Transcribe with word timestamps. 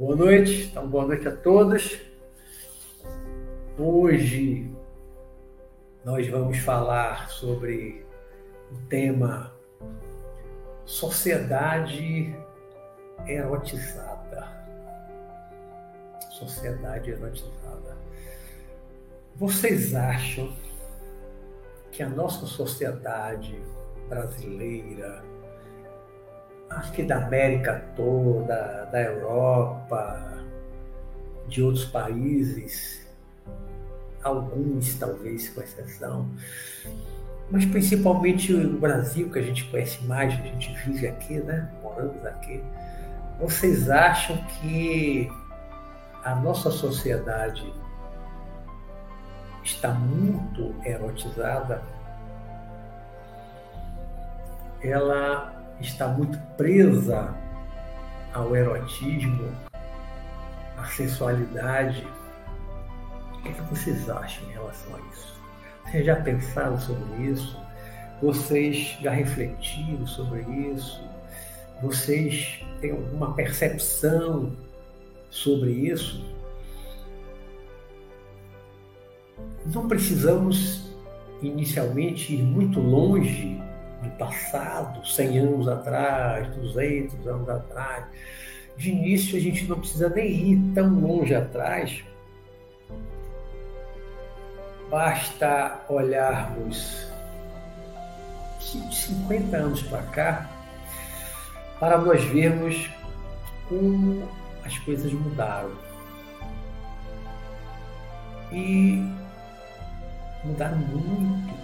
Boa 0.00 0.16
noite, 0.16 0.68
então 0.70 0.88
boa 0.88 1.06
noite 1.06 1.28
a 1.28 1.36
todos. 1.36 2.00
Hoje 3.76 4.70
nós 6.04 6.26
vamos 6.28 6.58
falar 6.58 7.28
sobre 7.28 8.06
o 8.72 8.76
tema 8.88 9.52
sociedade 10.86 12.34
erotizada. 13.26 14.48
Sociedade 16.30 17.10
erotizada. 17.10 17.98
Vocês 19.36 19.94
acham 19.94 20.50
que 22.00 22.04
a 22.04 22.08
nossa 22.08 22.46
sociedade 22.46 23.60
brasileira, 24.08 25.22
acho 26.70 26.92
que 26.92 27.02
da 27.02 27.26
América 27.26 27.84
toda, 27.94 28.86
da 28.86 29.02
Europa, 29.02 30.42
de 31.46 31.62
outros 31.62 31.84
países, 31.84 33.06
alguns 34.22 34.94
talvez 34.94 35.50
com 35.50 35.60
exceção, 35.60 36.26
mas 37.50 37.66
principalmente 37.66 38.54
o 38.54 38.78
Brasil, 38.78 39.28
que 39.28 39.38
a 39.38 39.42
gente 39.42 39.70
conhece 39.70 40.02
mais, 40.04 40.32
a 40.32 40.36
gente 40.36 40.72
vive 40.86 41.06
aqui, 41.06 41.34
né? 41.40 41.70
Moramos 41.82 42.24
aqui. 42.24 42.62
Vocês 43.38 43.90
acham 43.90 44.38
que 44.46 45.30
a 46.24 46.34
nossa 46.34 46.70
sociedade 46.70 47.70
está 49.62 49.90
muito 49.92 50.74
erotizada? 50.84 51.82
Ela 54.82 55.54
está 55.80 56.08
muito 56.08 56.38
presa 56.56 57.34
ao 58.32 58.54
erotismo, 58.54 59.52
à 60.76 60.84
sensualidade. 60.86 62.06
O 63.34 63.42
que, 63.42 63.48
é 63.48 63.52
que 63.52 63.62
vocês 63.62 64.08
acham 64.08 64.48
em 64.48 64.52
relação 64.52 64.94
a 64.96 65.00
isso? 65.12 65.40
Vocês 65.84 66.06
já 66.06 66.16
pensaram 66.16 66.78
sobre 66.78 67.22
isso? 67.22 67.58
Vocês 68.22 68.98
já 69.00 69.10
refletiram 69.10 70.06
sobre 70.06 70.42
isso? 70.42 71.02
Vocês 71.82 72.64
têm 72.80 72.90
alguma 72.90 73.34
percepção 73.34 74.52
sobre 75.30 75.70
isso? 75.70 76.39
Não 79.66 79.86
precisamos 79.88 80.90
inicialmente 81.42 82.34
ir 82.34 82.42
muito 82.42 82.80
longe 82.80 83.60
do 84.02 84.10
passado, 84.10 85.06
100 85.06 85.38
anos 85.38 85.68
atrás, 85.68 86.48
200 86.56 87.26
anos 87.26 87.48
atrás. 87.48 88.04
De 88.76 88.90
início, 88.90 89.36
a 89.36 89.40
gente 89.40 89.66
não 89.66 89.78
precisa 89.78 90.08
nem 90.08 90.52
ir 90.52 90.74
tão 90.74 91.00
longe 91.00 91.34
atrás. 91.34 92.02
Basta 94.90 95.84
olharmos 95.88 97.06
de 98.58 98.94
50 98.94 99.56
anos 99.56 99.82
para 99.82 100.02
cá 100.02 100.50
para 101.78 101.96
nós 101.96 102.22
vermos 102.24 102.90
como 103.68 104.28
as 104.64 104.78
coisas 104.80 105.12
mudaram. 105.12 105.72
E 108.52 109.19
mudaram 110.44 110.78
muito. 110.78 111.54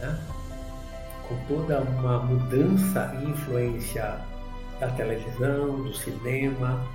Né? 0.00 0.18
com 1.32 1.36
toda 1.46 1.80
uma 1.80 2.18
mudança 2.18 3.14
e 3.20 3.30
influência 3.30 4.18
da 4.78 4.88
televisão, 4.90 5.82
do 5.82 5.94
cinema, 5.94 6.86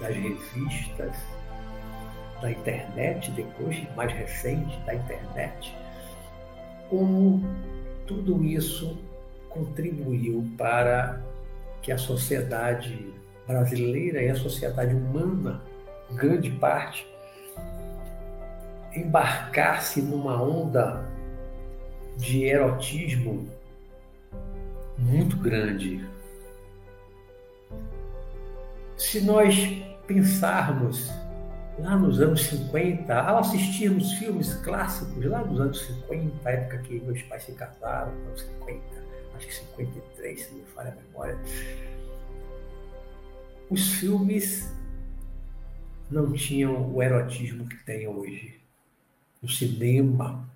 das 0.00 0.14
revistas, 0.14 1.16
da 2.40 2.50
internet, 2.50 3.30
depois, 3.32 3.82
mais 3.96 4.12
recente, 4.12 4.76
da 4.86 4.94
internet, 4.94 5.74
como 6.88 7.42
tudo 8.06 8.44
isso 8.44 8.98
contribuiu 9.48 10.44
para 10.56 11.20
que 11.82 11.92
a 11.92 11.98
sociedade 11.98 13.12
brasileira 13.46 14.22
e 14.22 14.30
a 14.30 14.34
sociedade 14.34 14.94
humana, 14.94 15.62
grande 16.12 16.50
parte, 16.50 17.06
embarcasse 18.94 20.00
numa 20.00 20.40
onda 20.40 21.04
de 22.16 22.44
erotismo 22.44 23.48
muito 24.98 25.36
grande. 25.36 26.04
Se 28.96 29.20
nós 29.20 29.54
pensarmos 30.06 31.10
lá 31.78 31.96
nos 31.96 32.20
anos 32.20 32.44
50, 32.44 33.14
ao 33.14 33.38
assistirmos 33.38 34.12
filmes 34.14 34.54
clássicos 34.54 35.24
lá 35.24 35.44
nos 35.44 35.60
anos 35.60 35.80
50, 35.86 36.50
época 36.50 36.78
que 36.78 37.00
meus 37.00 37.20
pais 37.22 37.42
se 37.42 37.52
casaram, 37.52 38.12
anos 38.12 38.42
50, 38.42 38.80
acho 39.36 39.46
que 39.46 39.54
53, 39.54 40.40
se 40.40 40.54
me 40.54 40.62
falha 40.74 40.92
a 40.92 40.94
memória, 40.94 41.38
os 43.68 43.94
filmes 43.94 44.72
não 46.10 46.32
tinham 46.32 46.94
o 46.94 47.02
erotismo 47.02 47.66
que 47.66 47.76
tem 47.84 48.06
hoje. 48.06 48.63
O 49.44 49.48
cinema 49.48 50.48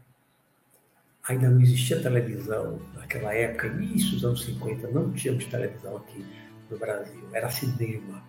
ainda 1.28 1.50
não 1.50 1.60
existia 1.60 2.00
televisão 2.00 2.81
naquela 2.94 3.34
época, 3.34 3.66
início 3.66 4.12
dos 4.12 4.25
anos 4.25 4.44
50, 4.44 4.88
não 4.88 5.12
tínhamos 5.12 5.44
televisão 5.44 5.99
aqui 5.99 6.25
no 6.71 6.78
Brasil, 6.78 7.22
era 7.34 7.50
cinema. 7.50 8.22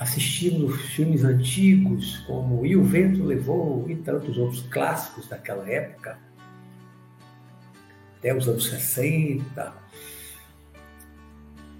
Assistimos 0.00 0.80
filmes 0.80 1.22
antigos 1.22 2.18
como 2.26 2.66
E 2.66 2.76
o 2.76 2.82
Vento 2.82 3.22
Levou 3.22 3.88
e 3.88 3.94
tantos 3.94 4.36
outros 4.36 4.62
clássicos 4.62 5.28
daquela 5.28 5.68
época, 5.70 6.18
até 8.18 8.34
os 8.34 8.48
anos 8.48 8.66
60. 8.66 9.74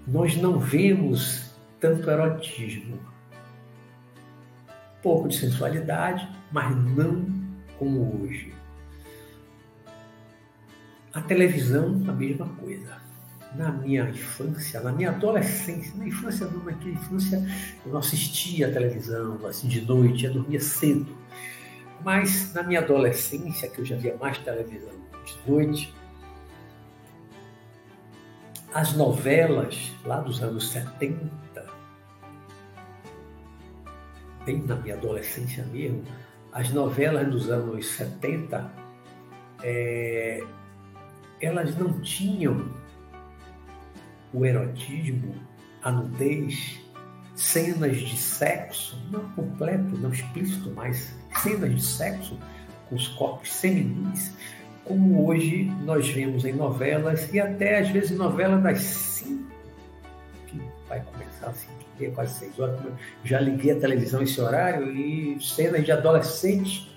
Nós 0.07 0.37
não 0.37 0.57
vemos 0.57 1.51
tanto 1.81 2.09
erotismo. 2.09 2.97
Pouco 5.03 5.27
de 5.27 5.35
sensualidade, 5.35 6.38
mas 6.51 6.75
não 6.75 7.25
como 7.77 8.23
hoje. 8.23 8.53
A 11.13 11.21
televisão, 11.21 12.03
a 12.07 12.11
mesma 12.11 12.47
coisa. 12.47 12.99
Na 13.55 13.71
minha 13.71 14.07
infância, 14.07 14.79
na 14.79 14.91
minha 14.91 15.09
adolescência, 15.09 15.91
na 15.95 16.07
infância 16.07 16.45
não, 16.47 16.63
naquela 16.63 16.91
infância 16.91 17.43
eu 17.83 17.91
não 17.91 17.97
assistia 17.97 18.67
a 18.67 18.71
televisão 18.71 19.43
assim 19.47 19.67
de 19.67 19.81
noite, 19.81 20.25
eu 20.25 20.33
dormia 20.33 20.59
cedo. 20.59 21.07
Mas 22.03 22.53
na 22.53 22.61
minha 22.61 22.79
adolescência, 22.79 23.67
que 23.67 23.79
eu 23.79 23.85
já 23.85 23.95
via 23.95 24.15
mais 24.17 24.37
televisão 24.37 24.93
de 25.25 25.51
noite, 25.51 25.93
as 28.71 28.93
novelas 28.93 29.91
lá 30.05 30.21
dos 30.21 30.43
anos 30.43 30.69
70, 30.69 31.19
bem 34.45 34.61
na 34.61 34.75
minha 34.75 34.95
adolescência 34.95 35.65
mesmo, 35.65 36.03
as 36.51 36.71
novelas 36.71 37.27
dos 37.29 37.49
anos 37.49 37.87
70 37.91 38.71
é, 39.63 40.43
elas 41.41 41.75
não 41.77 41.99
tinham 42.01 42.69
o 44.33 44.45
erotismo, 44.45 45.35
a 45.83 45.91
nudez, 45.91 46.79
cenas 47.35 47.97
de 47.97 48.17
sexo, 48.17 48.97
não 49.11 49.27
completo, 49.29 49.97
não 49.97 50.11
explícito, 50.11 50.71
mas 50.75 51.15
cenas 51.41 51.73
de 51.73 51.81
sexo 51.81 52.37
com 52.87 52.95
os 52.95 53.07
corpos 53.09 53.51
seminus, 53.51 54.31
como 54.83 55.27
hoje 55.27 55.65
nós 55.83 56.09
vemos 56.09 56.45
em 56.45 56.53
novelas 56.53 57.31
e 57.33 57.39
até 57.39 57.79
às 57.79 57.89
vezes 57.89 58.17
novelas 58.17 58.61
das 58.61 58.81
cinco, 58.81 59.51
que 60.47 60.61
vai 60.87 61.01
começar 61.01 61.47
assim, 61.47 61.69
é 62.05 62.09
quase 62.11 62.39
seis 62.39 62.59
horas, 62.59 62.79
já 63.23 63.39
liguei 63.39 63.71
a 63.71 63.79
televisão 63.79 64.21
esse 64.21 64.39
horário 64.39 64.91
e 64.91 65.37
cenas 65.41 65.83
de 65.83 65.91
adolescentes 65.91 66.89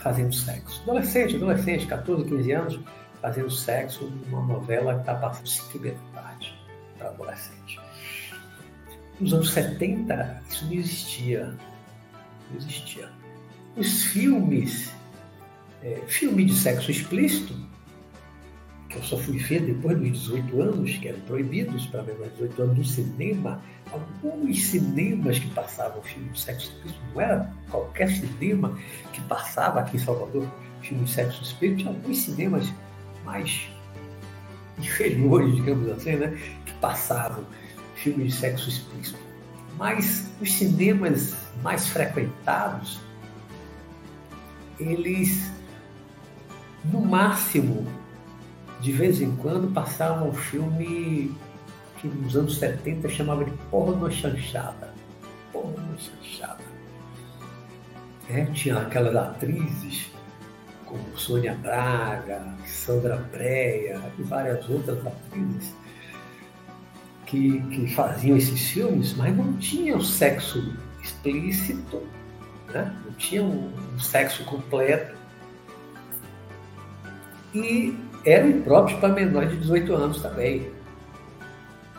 fazendo 0.00 0.34
sexo. 0.34 0.82
Adolescente, 0.82 1.36
adolescente, 1.36 1.86
14, 1.86 2.24
15 2.24 2.52
anos, 2.52 2.80
fazendo 3.20 3.50
sexo 3.50 4.04
numa 4.04 4.42
novela 4.46 4.94
que 4.94 5.00
está 5.00 5.14
passando 5.14 5.48
cinco 5.48 5.78
tarde 6.12 6.58
para 6.98 7.08
adolescente. 7.08 7.80
Nos 9.20 9.34
anos 9.34 9.50
70, 9.50 10.42
isso 10.48 10.64
não 10.64 10.72
existia. 10.72 11.54
Não 12.50 12.56
existia. 12.56 13.08
Os 13.76 14.04
filmes, 14.04 14.92
é, 15.82 16.00
filme 16.06 16.44
de 16.44 16.54
sexo 16.54 16.90
explícito, 16.90 17.54
que 18.90 18.96
eu 18.96 19.02
só 19.04 19.16
fui 19.16 19.38
ver 19.38 19.62
depois 19.62 19.96
dos 19.98 20.10
18 20.10 20.60
anos, 20.60 20.98
que 20.98 21.08
eram 21.08 21.20
proibidos 21.20 21.86
para 21.86 22.02
menores 22.02 22.32
de 22.32 22.48
18 22.48 22.62
anos 22.62 22.78
no 22.78 22.84
cinema, 22.84 23.62
alguns 23.92 24.64
cinemas 24.66 25.38
que 25.38 25.48
passavam 25.50 26.02
filme 26.02 26.28
de 26.30 26.40
sexo 26.40 26.72
explícito, 26.72 27.00
não 27.14 27.20
era 27.20 27.54
qualquer 27.70 28.08
cinema 28.10 28.76
que 29.12 29.20
passava 29.22 29.80
aqui 29.80 29.96
em 29.96 30.00
Salvador 30.00 30.46
filme 30.82 31.04
de 31.04 31.10
sexo 31.10 31.42
explícito, 31.42 31.78
tinha 31.78 31.90
alguns 31.90 32.18
cinemas 32.18 32.72
mais 33.24 33.68
inferiores, 34.78 35.54
digamos 35.54 35.88
assim, 35.90 36.16
né, 36.16 36.36
que 36.66 36.72
passavam 36.74 37.44
filmes 37.94 38.32
de 38.32 38.40
sexo 38.40 38.68
explícito. 38.68 39.18
Mas 39.78 40.30
os 40.40 40.52
cinemas 40.52 41.36
mais 41.62 41.88
frequentados, 41.88 43.00
eles, 44.78 45.50
no 46.84 47.00
máximo, 47.02 47.86
de 48.80 48.92
vez 48.92 49.20
em 49.20 49.34
quando, 49.36 49.72
passavam 49.72 50.30
um 50.30 50.32
filme 50.32 51.34
que 51.98 52.08
nos 52.08 52.36
anos 52.36 52.58
70 52.58 53.08
chamava 53.10 53.44
de 53.44 53.50
porno 53.70 54.10
chanchada. 54.10 54.92
Porno 55.52 55.96
chanchada. 55.98 56.64
É, 58.28 58.44
tinha 58.46 58.78
aquelas 58.78 59.14
atrizes 59.14 60.10
como 60.86 61.16
Sônia 61.16 61.54
Braga, 61.54 62.54
Sandra 62.64 63.16
Breia 63.16 64.00
e 64.18 64.22
várias 64.22 64.68
outras 64.68 65.06
atrizes 65.06 65.74
que, 67.26 67.60
que 67.68 67.86
faziam 67.94 68.36
esses 68.36 68.70
filmes, 68.70 69.14
mas 69.14 69.36
não 69.36 69.52
tinham 69.58 70.00
sexo 70.00 70.76
explícito, 71.02 72.02
né? 72.72 72.92
não 73.04 73.12
tinham 73.12 73.46
um 73.46 73.98
sexo 73.98 74.44
completo. 74.44 75.14
E 77.54 77.96
eram 78.24 78.50
impróprios 78.50 78.98
para 79.00 79.10
menores 79.10 79.50
de 79.50 79.56
18 79.58 79.94
anos 79.94 80.22
também. 80.22 80.70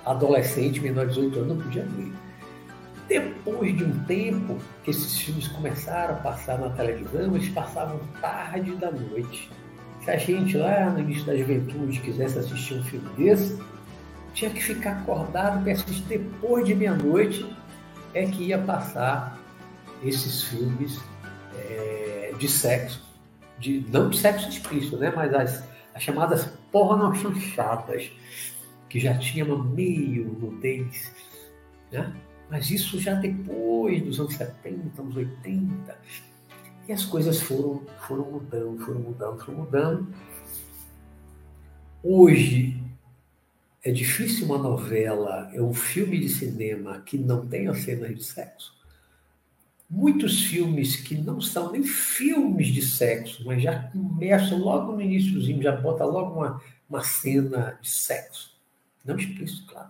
Adolescente 0.05 0.79
menor 0.79 1.07
de 1.07 1.15
18 1.15 1.39
anos 1.39 1.47
não 1.49 1.63
podia 1.63 1.83
ver. 1.83 2.11
Depois 3.07 3.77
de 3.77 3.83
um 3.83 3.99
tempo 4.05 4.57
que 4.83 4.91
esses 4.91 5.17
filmes 5.19 5.47
começaram 5.49 6.15
a 6.15 6.17
passar 6.17 6.57
na 6.57 6.69
televisão, 6.69 7.35
eles 7.35 7.49
passavam 7.49 7.99
tarde 8.21 8.71
da 8.77 8.91
noite. 8.91 9.51
Se 10.03 10.11
a 10.11 10.17
gente 10.17 10.57
lá 10.57 10.89
no 10.89 10.99
início 10.99 11.25
da 11.25 11.35
juventude 11.35 11.99
quisesse 11.99 12.39
assistir 12.39 12.75
um 12.75 12.83
filme 12.83 13.07
desse, 13.17 13.61
tinha 14.33 14.49
que 14.49 14.63
ficar 14.63 14.91
acordado 14.91 15.61
para 15.61 15.73
assistir 15.73 16.03
depois 16.03 16.65
de 16.65 16.73
meia-noite 16.73 17.45
é 18.13 18.25
que 18.25 18.45
ia 18.45 18.57
passar 18.57 19.37
esses 20.03 20.43
filmes 20.43 20.99
é, 21.55 22.33
de 22.37 22.47
sexo, 22.47 23.03
de, 23.59 23.85
não 23.91 24.09
de 24.09 24.17
sexo 24.17 24.49
explícito, 24.49 24.97
né, 24.97 25.11
mas 25.15 25.33
as, 25.33 25.63
as 25.93 26.03
chamadas 26.03 26.45
pornochanchadas, 26.71 28.11
que 28.89 28.99
já 28.99 29.17
tinha 29.17 29.45
meio 29.45 30.25
nudez, 30.39 31.11
né? 31.91 32.13
Mas 32.49 32.69
isso 32.69 32.99
já 32.99 33.13
depois 33.13 34.01
dos 34.03 34.19
anos 34.19 34.35
70, 34.35 35.01
anos 35.01 35.15
80. 35.15 35.97
E 36.87 36.91
as 36.91 37.05
coisas 37.05 37.39
foram, 37.39 37.85
foram 38.07 38.29
mudando, 38.29 38.85
foram 38.85 38.99
mudando, 38.99 39.45
foram 39.45 39.57
mudando. 39.59 40.07
Hoje 42.03 42.83
é 43.83 43.91
difícil 43.91 44.45
uma 44.47 44.57
novela, 44.57 45.49
é 45.53 45.61
um 45.61 45.73
filme 45.73 46.19
de 46.19 46.27
cinema 46.27 47.01
que 47.01 47.17
não 47.17 47.47
tenha 47.47 47.73
cenas 47.73 48.15
de 48.15 48.23
sexo. 48.23 48.80
Muitos 49.93 50.45
filmes 50.45 50.95
que 50.95 51.15
não 51.15 51.41
são 51.41 51.71
nem 51.71 51.83
filmes 51.83 52.67
de 52.67 52.81
sexo, 52.81 53.43
mas 53.45 53.61
já 53.61 53.77
começam 53.89 54.57
logo 54.57 54.93
no 54.93 55.01
iníciozinho, 55.01 55.61
já 55.61 55.75
bota 55.75 56.05
logo 56.05 56.39
uma, 56.39 56.61
uma 56.89 57.03
cena 57.03 57.77
de 57.81 57.89
sexo. 57.89 58.57
Não 59.03 59.17
explícito, 59.17 59.65
claro 59.67 59.89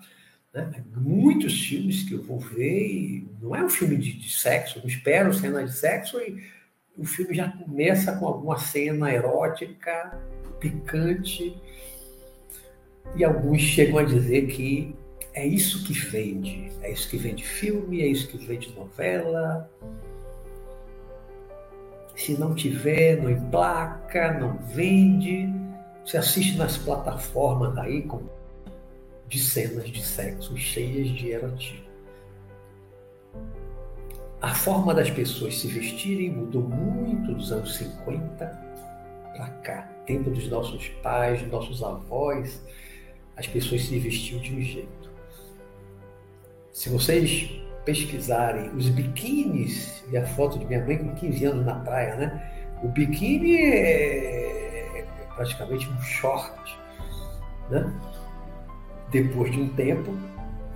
né? 0.54 0.84
Muitos 0.96 1.60
filmes 1.62 2.04
que 2.04 2.14
eu 2.14 2.24
vou 2.24 2.40
ver, 2.40 3.26
não 3.42 3.56
é 3.56 3.64
um 3.64 3.70
filme 3.70 3.98
de, 3.98 4.14
de 4.14 4.30
sexo, 4.30 4.80
não 4.80 4.88
espero 4.88 5.34
cena 5.34 5.64
de 5.64 5.74
sexo 5.74 6.20
e 6.20 6.44
o 6.98 7.06
filme 7.06 7.34
já 7.34 7.50
começa 7.50 8.16
com 8.18 8.28
alguma 8.28 8.58
cena 8.58 9.12
erótica, 9.12 10.18
picante, 10.60 11.56
e 13.16 13.24
alguns 13.24 13.62
chegam 13.62 13.98
a 13.98 14.04
dizer 14.04 14.48
que 14.48 14.96
é 15.34 15.46
isso 15.46 15.84
que 15.86 15.94
vende, 15.94 16.72
é 16.82 16.92
isso 16.92 17.10
que 17.10 17.18
vende 17.18 17.44
filme, 17.44 18.02
é 18.02 18.08
isso 18.08 18.28
que 18.28 18.38
vende 18.38 18.74
novela. 18.74 19.70
Se 22.16 22.38
não 22.38 22.54
tiver, 22.54 23.22
não 23.22 23.30
emplaca, 23.30 24.34
não 24.34 24.58
vende. 24.58 25.50
Você 26.06 26.18
assiste 26.18 26.58
nas 26.58 26.78
plataformas 26.78 27.78
aí, 27.78 28.02
como 28.02 28.30
de 29.28 29.40
cenas 29.40 29.90
de 29.90 30.06
sexo 30.06 30.58
cheias 30.58 31.08
de 31.08 31.30
erotismo. 31.30 31.90
A 34.42 34.54
forma 34.54 34.94
das 34.94 35.10
pessoas 35.10 35.58
se 35.58 35.68
vestirem 35.68 36.32
mudou 36.32 36.64
muito 36.64 37.34
dos 37.34 37.52
anos 37.52 37.76
50 37.78 38.46
para 39.34 39.48
cá. 39.64 39.84
Tempo 40.06 40.30
dos 40.32 40.50
nossos 40.50 40.90
pais, 41.02 41.42
dos 41.42 41.52
nossos 41.52 41.82
avós, 41.82 42.62
as 43.38 43.48
pessoas 43.48 43.84
se 43.84 43.98
vestiam 44.00 44.42
de 44.42 44.54
um 44.54 44.62
jeito. 44.62 45.01
Se 46.74 46.90
vocês 46.90 47.50
pesquisarem 47.86 48.70
os 48.70 48.88
biquínis 48.90 50.04
e 50.12 50.18
a 50.18 50.26
foto 50.26 50.58
de 50.58 50.66
minha 50.66 50.84
mãe 50.86 50.98
com 50.98 51.14
15 51.16 51.46
anos 51.46 51.66
na 51.66 51.76
praia, 51.76 52.16
né? 52.16 52.68
O 52.84 52.88
biquíni 52.88 53.58
é 53.58 55.06
praticamente 55.36 55.90
um 55.90 56.02
short, 56.02 56.80
né? 57.70 57.92
Depois 59.12 59.52
de 59.52 59.62
um 59.62 59.70
tempo, 59.70 60.16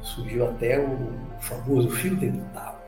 surgiu 0.01 0.49
até 0.49 0.79
o 0.79 1.13
famoso 1.39 1.89
fio 1.91 2.15
dental, 2.15 2.79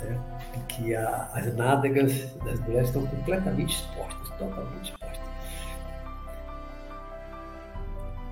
né? 0.00 0.20
em 0.56 0.60
que 0.66 0.94
a, 0.94 1.28
as 1.34 1.54
nádegas 1.56 2.32
das 2.44 2.60
mulheres 2.60 2.88
estão 2.88 3.06
completamente 3.06 3.74
expostas, 3.74 4.28
totalmente 4.38 4.97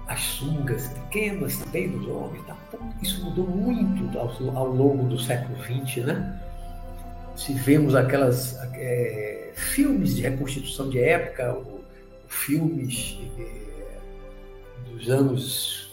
As 0.06 0.20
sungas 0.20 0.88
pequenas 0.88 1.58
também 1.58 1.88
dos 1.90 2.06
homens, 2.06 2.46
tá? 2.46 2.56
Então, 2.68 2.92
isso 3.02 3.24
mudou 3.24 3.46
muito 3.46 4.18
ao, 4.18 4.28
ao, 4.56 4.68
longo 4.68 5.08
do 5.08 5.18
século 5.18 5.58
XX, 5.62 6.04
né? 6.04 6.40
Se 7.34 7.52
vemos 7.52 7.94
aquelas 7.94 8.56
é, 8.74 9.50
filmes 9.54 10.14
de 10.16 10.22
reconstituição 10.22 10.88
de 10.88 11.00
época, 11.00 11.52
ou, 11.52 11.84
filmes 12.28 13.18
é, 13.38 14.90
dos 14.90 15.10
anos 15.10 15.86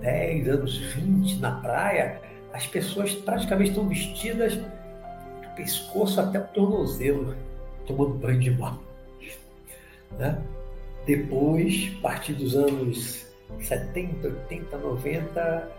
10 0.00 0.48
anos, 0.48 0.76
20 0.76 1.36
na 1.40 1.52
praia, 1.60 2.20
as 2.52 2.66
pessoas 2.66 3.14
praticamente 3.14 3.70
estão 3.70 3.88
vestidas 3.88 4.56
do 4.56 5.54
pescoço 5.54 6.20
até 6.20 6.38
o 6.38 6.46
tornozelo, 6.48 7.36
tomando 7.86 8.14
banho 8.14 8.40
de 8.40 8.50
mar. 8.50 8.78
Né? 10.18 10.42
Depois, 11.06 11.92
a 11.98 12.02
partir 12.02 12.32
dos 12.34 12.56
anos 12.56 13.26
70, 13.60 14.26
80, 14.26 14.78
90, 14.78 15.72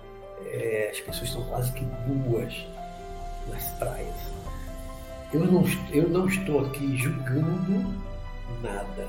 é, 0.46 0.90
as 0.92 1.00
pessoas 1.00 1.30
estão 1.30 1.44
quase 1.46 1.72
que 1.74 1.86
nuas 2.08 2.68
nas 3.50 3.64
praias. 3.80 4.16
Eu 5.34 5.46
não, 5.46 5.64
eu 5.92 6.10
não 6.10 6.28
estou 6.28 6.66
aqui 6.66 6.96
julgando 6.98 7.96
nada. 8.62 9.08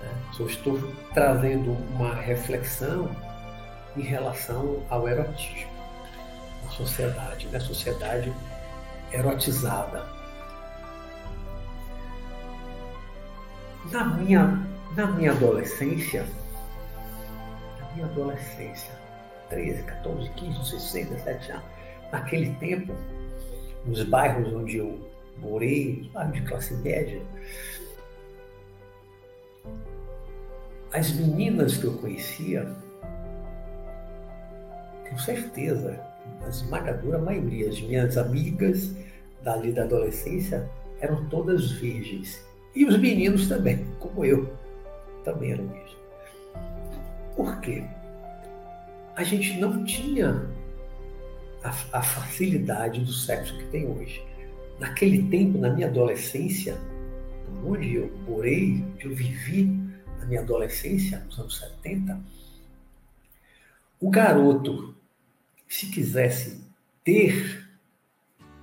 Né? 0.00 0.12
Só 0.32 0.44
estou 0.44 0.80
trazendo 1.12 1.72
uma 1.94 2.14
reflexão 2.14 3.14
em 3.96 4.02
relação 4.02 4.82
ao 4.88 5.08
erotismo 5.08 5.70
na 6.64 6.70
sociedade, 6.70 7.48
na 7.48 7.60
sociedade 7.60 8.32
erotizada. 9.12 10.06
Na 13.90 14.04
minha, 14.04 14.66
na 14.96 15.06
minha 15.06 15.32
adolescência, 15.32 16.26
minha 17.94 18.06
adolescência, 18.06 18.92
13, 19.48 19.82
14, 19.82 20.30
15, 20.30 20.58
16, 20.58 21.08
17 21.10 21.52
anos, 21.52 21.64
naquele 22.12 22.54
tempo, 22.54 22.94
nos 23.84 24.02
bairros 24.04 24.52
onde 24.52 24.78
eu 24.78 24.98
morei, 25.38 26.10
bairros 26.12 26.34
de 26.34 26.42
classe 26.42 26.74
média, 26.74 27.22
as 30.92 31.12
meninas 31.12 31.76
que 31.76 31.84
eu 31.84 31.96
conhecia 31.98 32.66
tenho 35.10 35.18
certeza, 35.18 36.00
a 36.44 36.48
esmagadora 36.48 37.18
maioria, 37.18 37.68
as 37.68 37.80
minhas 37.80 38.16
amigas 38.16 38.94
dali 39.42 39.72
da 39.72 39.82
adolescência 39.82 40.70
eram 41.00 41.28
todas 41.28 41.72
virgens. 41.72 42.40
E 42.74 42.84
os 42.84 42.96
meninos 42.96 43.48
também, 43.48 43.84
como 43.98 44.24
eu, 44.24 44.48
também 45.24 45.52
eram 45.52 45.66
virgens. 45.66 45.99
Por 47.36 47.60
quê? 47.60 47.84
A 49.16 49.22
gente 49.22 49.58
não 49.58 49.84
tinha 49.84 50.48
a, 51.62 51.68
a 51.92 52.02
facilidade 52.02 53.00
do 53.00 53.12
sexo 53.12 53.56
que 53.58 53.64
tem 53.66 53.86
hoje. 53.86 54.22
Naquele 54.78 55.28
tempo, 55.28 55.58
na 55.58 55.70
minha 55.70 55.88
adolescência, 55.88 56.78
onde 57.64 57.94
eu 57.94 58.10
morei, 58.26 58.82
onde 58.94 59.04
eu 59.04 59.14
vivi, 59.14 59.64
na 60.18 60.26
minha 60.26 60.40
adolescência, 60.40 61.18
nos 61.20 61.38
anos 61.38 61.58
70, 61.58 62.20
o 64.00 64.10
garoto, 64.10 64.94
se 65.68 65.86
quisesse 65.86 66.64
ter 67.04 67.68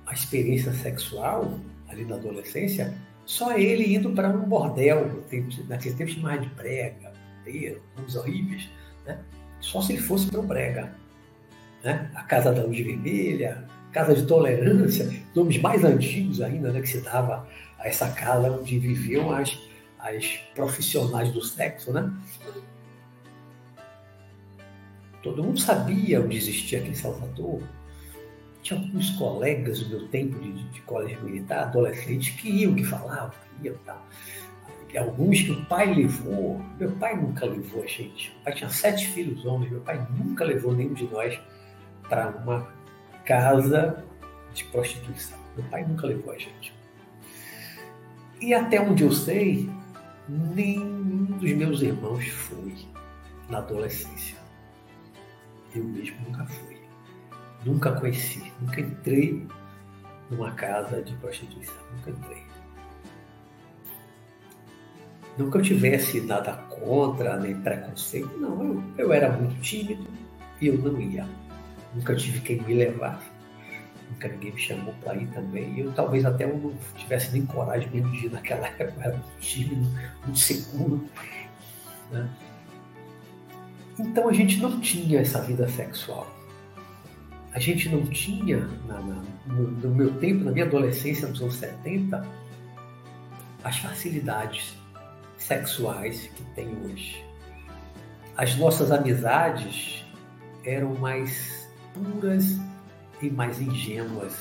a 0.04 0.12
experiência 0.12 0.72
sexual 0.72 1.60
ali 1.86 2.04
na 2.04 2.16
adolescência, 2.16 2.92
só 3.24 3.56
ele 3.56 3.94
indo 3.94 4.10
para 4.10 4.28
um 4.28 4.48
bordel, 4.48 5.24
naquele 5.68 5.94
tempo 5.94 6.10
chamava 6.10 6.38
de 6.38 6.50
brega, 7.48 7.80
uns 7.98 8.16
horríveis, 8.16 8.68
né? 9.06 9.18
só 9.60 9.80
se 9.80 9.94
ele 9.94 10.02
fosse 10.02 10.26
para 10.26 10.40
o 10.40 10.42
brega. 10.42 10.94
Né? 11.82 12.10
A 12.14 12.22
Casa 12.24 12.52
da 12.52 12.62
Luz 12.62 12.78
Vermelha, 12.78 13.64
Casa 13.92 14.14
de 14.14 14.26
Tolerância, 14.26 15.10
nomes 15.34 15.60
mais 15.60 15.84
antigos 15.84 16.40
ainda, 16.40 16.72
né? 16.72 16.80
que 16.80 16.88
se 16.88 17.00
dava 17.00 17.48
a 17.78 17.88
essa 17.88 18.10
casa 18.10 18.50
onde 18.50 18.78
viviam 18.78 19.30
as, 19.32 19.58
as 19.98 20.36
profissionais 20.54 21.32
do 21.32 21.42
sexo. 21.42 21.92
Né? 21.92 22.12
Todo 25.22 25.42
mundo 25.42 25.58
sabia 25.60 26.20
onde 26.20 26.36
existia 26.36 26.80
aqui 26.80 26.90
em 26.90 26.94
Salvador, 26.94 27.62
tinha 28.62 28.78
alguns 28.78 29.10
colegas 29.10 29.80
do 29.80 29.88
meu 29.88 30.08
tempo 30.08 30.38
de, 30.38 30.52
de 30.70 30.80
colégio 30.82 31.22
militar, 31.22 31.64
adolescentes, 31.64 32.30
que 32.40 32.50
iam, 32.50 32.74
que 32.74 32.84
falavam, 32.84 33.30
que 33.30 33.66
iam 33.66 33.74
e 33.74 33.78
tal. 33.78 34.06
Alguns 34.96 35.42
que 35.42 35.50
o 35.50 35.64
pai 35.66 35.92
levou, 35.92 36.62
meu 36.78 36.90
pai 36.92 37.14
nunca 37.14 37.44
levou 37.44 37.82
a 37.82 37.86
gente. 37.86 38.34
O 38.40 38.44
pai 38.44 38.54
tinha 38.54 38.70
sete 38.70 39.06
filhos 39.08 39.44
homens, 39.44 39.70
meu 39.70 39.80
pai 39.80 40.06
nunca 40.10 40.44
levou 40.44 40.74
nenhum 40.74 40.94
de 40.94 41.04
nós 41.08 41.38
para 42.08 42.28
uma 42.28 42.72
casa 43.24 44.02
de 44.54 44.64
prostituição. 44.64 45.38
Meu 45.56 45.64
pai 45.66 45.84
nunca 45.84 46.06
levou 46.06 46.32
a 46.32 46.38
gente. 46.38 46.72
E 48.40 48.54
até 48.54 48.80
onde 48.80 49.02
eu 49.02 49.12
sei, 49.12 49.68
nenhum 50.28 51.24
dos 51.38 51.52
meus 51.52 51.82
irmãos 51.82 52.26
foi 52.28 52.74
na 53.48 53.58
adolescência. 53.58 54.38
Eu 55.74 55.84
mesmo 55.84 56.16
nunca 56.26 56.46
fui. 56.46 56.78
Nunca 57.64 57.92
conheci, 57.92 58.52
nunca 58.60 58.80
entrei 58.80 59.46
numa 60.30 60.52
casa 60.52 61.02
de 61.02 61.14
prostituição, 61.16 61.74
nunca 61.96 62.10
entrei. 62.10 62.47
Nunca 65.38 65.58
eu 65.58 65.62
tivesse 65.62 66.20
nada 66.20 66.52
contra, 66.68 67.38
nem 67.38 67.54
preconceito, 67.60 68.36
não. 68.38 68.62
Eu, 68.62 68.82
eu 68.98 69.12
era 69.12 69.30
muito 69.30 69.60
tímido 69.60 70.04
e 70.60 70.66
eu 70.66 70.78
não 70.78 71.00
ia. 71.00 71.26
Nunca 71.94 72.14
tive 72.14 72.40
quem 72.40 72.60
me 72.62 72.74
levasse. 72.74 73.26
Nunca 74.10 74.28
ninguém 74.28 74.52
me 74.52 74.60
chamou 74.60 74.94
para 75.02 75.14
ir 75.14 75.28
também. 75.28 75.74
E 75.74 75.80
eu 75.80 75.92
talvez 75.92 76.24
até 76.24 76.44
eu 76.44 76.58
não 76.58 76.74
tivesse 76.96 77.32
nem 77.32 77.46
coragem 77.46 77.88
mesmo 77.90 78.10
de 78.10 78.26
ir 78.26 78.32
naquela 78.32 78.66
época. 78.78 78.94
Eu 78.96 79.02
era 79.02 79.12
muito 79.12 79.40
tímido, 79.40 79.86
muito 80.24 80.38
seguro. 80.38 81.04
Né? 82.10 82.28
Então 84.00 84.28
a 84.28 84.32
gente 84.32 84.58
não 84.60 84.80
tinha 84.80 85.20
essa 85.20 85.40
vida 85.42 85.68
sexual 85.68 86.26
a 87.58 87.58
gente 87.58 87.88
não 87.88 88.06
tinha, 88.06 88.58
na, 88.86 89.00
na, 89.00 89.22
no, 89.46 89.68
no, 89.68 89.94
meu 89.94 90.14
tempo, 90.20 90.44
na 90.44 90.52
minha 90.52 90.64
adolescência, 90.64 91.26
nos 91.26 91.40
anos 91.40 91.56
70, 91.56 92.24
as 93.64 93.78
facilidades 93.78 94.77
sexuais 95.48 96.30
que 96.36 96.44
tem 96.54 96.68
hoje. 96.84 97.24
As 98.36 98.54
nossas 98.56 98.92
amizades 98.92 100.04
eram 100.64 100.94
mais 100.96 101.68
puras 101.94 102.58
e 103.22 103.30
mais 103.30 103.60
ingênuas. 103.60 104.36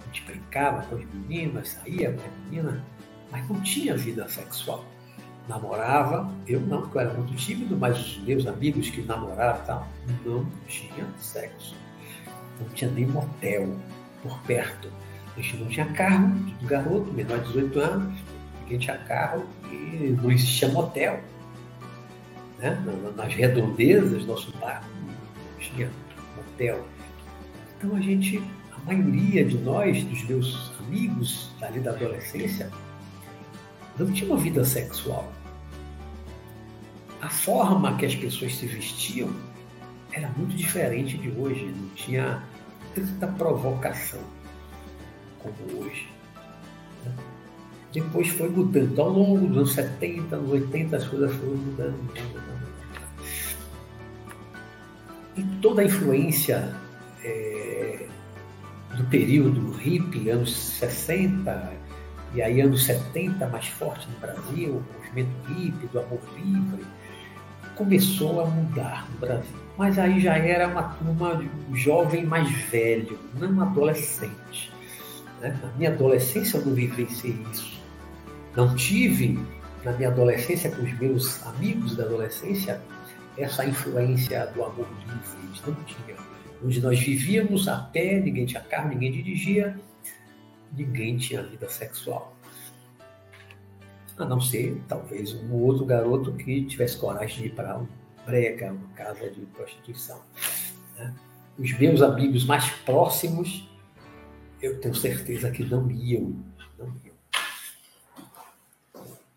A 0.00 0.06
gente 0.06 0.24
brincava 0.24 0.82
com 0.86 0.96
as 0.96 1.04
meninas, 1.04 1.68
saía 1.68 2.12
com 2.12 2.22
a 2.22 2.44
menina, 2.44 2.84
mas 3.30 3.48
não 3.48 3.60
tinha 3.60 3.96
vida 3.96 4.26
sexual. 4.28 4.84
Namorava, 5.46 6.28
eu 6.48 6.60
não, 6.60 6.80
porque 6.80 6.96
eu 6.96 7.02
era 7.02 7.14
muito 7.14 7.34
tímido, 7.36 7.76
mas 7.76 7.96
os 7.98 8.18
meus 8.18 8.46
amigos 8.46 8.90
que 8.90 9.02
namoravam 9.02 9.64
tal, 9.64 9.88
não 10.24 10.44
tinha 10.66 11.06
sexo 11.18 11.76
não 12.60 12.68
tinha 12.70 12.90
nem 12.90 13.06
motel 13.06 13.76
por 14.22 14.38
perto. 14.40 14.90
A 15.36 15.40
gente 15.40 15.56
não 15.58 15.68
tinha 15.68 15.86
carro, 15.92 16.32
garoto, 16.62 17.12
menor 17.12 17.38
de 17.40 17.48
18 17.48 17.80
anos, 17.80 18.20
ninguém 18.66 18.78
tinha 18.78 18.98
carro 18.98 19.46
e 19.70 20.16
não 20.20 20.30
existia 20.30 20.68
motel. 20.68 21.20
Né? 22.58 22.76
Nas 23.16 23.32
redondezas, 23.32 24.26
nosso 24.26 24.50
bairro 24.58 24.84
não 25.06 25.58
tinha 25.58 25.90
motel. 26.36 26.84
Então 27.78 27.94
a 27.94 28.00
gente, 28.00 28.42
a 28.72 28.78
maioria 28.84 29.44
de 29.44 29.56
nós, 29.58 30.02
dos 30.04 30.24
meus 30.24 30.72
amigos 30.80 31.50
ali 31.62 31.80
da 31.80 31.92
adolescência, 31.92 32.70
não 33.98 34.10
tinha 34.12 34.30
uma 34.30 34.38
vida 34.38 34.64
sexual. 34.64 35.32
A 37.20 37.30
forma 37.30 37.96
que 37.96 38.04
as 38.04 38.14
pessoas 38.14 38.54
se 38.56 38.66
vestiam 38.66 39.30
era 40.12 40.28
muito 40.30 40.56
diferente 40.56 41.16
de 41.16 41.30
hoje, 41.30 41.66
não 41.66 41.88
tinha 41.90 42.42
tanta 42.94 43.26
provocação 43.26 44.20
como 45.38 45.80
hoje. 45.80 46.15
Depois 47.92 48.28
foi 48.28 48.48
mudando. 48.48 49.00
Ao 49.00 49.08
longo 49.08 49.46
dos 49.46 49.56
anos 49.56 49.72
70, 49.72 50.36
anos 50.36 50.50
80, 50.50 50.96
as 50.96 51.06
coisas 51.06 51.32
foram 51.34 51.56
mudando. 51.56 52.10
E 55.36 55.42
toda 55.60 55.82
a 55.82 55.84
influência 55.84 56.74
é, 57.22 58.06
do 58.96 59.04
período 59.04 59.72
hippie, 59.72 60.30
anos 60.30 60.56
60, 60.56 61.72
e 62.34 62.42
aí 62.42 62.60
anos 62.60 62.84
70 62.84 63.46
mais 63.48 63.66
forte 63.66 64.08
no 64.10 64.18
Brasil, 64.18 64.76
o 64.76 64.94
movimento 64.94 65.30
hippie, 65.48 65.86
do 65.88 66.00
amor 66.00 66.20
livre, 66.36 66.84
começou 67.74 68.40
a 68.40 68.46
mudar 68.46 69.08
no 69.12 69.18
Brasil. 69.18 69.56
Mas 69.76 69.98
aí 69.98 70.20
já 70.20 70.36
era 70.36 70.68
uma 70.68 70.82
turma 70.82 71.42
um 71.68 71.76
jovem 71.76 72.24
mais 72.24 72.50
velho, 72.50 73.18
não 73.34 73.62
adolescente. 73.62 74.72
Né? 75.40 75.58
Na 75.62 75.68
minha 75.76 75.90
adolescência 75.90 76.56
eu 76.56 76.64
não 76.64 76.74
vivenciei 76.74 77.36
isso. 77.52 77.75
Não 78.56 78.74
tive, 78.74 79.38
na 79.84 79.92
minha 79.92 80.08
adolescência, 80.08 80.70
com 80.70 80.82
os 80.82 80.98
meus 80.98 81.46
amigos 81.46 81.96
da 81.96 82.04
adolescência, 82.04 82.80
essa 83.36 83.64
influência 83.66 84.46
do 84.46 84.64
amor 84.64 84.88
livre. 84.98 85.60
não 85.66 85.84
tinha. 85.84 86.16
Onde 86.64 86.80
nós 86.80 86.98
vivíamos 86.98 87.68
a 87.68 87.78
pé, 87.78 88.18
ninguém 88.18 88.46
tinha 88.46 88.62
carro, 88.62 88.88
ninguém 88.88 89.12
dirigia, 89.12 89.78
ninguém 90.72 91.18
tinha 91.18 91.42
vida 91.42 91.68
sexual 91.68 92.36
a 94.18 94.24
não 94.24 94.40
ser 94.40 94.80
talvez 94.88 95.34
um 95.34 95.52
outro 95.52 95.84
garoto 95.84 96.32
que 96.32 96.64
tivesse 96.64 96.96
coragem 96.96 97.42
de 97.42 97.46
ir 97.48 97.54
para 97.54 97.78
um 97.78 97.86
brega, 98.24 98.72
uma 98.72 98.88
casa 98.94 99.30
de 99.30 99.40
prostituição. 99.46 100.20
Né? 100.96 101.14
Os 101.58 101.78
meus 101.78 102.02
amigos 102.02 102.44
mais 102.44 102.68
próximos, 102.84 103.68
eu 104.60 104.80
tenho 104.80 104.94
certeza 104.94 105.50
que 105.50 105.64
não 105.64 105.90
iam, 105.90 106.34
não 106.78 106.86
iam. 107.04 107.05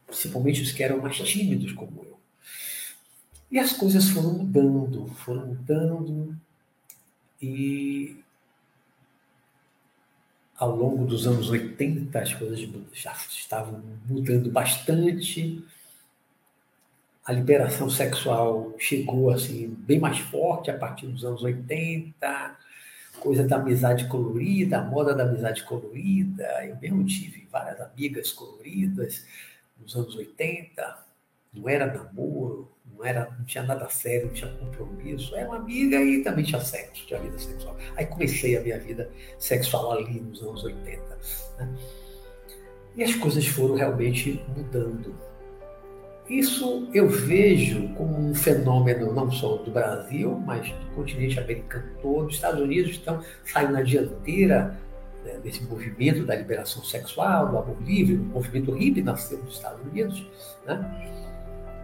Principalmente 0.09 0.61
os 0.61 0.71
que 0.71 0.83
eram 0.83 0.99
mais 0.99 1.17
tímidos 1.17 1.71
como 1.71 2.03
eu. 2.03 2.19
E 3.51 3.57
as 3.57 3.73
coisas 3.73 4.09
foram 4.09 4.33
mudando, 4.33 5.07
foram 5.07 5.47
mudando, 5.47 6.37
e 7.41 8.17
ao 10.57 10.75
longo 10.75 11.05
dos 11.05 11.25
anos 11.25 11.49
80 11.49 12.19
as 12.19 12.33
coisas 12.33 12.59
já 12.91 13.13
estavam 13.13 13.81
mudando 14.05 14.51
bastante. 14.51 15.63
A 17.25 17.31
liberação 17.31 17.89
sexual 17.89 18.75
chegou 18.77 19.29
assim 19.29 19.69
bem 19.79 19.99
mais 19.99 20.19
forte 20.19 20.69
a 20.69 20.77
partir 20.77 21.07
dos 21.07 21.23
anos 21.23 21.41
80, 21.43 22.57
coisa 23.19 23.47
da 23.47 23.55
amizade 23.55 24.07
colorida, 24.07 24.79
a 24.79 24.83
moda 24.83 25.13
da 25.15 25.23
amizade 25.23 25.63
colorida. 25.63 26.43
Eu 26.65 26.75
mesmo 26.77 27.05
tive 27.05 27.47
várias 27.51 27.79
amigas 27.79 28.31
coloridas 28.31 29.25
nos 29.79 29.95
anos 29.95 30.15
80, 30.15 31.05
não 31.53 31.67
era 31.67 31.87
namoro, 31.87 32.71
não, 32.85 33.05
era, 33.05 33.29
não 33.37 33.45
tinha 33.45 33.63
nada 33.63 33.89
sério, 33.89 34.27
não 34.27 34.33
tinha 34.33 34.51
compromisso. 34.51 35.35
Era 35.35 35.47
uma 35.47 35.57
amiga 35.57 35.97
e 36.01 36.23
também 36.23 36.45
tinha 36.45 36.61
sexo, 36.61 37.05
tinha 37.05 37.19
vida 37.19 37.37
sexual. 37.37 37.75
Aí 37.95 38.05
comecei 38.05 38.57
a 38.57 38.61
minha 38.61 38.79
vida 38.79 39.09
sexual 39.37 39.91
ali 39.93 40.19
nos 40.19 40.41
anos 40.41 40.63
80. 40.63 41.19
Né? 41.57 41.77
E 42.95 43.03
as 43.03 43.15
coisas 43.15 43.45
foram 43.47 43.75
realmente 43.75 44.43
mudando. 44.55 45.15
Isso 46.29 46.87
eu 46.93 47.09
vejo 47.09 47.87
como 47.95 48.15
um 48.15 48.35
fenômeno 48.35 49.11
não 49.11 49.31
só 49.31 49.57
do 49.57 49.71
Brasil, 49.71 50.37
mas 50.45 50.69
do 50.69 50.95
continente 50.95 51.39
americano 51.39 51.89
todo. 52.01 52.27
Os 52.27 52.35
Estados 52.35 52.61
Unidos 52.61 52.91
estão 52.91 53.23
saindo 53.43 53.73
na 53.73 53.81
dianteira 53.81 54.79
desse 55.37 55.63
movimento 55.63 56.25
da 56.25 56.35
liberação 56.35 56.83
sexual, 56.83 57.49
do 57.49 57.57
amor 57.57 57.77
livre, 57.81 58.15
o 58.15 58.23
movimento 58.23 58.71
hippie 58.71 59.01
nasceu 59.01 59.37
nos 59.39 59.55
Estados 59.55 59.81
Unidos. 59.85 60.25
Né? 60.65 61.17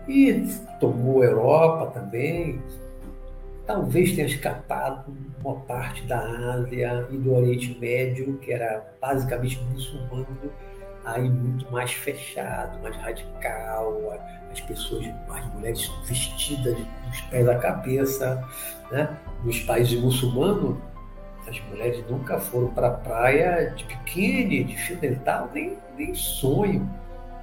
E 0.07 0.45
tomou 0.79 1.21
a 1.21 1.25
Europa 1.25 1.99
também. 1.99 2.61
Talvez 3.65 4.13
tenha 4.13 4.27
escapado 4.27 5.11
uma 5.43 5.55
parte 5.61 6.03
da 6.03 6.19
Ásia 6.19 7.07
e 7.11 7.17
do 7.17 7.33
Oriente 7.33 7.77
Médio, 7.79 8.37
que 8.37 8.51
era 8.51 8.93
basicamente 9.01 9.59
muçulmano, 9.71 10.27
aí 11.03 11.27
muito 11.27 11.71
mais 11.71 11.91
fechado, 11.91 12.79
mais 12.83 12.95
radical, 12.97 14.19
as 14.51 14.61
pessoas, 14.61 15.05
as 15.29 15.53
mulheres 15.53 15.91
vestidas 16.07 16.75
dos 16.77 17.21
pés 17.29 17.47
à 17.47 17.55
cabeça. 17.55 18.43
Né? 18.91 19.17
Nos 19.43 19.59
países 19.61 19.99
muçulmanos, 19.99 20.77
as 21.47 21.59
mulheres 21.69 22.03
nunca 22.09 22.39
foram 22.39 22.69
para 22.69 22.87
a 22.87 22.91
praia 22.91 23.73
de 23.75 23.85
biquíni, 23.85 24.63
de 24.63 24.75
fio 24.77 24.97
dental, 24.97 25.49
nem, 25.53 25.77
nem 25.97 26.13
sonho. 26.15 26.89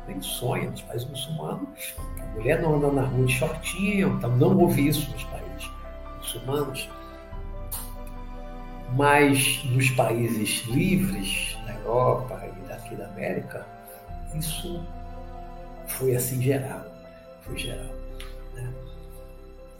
Nem 0.08 0.20
sonho. 0.20 0.70
Nos 0.70 0.82
países 0.82 1.08
muçulmanos, 1.08 1.94
a 2.20 2.26
mulher 2.34 2.60
não 2.60 2.76
anda 2.76 2.90
na 2.90 3.02
rua 3.02 3.26
de 3.26 3.32
shortinho, 3.32 4.16
então 4.16 4.36
não 4.36 4.58
houve 4.58 4.88
isso 4.88 5.10
nos 5.12 5.24
países 5.24 5.70
muçulmanos. 6.18 6.90
Mas 8.96 9.64
nos 9.66 9.90
países 9.90 10.66
livres, 10.66 11.56
da 11.66 11.74
Europa 11.74 12.42
e 12.44 12.68
daqui 12.68 12.96
da 12.96 13.06
América, 13.06 13.66
isso 14.34 14.84
foi 15.86 16.16
assim 16.16 16.42
geral. 16.42 16.84
Foi 17.42 17.56
geral. 17.56 17.94
Né? 18.54 18.72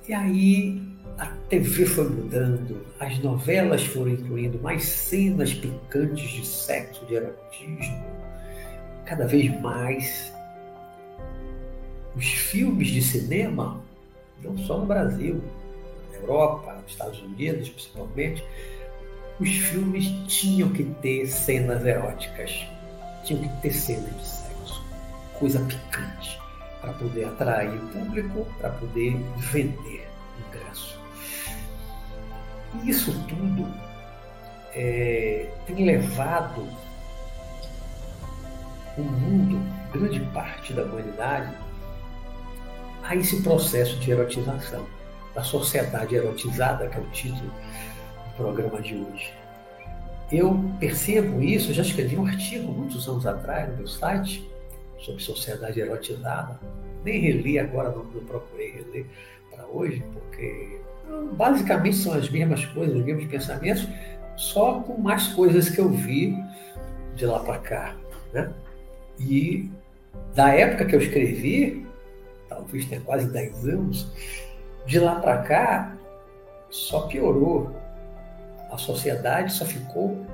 E 0.09 0.15
aí 0.15 0.92
a 1.19 1.27
TV 1.49 1.87
foi 1.87 2.09
mudando, 2.09 2.87
as 2.99 3.19
novelas 3.19 3.85
foram 3.85 4.13
incluindo 4.13 4.59
mais 4.61 4.85
cenas 4.85 5.53
picantes 5.53 6.31
de 6.31 6.47
sexo, 6.47 7.05
de 7.07 7.15
erotismo, 7.15 8.05
cada 9.05 9.27
vez 9.27 9.61
mais. 9.61 10.33
Os 12.15 12.27
filmes 12.27 12.89
de 12.89 13.03
cinema, 13.03 13.81
não 14.43 14.57
só 14.59 14.79
no 14.79 14.87
Brasil, 14.87 15.43
na 16.11 16.19
Europa, 16.19 16.75
nos 16.75 16.93
Estados 16.93 17.23
Unidos 17.23 17.71
principalmente, 17.71 18.45
os 19.41 19.49
filmes 19.49 20.07
tinham 20.29 20.69
que 20.71 20.85
ter 20.85 21.27
cenas 21.27 21.85
eróticas, 21.85 22.67
tinham 23.25 23.43
que 23.43 23.63
ter 23.63 23.73
cenas 23.73 24.15
de 24.17 24.27
sexo, 24.27 24.85
coisa 25.39 25.59
picante, 25.61 26.39
para 26.81 26.93
poder 26.95 27.25
atrair 27.25 27.75
o 27.75 27.89
público, 27.89 28.47
para 28.59 28.71
poder 28.71 29.17
vender 29.39 30.07
ingresso. 30.49 30.92
Isso 32.85 33.13
tudo 33.29 33.69
é, 34.75 35.49
tem 35.67 35.85
levado 35.85 36.67
o 38.97 39.03
mundo, 39.03 39.61
grande 39.93 40.21
parte 40.33 40.73
da 40.73 40.85
humanidade, 40.85 41.55
a 43.03 43.17
esse 43.17 43.43
processo 43.43 43.97
de 43.99 44.11
erotização, 44.11 44.87
da 45.35 45.43
sociedade 45.43 46.15
erotizada, 46.15 46.89
que 46.89 46.97
é 46.97 47.01
o 47.01 47.07
título 47.11 47.51
do 47.51 48.37
programa 48.37 48.81
de 48.81 48.95
hoje. 48.95 49.33
Eu 50.31 50.59
percebo 50.79 51.43
isso, 51.43 51.73
já 51.73 51.83
escrevi 51.83 52.17
um 52.17 52.27
artigo 52.27 52.73
muitos 52.73 53.09
anos 53.09 53.27
atrás 53.27 53.69
no 53.71 53.77
meu 53.77 53.87
site 53.87 54.51
sobre 54.99 55.23
sociedade 55.23 55.81
erotizada. 55.81 56.59
Nem 57.05 57.21
reli 57.21 57.59
agora, 57.59 57.91
não, 57.91 58.05
não 58.05 58.25
procurei 58.25 58.73
reler 58.73 59.07
para 59.51 59.67
hoje, 59.67 60.03
porque 60.13 60.81
basicamente 61.33 61.97
são 61.97 62.15
as 62.15 62.29
mesmas 62.29 62.65
coisas, 62.67 62.97
os 62.97 63.05
mesmos 63.05 63.27
pensamentos, 63.27 63.89
só 64.37 64.81
com 64.81 65.01
mais 65.01 65.29
coisas 65.29 65.69
que 65.69 65.81
eu 65.81 65.89
vi 65.89 66.37
de 67.15 67.27
lá 67.27 67.41
para 67.41 67.59
cá. 67.59 67.97
Né? 68.33 68.53
E 69.19 69.71
da 70.35 70.49
época 70.49 70.87
que 70.87 70.97
eu 70.97 71.01
escrevi, 71.01 71.87
talvez 72.49 72.85
tenha 72.87 73.01
quase 73.01 73.31
10 73.31 73.69
anos, 73.69 74.13
de 74.87 74.99
lá 74.99 75.17
para 75.17 75.43
cá 75.43 75.97
só 76.71 77.07
piorou. 77.07 77.71
A 78.71 78.79
sociedade 78.79 79.53
só 79.53 79.67
ficou 79.67 80.27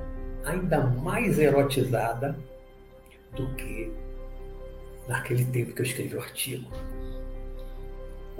ainda 0.45 0.79
mais 0.79 1.37
erotizada 1.37 2.37
do 3.35 3.47
que 3.55 3.91
naquele 5.07 5.43
tempo 5.45 5.73
que 5.73 5.81
eu 5.81 5.85
escrevi 5.85 6.15
o 6.15 6.21
artigo. 6.21 6.71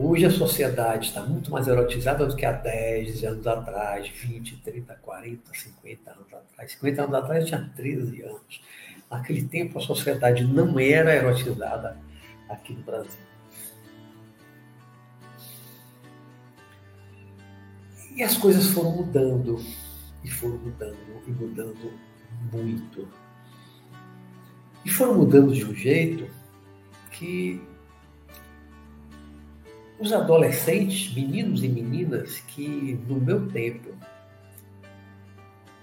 Hoje 0.02 0.26
a 0.26 0.32
sociedade 0.32 1.08
está 1.08 1.22
muito 1.22 1.52
mais 1.52 1.68
erotizada 1.68 2.26
do 2.26 2.34
que 2.34 2.46
há 2.46 2.54
10 2.54 3.22
anos 3.26 3.46
atrás, 3.46 4.08
20, 4.08 4.56
30, 4.56 4.96
40, 4.96 5.54
50 5.54 6.12
anos 6.12 6.34
atrás. 6.34 6.72
50 6.72 7.04
anos 7.04 7.16
atrás 7.16 7.42
eu 7.42 7.48
tinha 7.48 7.72
13 7.76 8.22
anos. 8.22 8.62
Naquele 9.12 9.44
tempo 9.50 9.78
a 9.78 9.82
sociedade 9.82 10.46
não 10.46 10.80
era 10.80 11.14
erotizada 11.14 11.98
aqui 12.48 12.72
no 12.72 12.84
Brasil. 12.84 13.20
E 18.16 18.24
as 18.24 18.38
coisas 18.38 18.68
foram 18.68 18.92
mudando, 18.92 19.62
e 20.24 20.32
foram 20.32 20.60
mudando, 20.60 20.98
e 21.28 21.32
mudando 21.32 21.94
muito. 22.54 23.06
E 24.86 24.90
foram 24.90 25.16
mudando 25.16 25.54
de 25.54 25.66
um 25.66 25.76
jeito 25.76 26.26
que 27.12 27.62
os 30.00 30.14
adolescentes, 30.14 31.14
meninos 31.14 31.64
e 31.64 31.68
meninas 31.68 32.40
que 32.48 32.98
no 33.08 33.20
meu 33.20 33.48
tempo, 33.50 33.90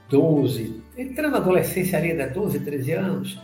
12, 0.08 0.82
entrando 0.96 1.32
na 1.32 1.38
adolescência 1.38 1.98
ali, 1.98 2.14
né, 2.14 2.28
12, 2.28 2.60
13 2.60 2.92
anos, 2.92 3.40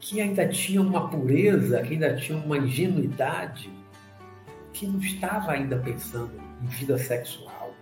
que 0.00 0.20
ainda 0.20 0.48
tinham 0.48 0.84
uma 0.84 1.08
pureza, 1.08 1.80
que 1.82 1.94
ainda 1.94 2.16
tinham 2.16 2.40
uma 2.40 2.58
ingenuidade, 2.58 3.70
que 4.72 4.86
não 4.86 4.98
estava 4.98 5.52
ainda 5.52 5.78
pensando 5.78 6.32
em 6.62 6.66
vida 6.66 6.98
sexual. 6.98 7.72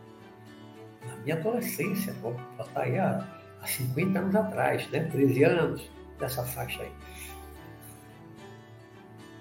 Na 1.09 1.17
minha 1.17 1.37
adolescência, 1.37 2.13
vou 2.21 2.39
botar 2.59 2.83
aí 2.83 2.99
há, 2.99 3.27
há 3.61 3.67
50 3.67 4.19
anos 4.19 4.35
atrás, 4.35 4.89
né, 4.91 5.05
13 5.11 5.45
anos, 5.45 5.91
dessa 6.19 6.45
faixa 6.45 6.83
aí. 6.83 6.93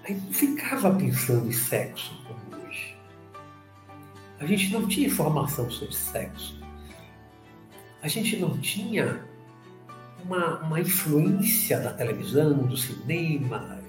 Aí 0.04 0.14
não 0.14 0.32
ficava 0.32 0.94
pensando 0.94 1.48
em 1.48 1.52
sexo 1.52 2.12
como 2.26 2.62
hoje. 2.62 2.96
A 4.40 4.46
gente 4.46 4.72
não 4.72 4.88
tinha 4.88 5.06
informação 5.06 5.70
sobre 5.70 5.94
sexo. 5.94 6.60
A 8.02 8.08
gente 8.08 8.36
não 8.36 8.58
tinha 8.58 9.24
uma, 10.24 10.58
uma 10.60 10.80
influência 10.80 11.78
da 11.78 11.92
televisão, 11.92 12.66
do 12.66 12.76
cinema. 12.76 13.80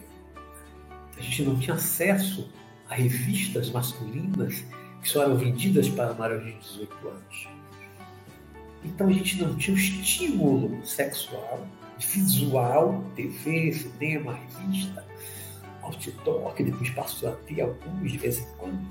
A 1.18 1.22
gente 1.22 1.44
não 1.44 1.58
tinha 1.58 1.76
acesso 1.76 2.50
a 2.90 2.96
revistas 2.96 3.72
masculinas 3.72 4.64
que 5.02 5.10
só 5.10 5.24
eram 5.24 5.38
vendidas 5.38 5.90
para 5.90 6.14
maiores 6.14 6.46
de 6.46 6.60
18 6.60 7.08
anos. 7.08 7.48
Então 8.84 9.08
a 9.08 9.12
gente 9.12 9.42
não 9.42 9.56
tinha 9.56 9.76
o 9.76 9.80
estímulo 9.80 10.86
sexual, 10.86 11.66
visual, 12.00 13.04
TV, 13.16 13.72
cinema, 13.72 14.34
revista, 14.34 15.06
outdoor, 15.84 16.54
que 16.54 16.64
depois 16.64 16.90
passou 16.92 17.30
a 17.30 17.32
ter 17.34 17.62
alguns 17.62 18.12
de 18.12 18.18
vez 18.18 18.40
em 18.40 18.48
quando. 18.58 18.88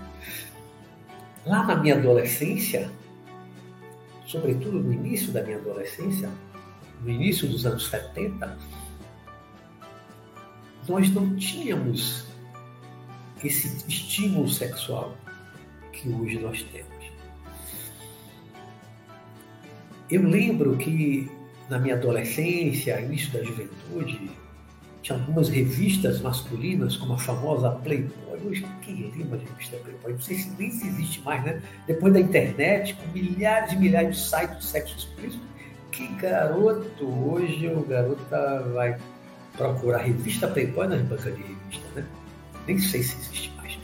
Lá 1.47 1.67
na 1.67 1.77
minha 1.77 1.97
adolescência, 1.97 2.91
sobretudo 4.27 4.81
no 4.81 4.93
início 4.93 5.33
da 5.33 5.43
minha 5.43 5.59
adolescência, 5.59 6.31
no 7.03 7.11
início 7.11 7.49
dos 7.49 7.67
anos 7.67 7.89
70, 7.89 8.59
nós 10.89 11.11
não 11.11 11.35
tínhamos 11.37 12.27
esse 13.43 13.85
estímulo 13.89 14.49
sexual 14.49 15.17
que 15.93 16.09
hoje 16.09 16.39
nós 16.39 16.63
temos. 16.63 16.93
Eu 20.11 20.23
lembro 20.23 20.77
que 20.77 21.31
na 21.69 21.79
minha 21.79 21.95
adolescência, 21.95 23.01
início 23.01 23.33
da 23.33 23.43
juventude, 23.43 24.31
tinha 25.03 25.19
algumas 25.19 25.49
revistas 25.49 26.21
masculinas, 26.21 26.97
como 26.97 27.15
a 27.15 27.19
famosa 27.19 27.71
Playboy. 27.71 28.41
Hoje, 28.45 28.67
quem 28.83 29.13
lembra 29.17 29.39
de 29.39 29.47
revista 29.47 29.77
Playboy? 29.79 30.13
Não 30.13 30.21
sei 30.21 30.39
se 30.39 30.51
nem 30.59 30.71
se 30.71 30.87
existe 30.87 31.21
mais, 31.23 31.45
né? 31.45 31.61
Depois 31.87 32.13
da 32.13 32.21
internet, 32.21 32.95
com 32.95 33.13
milhares 33.13 33.73
e 33.73 33.77
milhares 33.77 34.17
de 34.17 34.23
sites 34.23 34.59
de 34.59 34.65
sexo 34.65 34.97
explícito, 34.97 35.43
que 35.91 36.07
garoto, 36.15 37.05
hoje 37.05 37.69
o 37.69 37.83
garoto 37.83 38.25
vai 38.73 38.97
procurar 39.57 39.99
revista 39.99 40.49
Playboy 40.49 40.87
nas 40.87 41.03
bancas 41.03 41.35
de 41.37 41.43
revista, 41.43 41.87
né? 41.97 42.07
Nem 42.67 42.79
sei 42.79 43.03
se 43.03 43.17
existe 43.17 43.53
mais. 43.57 43.79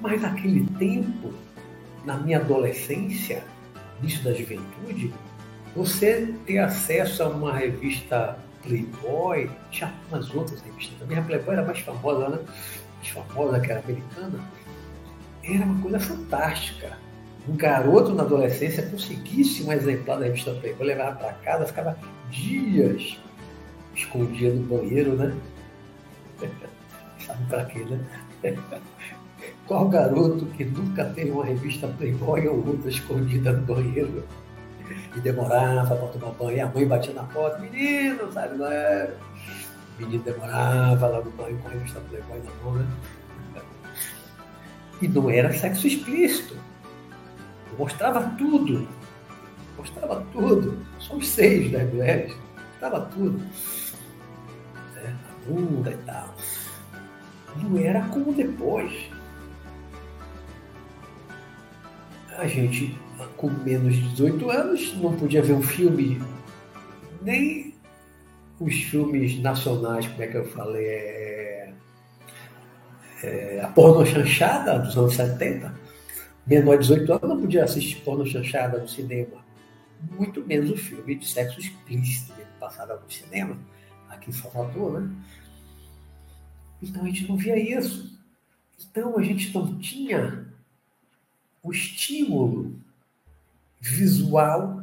Mas 0.00 0.20
naquele 0.20 0.66
tempo, 0.78 1.32
na 2.04 2.16
minha 2.18 2.38
adolescência, 2.38 3.44
início 4.00 4.22
da 4.24 4.32
juventude, 4.32 5.12
você 5.76 6.34
ter 6.44 6.58
acesso 6.58 7.22
a 7.22 7.28
uma 7.28 7.56
revista 7.56 8.36
Playboy, 8.62 9.50
tinha 9.70 9.88
algumas 9.90 10.34
outras 10.34 10.60
revistas 10.60 10.98
também. 10.98 11.18
A 11.18 11.22
Playboy 11.22 11.54
era 11.54 11.64
mais 11.64 11.80
famosa, 11.80 12.28
né? 12.28 12.38
Mais 12.96 13.08
famosa 13.08 13.60
que 13.60 13.70
era 13.70 13.80
americana. 13.80 14.40
Era 15.42 15.64
uma 15.64 15.82
coisa 15.82 16.00
fantástica. 16.00 16.98
Um 17.48 17.56
garoto 17.56 18.14
na 18.14 18.22
adolescência 18.22 18.86
conseguisse 18.86 19.62
um 19.62 19.72
exemplar 19.72 20.18
da 20.18 20.26
revista 20.26 20.52
Playboy, 20.52 20.86
levava 20.86 21.16
para 21.16 21.32
casa, 21.34 21.66
ficava 21.66 21.96
dias 22.30 23.18
escondido 23.94 24.56
no 24.56 24.78
banheiro, 24.78 25.16
né? 25.16 25.34
Sabe 27.18 27.44
para 27.46 27.64
quê, 27.66 27.84
né? 27.84 28.00
Qual 29.66 29.88
garoto 29.88 30.46
que 30.46 30.64
nunca 30.64 31.04
teve 31.04 31.30
uma 31.30 31.44
revista 31.44 31.88
Playboy 31.88 32.48
ou 32.48 32.66
outra 32.66 32.90
escondida 32.90 33.52
no 33.52 33.62
banheiro? 33.62 34.24
E 35.16 35.20
demorava 35.20 35.96
para 35.96 36.08
tomar 36.08 36.32
banho. 36.32 36.56
E 36.56 36.60
a 36.60 36.66
mãe 36.66 36.86
batia 36.86 37.14
na 37.14 37.24
porta, 37.24 37.58
menino, 37.58 38.32
sabe? 38.32 38.56
Não 38.56 38.66
é? 38.66 39.10
menino 40.00 40.22
demorava 40.22 41.06
lá 41.06 41.20
no 41.20 41.30
banho 41.32 41.58
com 41.58 41.68
a 41.68 41.72
revista 41.72 42.00
Playboy 42.00 42.40
na 42.42 42.64
mão, 42.64 42.74
né? 42.74 42.86
E 45.02 45.08
não 45.08 45.30
era 45.30 45.52
sexo 45.52 45.86
explícito. 45.86 46.56
Mostrava 47.78 48.22
tudo. 48.36 48.86
Mostrava 49.76 50.24
tudo. 50.32 50.84
Só 50.98 51.14
os 51.14 51.26
seis 51.26 51.72
das 51.72 51.88
mulheres. 51.90 52.36
Mostrava 52.70 53.00
tudo. 53.06 53.42
É, 54.96 55.08
a 55.08 55.48
bunda 55.48 55.90
e 55.90 55.96
tal. 56.04 56.34
Não 57.56 57.78
era 57.78 58.02
como 58.08 58.32
depois. 58.34 59.10
A 62.36 62.46
gente, 62.46 62.98
com 63.36 63.48
menos 63.48 63.94
de 63.94 64.08
18 64.10 64.50
anos, 64.50 64.94
não 64.96 65.16
podia 65.16 65.42
ver 65.42 65.52
um 65.52 65.62
filme, 65.62 66.20
nem 67.22 67.74
os 68.58 68.74
filmes 68.74 69.40
nacionais, 69.40 70.06
como 70.06 70.22
é 70.22 70.26
que 70.26 70.36
eu 70.36 70.46
falei, 70.50 70.86
é, 70.86 71.72
é, 73.22 73.60
a 73.62 73.68
porno 73.68 74.04
chanchada 74.04 74.78
dos 74.78 74.96
anos 74.96 75.14
70, 75.14 75.74
menor 76.46 76.78
de 76.78 76.88
18 76.88 77.12
anos 77.12 77.28
não 77.28 77.40
podia 77.40 77.64
assistir 77.64 78.00
porno 78.02 78.26
chanchada 78.26 78.78
no 78.78 78.88
cinema. 78.88 79.44
Muito 80.12 80.44
menos 80.46 80.70
o 80.70 80.76
filme 80.76 81.14
de 81.14 81.28
sexo 81.28 81.60
explícito 81.60 82.32
que 82.34 82.42
passava 82.58 82.94
no 82.96 83.10
cinema, 83.10 83.56
aqui 84.08 84.30
em 84.30 84.32
Salvador, 84.32 85.00
né? 85.00 85.10
Então 86.82 87.02
a 87.02 87.06
gente 87.06 87.28
não 87.28 87.36
via 87.36 87.58
isso. 87.58 88.18
Então 88.90 89.18
a 89.18 89.22
gente 89.22 89.52
não 89.54 89.78
tinha 89.78 90.46
o 91.62 91.70
estímulo 91.70 92.79
visual 93.80 94.82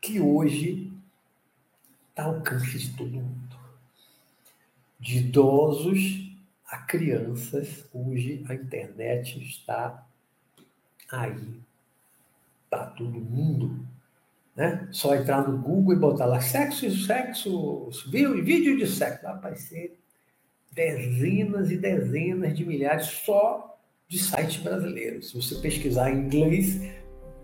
que 0.00 0.20
hoje 0.20 0.92
está 2.10 2.24
ao 2.24 2.34
alcance 2.34 2.78
de 2.78 2.96
todo 2.96 3.10
mundo. 3.10 3.56
De 4.98 5.18
idosos 5.18 6.24
a 6.66 6.78
crianças, 6.78 7.86
hoje 7.92 8.44
a 8.48 8.54
internet 8.54 9.40
está 9.42 10.06
aí 11.10 11.60
para 12.68 12.86
todo 12.86 13.20
mundo. 13.20 13.86
Né? 14.56 14.88
Só 14.90 15.14
entrar 15.14 15.46
no 15.46 15.58
Google 15.58 15.94
e 15.94 15.98
botar 15.98 16.26
lá 16.26 16.40
sexo, 16.40 16.90
sexo, 16.90 17.90
vídeo 18.10 18.76
de 18.76 18.86
sexo, 18.86 19.22
vai 19.22 19.32
aparecer 19.32 19.98
dezenas 20.72 21.70
e 21.70 21.76
dezenas 21.76 22.56
de 22.56 22.64
milhares 22.64 23.06
só 23.06 23.78
de 24.08 24.18
sites 24.18 24.62
brasileiros. 24.62 25.30
Se 25.30 25.36
você 25.36 25.56
pesquisar 25.56 26.10
em 26.10 26.26
inglês, 26.26 26.80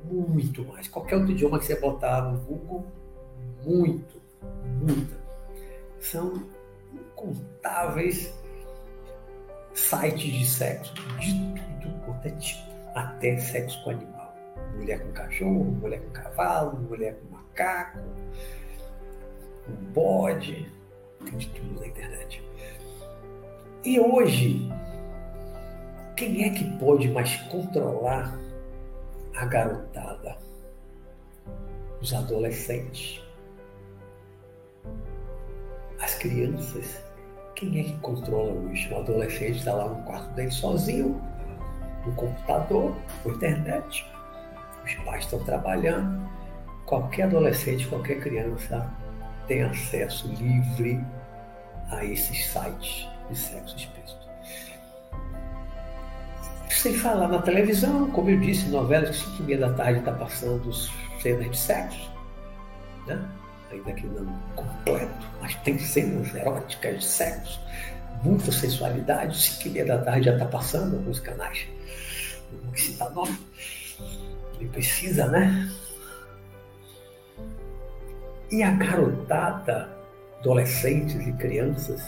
muito 0.04 0.64
mais. 0.64 0.88
Qualquer 0.88 1.16
outro 1.16 1.32
idioma 1.32 1.58
que 1.58 1.66
você 1.66 1.78
botar 1.78 2.22
no 2.22 2.38
Google, 2.40 2.86
muito, 3.64 4.20
muita. 4.80 5.18
São 5.98 6.46
incontáveis 6.92 8.32
sites 9.74 10.32
de 10.32 10.46
sexo, 10.46 10.94
de 11.18 11.32
tudo 11.80 12.04
quanto 12.04 12.26
é 12.26 12.30
tipo, 12.32 12.70
até 12.94 13.38
sexo 13.38 13.82
com 13.84 13.90
animal. 13.90 14.34
Mulher 14.76 15.00
com 15.00 15.12
cachorro, 15.12 15.64
mulher 15.64 16.00
com 16.00 16.10
cavalo, 16.10 16.78
mulher 16.80 17.18
com 17.20 17.36
macaco, 17.36 17.98
com 19.66 19.72
bode, 19.92 20.70
tem 21.24 21.38
de 21.38 21.48
tudo 21.50 21.80
na 21.80 21.86
internet. 21.86 22.42
E 23.84 23.98
hoje, 23.98 24.68
quem 26.16 26.44
é 26.44 26.50
que 26.50 26.64
pode 26.78 27.08
mais 27.08 27.36
controlar 27.48 28.38
a 29.40 29.46
garotada? 29.46 30.36
Os 32.02 32.12
adolescentes. 32.12 33.22
As 35.98 36.14
crianças. 36.16 37.02
Quem 37.54 37.80
é 37.80 37.84
que 37.84 37.98
controla 38.00 38.52
hoje? 38.52 38.92
O 38.92 38.98
adolescente 38.98 39.58
está 39.58 39.72
lá 39.72 39.88
no 39.88 40.02
quarto 40.04 40.30
dele 40.34 40.50
sozinho, 40.50 41.20
no 42.06 42.14
computador, 42.14 42.94
na 43.24 43.32
internet. 43.32 44.06
Os 44.84 44.94
pais 45.06 45.24
estão 45.24 45.42
trabalhando. 45.44 46.28
Qualquer 46.84 47.24
adolescente, 47.24 47.88
qualquer 47.88 48.20
criança 48.20 48.90
tem 49.46 49.62
acesso 49.62 50.28
livre 50.34 51.02
a 51.90 52.04
esses 52.04 52.46
sites 52.46 53.08
de 53.28 53.38
sexo 53.38 53.76
explícito. 53.76 53.99
Sem 56.70 56.94
falar 56.94 57.28
na 57.28 57.42
televisão, 57.42 58.08
como 58.12 58.30
eu 58.30 58.38
disse, 58.38 58.68
novelas 58.68 59.18
que 59.18 59.30
5 59.30 59.42
e 59.42 59.46
meia 59.46 59.58
da 59.58 59.72
tarde 59.72 59.98
está 59.98 60.12
passando 60.12 60.72
cenas 61.20 61.50
de 61.50 61.58
sexo, 61.58 62.10
né? 63.06 63.20
ainda 63.72 63.92
que 63.92 64.06
não 64.06 64.24
completo, 64.54 65.26
mas 65.40 65.54
tem 65.56 65.78
cenas 65.78 66.32
eróticas 66.34 67.00
de 67.00 67.04
sexo, 67.04 67.60
muita 68.22 68.52
sensualidade, 68.52 69.36
5 69.36 69.68
e 69.68 69.70
meia 69.72 69.86
da 69.86 69.98
tarde 69.98 70.26
já 70.26 70.32
está 70.32 70.46
passando 70.46 70.96
alguns 70.96 71.18
canais. 71.18 71.66
Não 72.52 72.60
vou 72.60 72.76
citar 72.76 73.10
nome. 73.10 73.36
Ele 74.58 74.68
precisa, 74.68 75.26
né? 75.26 75.68
E 78.50 78.62
a 78.62 78.70
garotada, 78.70 79.88
adolescentes 80.38 81.26
e 81.26 81.32
crianças, 81.32 82.02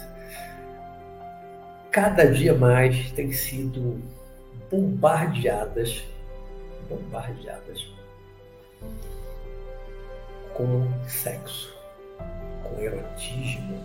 cada 1.91 2.31
dia 2.31 2.55
mais 2.55 3.11
têm 3.13 3.33
sido 3.33 4.01
bombardeadas, 4.73 6.03
bombardeadas 6.89 7.87
com 10.55 10.91
sexo, 11.07 11.73
com 12.65 12.81
erotismo, 12.81 13.85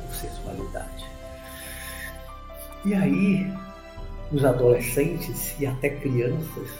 com 0.00 0.14
sexualidade. 0.14 1.04
E 2.84 2.94
aí, 2.94 3.52
os 4.32 4.44
adolescentes 4.44 5.58
e 5.58 5.66
até 5.66 5.90
crianças 5.90 6.70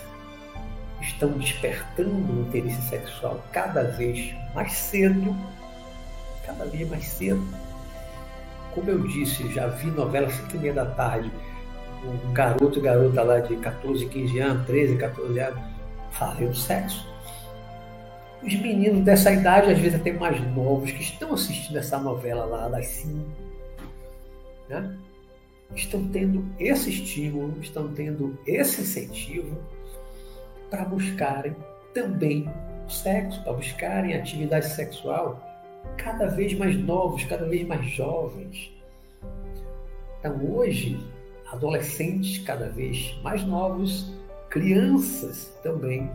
estão 1.02 1.32
despertando 1.32 2.32
o 2.32 2.42
interesse 2.42 2.80
sexual 2.82 3.42
cada 3.52 3.82
vez 3.82 4.32
mais 4.54 4.72
cedo, 4.72 5.36
cada 6.46 6.64
vez 6.66 6.88
mais 6.88 7.04
cedo 7.04 7.44
como 8.74 8.90
eu 8.90 9.06
disse, 9.06 9.52
já 9.52 9.68
vi 9.68 9.86
novela 9.86 10.28
5 10.28 10.56
e 10.56 10.58
meia 10.58 10.74
da 10.74 10.84
tarde, 10.84 11.30
um 12.04 12.32
garoto 12.32 12.78
e 12.78 12.82
garota 12.82 13.22
lá 13.22 13.40
de 13.40 13.56
14, 13.56 14.06
15 14.06 14.38
anos, 14.38 14.66
13, 14.66 14.96
14 14.96 15.38
anos, 15.40 15.60
fazendo 16.10 16.54
sexo. 16.54 17.06
Os 18.42 18.54
meninos 18.56 19.04
dessa 19.04 19.32
idade, 19.32 19.72
às 19.72 19.78
vezes 19.78 19.98
até 19.98 20.12
mais 20.12 20.40
novos, 20.54 20.90
que 20.90 21.02
estão 21.02 21.32
assistindo 21.32 21.78
essa 21.78 21.98
novela 21.98 22.44
lá 22.44 22.68
das 22.68 22.86
5, 22.86 23.18
né? 24.68 24.96
estão 25.74 26.06
tendo 26.08 26.44
esse 26.58 26.90
estímulo, 26.90 27.58
estão 27.60 27.88
tendo 27.92 28.38
esse 28.46 28.82
incentivo 28.82 29.56
para 30.70 30.84
buscarem 30.84 31.56
também 31.92 32.48
sexo, 32.88 33.42
para 33.42 33.52
buscarem 33.54 34.14
atividade 34.14 34.68
sexual 34.68 35.40
cada 35.96 36.26
vez 36.26 36.52
mais 36.54 36.76
novos, 36.76 37.24
cada 37.24 37.46
vez 37.46 37.66
mais 37.66 37.84
jovens. 37.86 38.72
Então, 40.18 40.54
hoje, 40.54 40.98
adolescentes 41.54 42.38
cada 42.44 42.68
vez 42.68 43.16
mais 43.22 43.44
novos, 43.44 44.12
crianças 44.50 45.46
também, 45.62 46.10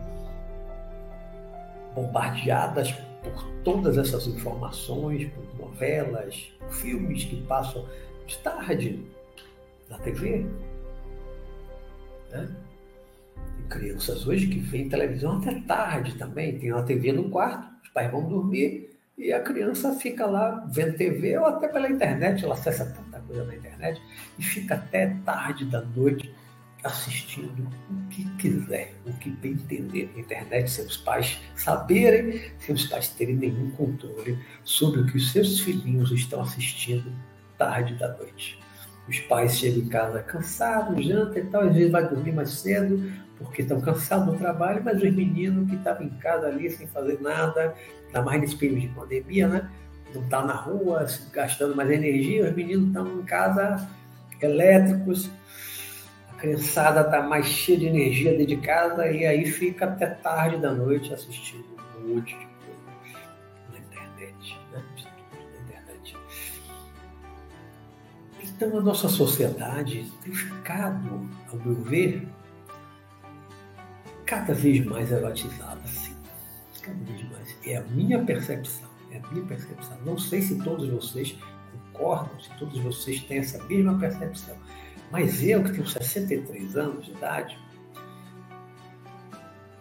bombardeadas 1.94 2.92
por 3.22 3.44
todas 3.64 3.98
essas 3.98 4.26
informações, 4.26 5.30
por 5.30 5.66
novelas, 5.66 6.50
filmes 6.70 7.24
que 7.24 7.42
passam 7.42 7.86
de 8.26 8.38
tarde 8.38 9.04
na 9.88 9.98
TV. 9.98 10.46
Né? 12.30 12.48
Tem 13.56 13.68
crianças 13.68 14.26
hoje 14.26 14.46
que 14.46 14.58
veem 14.58 14.88
televisão 14.88 15.38
até 15.38 15.60
tarde 15.60 16.16
também, 16.16 16.58
tem 16.58 16.72
uma 16.72 16.82
TV 16.82 17.12
no 17.12 17.28
quarto, 17.30 17.68
os 17.82 17.88
pais 17.90 18.10
vão 18.10 18.28
dormir, 18.28 18.90
e 19.18 19.32
a 19.32 19.40
criança 19.40 19.94
fica 19.96 20.24
lá 20.24 20.66
vendo 20.70 20.96
TV 20.96 21.36
ou 21.36 21.44
até 21.44 21.68
pela 21.68 21.90
internet, 21.90 22.42
ela 22.42 22.54
acessa 22.54 22.86
coisa 23.30 23.44
na 23.44 23.54
internet 23.54 24.02
e 24.38 24.42
fica 24.42 24.74
até 24.74 25.14
tarde 25.24 25.64
da 25.64 25.80
noite 25.80 26.34
assistindo 26.82 27.68
o 27.90 28.08
que 28.08 28.24
quiser, 28.36 28.94
o 29.06 29.12
que 29.12 29.30
bem 29.30 29.52
entender 29.52 30.10
na 30.14 30.20
internet, 30.20 30.70
sem 30.70 30.84
os 30.86 30.96
pais 30.96 31.38
saberem, 31.54 32.40
sem 32.58 32.74
os 32.74 32.86
pais 32.86 33.08
terem 33.08 33.36
nenhum 33.36 33.70
controle 33.72 34.38
sobre 34.64 35.00
o 35.00 35.06
que 35.06 35.18
os 35.18 35.30
seus 35.30 35.60
filhinhos 35.60 36.10
estão 36.10 36.40
assistindo 36.40 37.12
tarde 37.58 37.94
da 37.96 38.08
noite. 38.16 38.58
Os 39.06 39.18
pais 39.20 39.58
chegam 39.58 39.80
em 39.80 39.88
casa 39.88 40.22
cansados, 40.22 41.04
janta 41.04 41.38
e 41.38 41.44
tal, 41.44 41.62
às 41.62 41.74
vezes 41.74 41.90
vai 41.90 42.08
dormir 42.08 42.32
mais 42.32 42.50
cedo, 42.50 43.12
porque 43.36 43.62
estão 43.62 43.80
cansados 43.80 44.32
do 44.32 44.38
trabalho, 44.38 44.82
mas 44.82 45.02
os 45.02 45.12
meninos 45.14 45.68
que 45.68 45.76
estavam 45.76 46.06
em 46.06 46.10
casa 46.18 46.46
ali 46.46 46.70
sem 46.70 46.86
fazer 46.86 47.20
nada, 47.20 47.74
ainda 48.06 48.22
mais 48.22 48.40
nesse 48.40 48.56
período 48.56 48.80
de 48.80 48.88
pandemia, 48.88 49.48
né? 49.48 49.70
Não 50.14 50.22
está 50.22 50.44
na 50.44 50.54
rua 50.54 51.06
gastando 51.32 51.76
mais 51.76 51.90
energia, 51.90 52.48
os 52.48 52.54
meninos 52.54 52.88
estão 52.88 53.20
em 53.20 53.22
casa 53.22 53.88
elétricos, 54.40 55.30
a 56.30 56.34
criançada 56.34 57.02
está 57.02 57.22
mais 57.22 57.46
cheia 57.46 57.78
de 57.78 57.86
energia 57.86 58.32
dentro 58.32 58.46
de 58.46 58.56
casa 58.56 59.06
e 59.10 59.26
aí 59.26 59.46
fica 59.46 59.84
até 59.84 60.06
tarde 60.06 60.56
da 60.56 60.72
noite 60.72 61.12
assistindo 61.12 61.64
um 61.98 62.14
monte 62.14 62.36
de 62.36 62.50
na 63.70 63.78
internet, 63.78 64.58
né? 64.72 64.82
Na 65.32 65.60
internet. 65.62 66.16
Então 68.42 68.78
a 68.78 68.80
nossa 68.80 69.08
sociedade 69.08 70.10
tem 70.24 70.34
ficado, 70.34 71.28
ao 71.52 71.56
meu 71.58 71.74
ver, 71.82 72.26
cada 74.24 74.54
vez 74.54 74.84
mais 74.84 75.10
erotizada, 75.12 75.80
sim. 75.86 76.16
Cada 76.82 76.98
vez 77.04 77.30
mais. 77.30 77.56
É 77.64 77.76
a 77.76 77.82
minha 77.82 78.24
percepção, 78.24 78.89
é 79.10 79.18
a 79.18 79.30
minha 79.30 79.44
percepção. 79.44 79.98
Não 80.04 80.18
sei 80.18 80.42
se 80.42 80.56
todos 80.62 80.88
vocês 80.88 81.36
concordam, 81.92 82.40
se 82.40 82.50
todos 82.58 82.78
vocês 82.80 83.20
têm 83.24 83.38
essa 83.38 83.62
mesma 83.64 83.98
percepção. 83.98 84.56
Mas 85.10 85.42
eu, 85.42 85.62
que 85.64 85.72
tenho 85.72 85.86
63 85.86 86.76
anos 86.76 87.06
de 87.06 87.12
idade, 87.12 87.58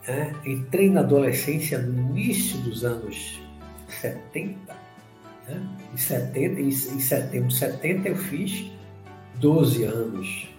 né, 0.07 0.35
entrei 0.45 0.89
na 0.89 1.01
adolescência 1.01 1.77
no 1.79 2.17
início 2.17 2.57
dos 2.61 2.83
anos 2.83 3.39
70. 3.87 4.75
Né? 5.47 5.69
Em, 5.93 5.97
70 5.97 6.59
em, 6.59 6.67
em 6.67 6.71
setembro 6.71 7.47
de 7.49 7.55
70 7.55 8.09
eu 8.09 8.15
fiz 8.15 8.71
12 9.35 9.83
anos. 9.83 10.49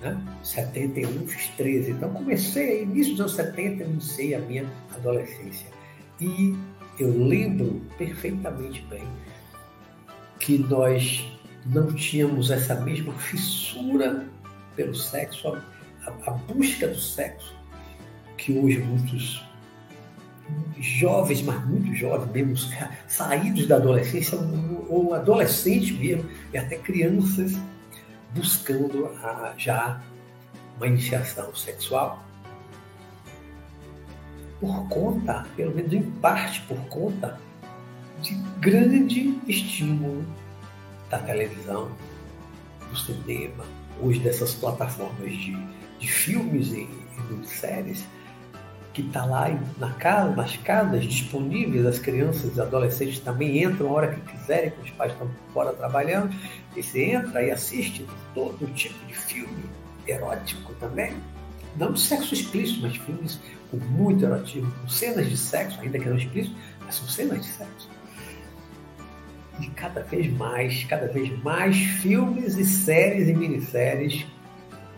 Né? 0.00 0.20
71 0.42 1.28
fiz 1.28 1.48
13. 1.56 1.92
Então 1.92 2.12
comecei, 2.12 2.82
início 2.82 3.12
dos 3.12 3.20
anos 3.20 3.34
70, 3.34 3.84
iniciei 3.84 4.34
a 4.34 4.40
minha 4.40 4.66
adolescência. 4.94 5.68
E 6.20 6.56
eu 6.98 7.26
lembro 7.26 7.80
perfeitamente 7.96 8.82
bem 8.88 9.06
que 10.38 10.58
nós 10.58 11.24
não 11.66 11.92
tínhamos 11.92 12.50
essa 12.50 12.74
mesma 12.74 13.12
fissura 13.14 14.26
pelo 14.74 14.94
sexo, 14.94 15.48
a, 15.48 16.10
a 16.26 16.30
busca 16.32 16.88
do 16.88 16.98
sexo, 16.98 17.54
que 18.36 18.52
hoje 18.58 18.78
muitos 18.80 19.44
jovens, 20.78 21.42
mas 21.42 21.64
muito 21.66 21.94
jovens 21.94 22.32
mesmo, 22.32 22.56
saídos 23.06 23.66
da 23.66 23.76
adolescência, 23.76 24.36
ou 24.88 25.14
adolescentes 25.14 25.96
mesmo, 25.96 26.28
e 26.52 26.58
até 26.58 26.76
crianças, 26.76 27.56
buscando 28.34 29.06
a, 29.22 29.54
já 29.56 30.02
uma 30.76 30.86
iniciação 30.86 31.54
sexual. 31.54 32.24
Por 34.62 34.88
conta, 34.88 35.44
pelo 35.56 35.74
menos 35.74 35.92
em 35.92 36.02
parte 36.02 36.60
por 36.68 36.78
conta, 36.86 37.36
de 38.20 38.32
grande 38.60 39.36
estímulo 39.48 40.24
da 41.10 41.18
televisão, 41.18 41.90
do 42.88 42.96
cinema, 42.96 43.64
hoje 44.00 44.20
dessas 44.20 44.54
plataformas 44.54 45.32
de, 45.32 45.56
de 45.98 46.06
filmes 46.06 46.68
e, 46.68 46.82
e 46.86 47.34
de 47.34 47.48
séries, 47.48 48.06
que 48.92 49.02
está 49.02 49.24
lá 49.24 49.48
na 49.78 49.94
casa, 49.94 50.36
nas 50.36 50.56
casas 50.58 51.06
disponíveis, 51.06 51.84
as 51.84 51.98
crianças 51.98 52.56
e 52.56 52.60
adolescentes 52.60 53.18
também 53.18 53.64
entram 53.64 53.88
a 53.88 53.92
hora 53.92 54.14
que 54.14 54.20
quiserem, 54.30 54.70
que 54.70 54.82
os 54.82 54.90
pais 54.90 55.10
estão 55.10 55.28
fora 55.52 55.72
trabalhando, 55.72 56.32
e 56.76 56.82
você 56.84 57.10
entra 57.10 57.42
e 57.42 57.50
assiste 57.50 58.06
todo 58.32 58.72
tipo 58.74 59.04
de 59.06 59.14
filme 59.16 59.64
erótico 60.06 60.72
também. 60.74 61.16
Não 61.76 61.96
sexo 61.96 62.34
explícito, 62.34 62.80
mas 62.82 62.96
filmes 62.96 63.38
com 63.70 63.78
muito 63.78 64.24
erotismo, 64.24 64.70
com 64.70 64.88
cenas 64.88 65.28
de 65.28 65.36
sexo, 65.36 65.80
ainda 65.80 65.98
que 65.98 66.08
não 66.08 66.16
explícito, 66.16 66.54
mas 66.80 66.94
são 66.94 67.08
cenas 67.08 67.40
de 67.40 67.46
sexo. 67.46 67.88
E 69.60 69.66
cada 69.68 70.02
vez 70.02 70.32
mais, 70.32 70.84
cada 70.84 71.06
vez 71.08 71.30
mais 71.42 71.76
filmes 71.76 72.56
e 72.56 72.64
séries 72.64 73.28
e 73.28 73.34
minisséries 73.34 74.26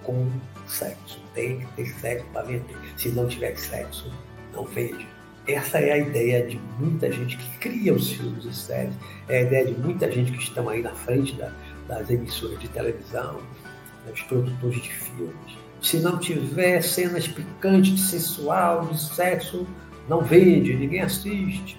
com 0.03 0.29
sexo. 0.67 1.23
Tem 1.35 1.61
que 1.61 1.67
ter 1.75 1.87
sexo 2.01 2.27
para 2.33 2.43
vender. 2.43 2.77
Se 2.97 3.09
não 3.11 3.29
tiver 3.29 3.57
sexo, 3.57 4.13
não 4.53 4.65
vende. 4.65 5.07
Essa 5.47 5.79
é 5.79 5.93
a 5.93 5.99
ideia 5.99 6.47
de 6.47 6.59
muita 6.79 7.13
gente 7.13 7.37
que 7.37 7.59
cria 7.59 7.93
os 7.93 8.13
filmes 8.13 8.45
e 8.47 8.55
séries, 8.55 8.95
é 9.29 9.39
a 9.39 9.43
ideia 9.43 9.67
de 9.67 9.75
muita 9.75 10.11
gente 10.11 10.33
que 10.33 10.43
estão 10.43 10.69
aí 10.71 10.81
na 10.81 10.95
frente 10.95 11.35
da, 11.35 11.53
das 11.87 12.09
emissoras 12.09 12.59
de 12.61 12.69
televisão, 12.69 13.41
os 14.11 14.23
produtores 14.23 14.83
de 14.83 14.91
filmes. 14.91 15.64
Se 15.85 15.99
não 15.99 16.19
tiver 16.19 16.83
cenas 16.83 17.29
picantes, 17.29 17.93
de 17.93 18.01
sensual, 18.01 18.87
de 18.87 19.01
sexo, 19.01 19.67
não 20.09 20.23
vende, 20.23 20.75
ninguém 20.75 21.01
assiste. 21.01 21.79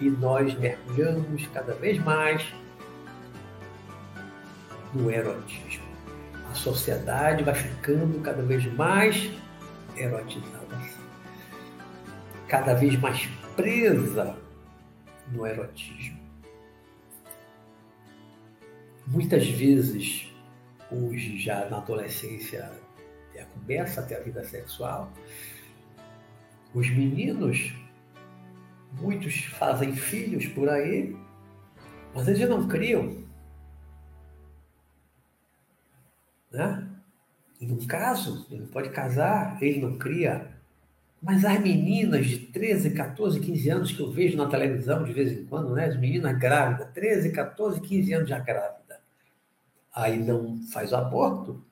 E 0.00 0.08
nós 0.08 0.56
mergulhamos 0.58 1.46
cada 1.52 1.74
vez 1.74 1.98
mais 2.02 2.44
no 4.94 5.10
erotismo 5.10 5.86
sociedade 6.56 7.44
vai 7.44 7.54
ficando 7.54 8.20
cada 8.20 8.42
vez 8.42 8.64
mais 8.74 9.30
erotizada, 9.96 10.80
cada 12.48 12.74
vez 12.74 12.98
mais 12.98 13.28
presa 13.54 14.36
no 15.32 15.46
erotismo. 15.46 16.18
Muitas 19.06 19.46
vezes, 19.48 20.32
hoje, 20.90 21.38
já 21.38 21.68
na 21.68 21.78
adolescência, 21.78 22.72
começa 23.44 24.00
até 24.00 24.16
a 24.16 24.20
vida 24.20 24.44
sexual, 24.44 25.12
os 26.74 26.88
meninos, 26.90 27.74
muitos 29.00 29.44
fazem 29.44 29.94
filhos 29.94 30.46
por 30.46 30.68
aí, 30.68 31.16
mas 32.14 32.28
eles 32.28 32.48
não 32.48 32.66
criam 32.66 33.26
Né? 36.56 36.88
E 37.60 37.66
no 37.66 37.86
caso, 37.86 38.46
ele 38.50 38.66
pode 38.66 38.88
casar, 38.90 39.62
ele 39.62 39.80
não 39.80 39.98
cria. 39.98 40.50
Mas 41.20 41.44
as 41.44 41.60
meninas 41.60 42.26
de 42.26 42.38
13, 42.38 42.90
14, 42.90 43.40
15 43.40 43.70
anos 43.70 43.92
que 43.92 44.00
eu 44.00 44.10
vejo 44.10 44.36
na 44.36 44.48
televisão 44.48 45.04
de 45.04 45.12
vez 45.12 45.32
em 45.32 45.44
quando, 45.44 45.74
né? 45.74 45.86
As 45.86 45.98
meninas 45.98 46.38
grávidas, 46.38 46.92
13, 46.92 47.32
14, 47.32 47.80
15 47.80 48.12
anos 48.12 48.28
já 48.28 48.38
grávida. 48.38 49.00
Aí 49.94 50.18
não 50.18 50.62
faz 50.72 50.92
o 50.92 50.96
aborto, 50.96 51.62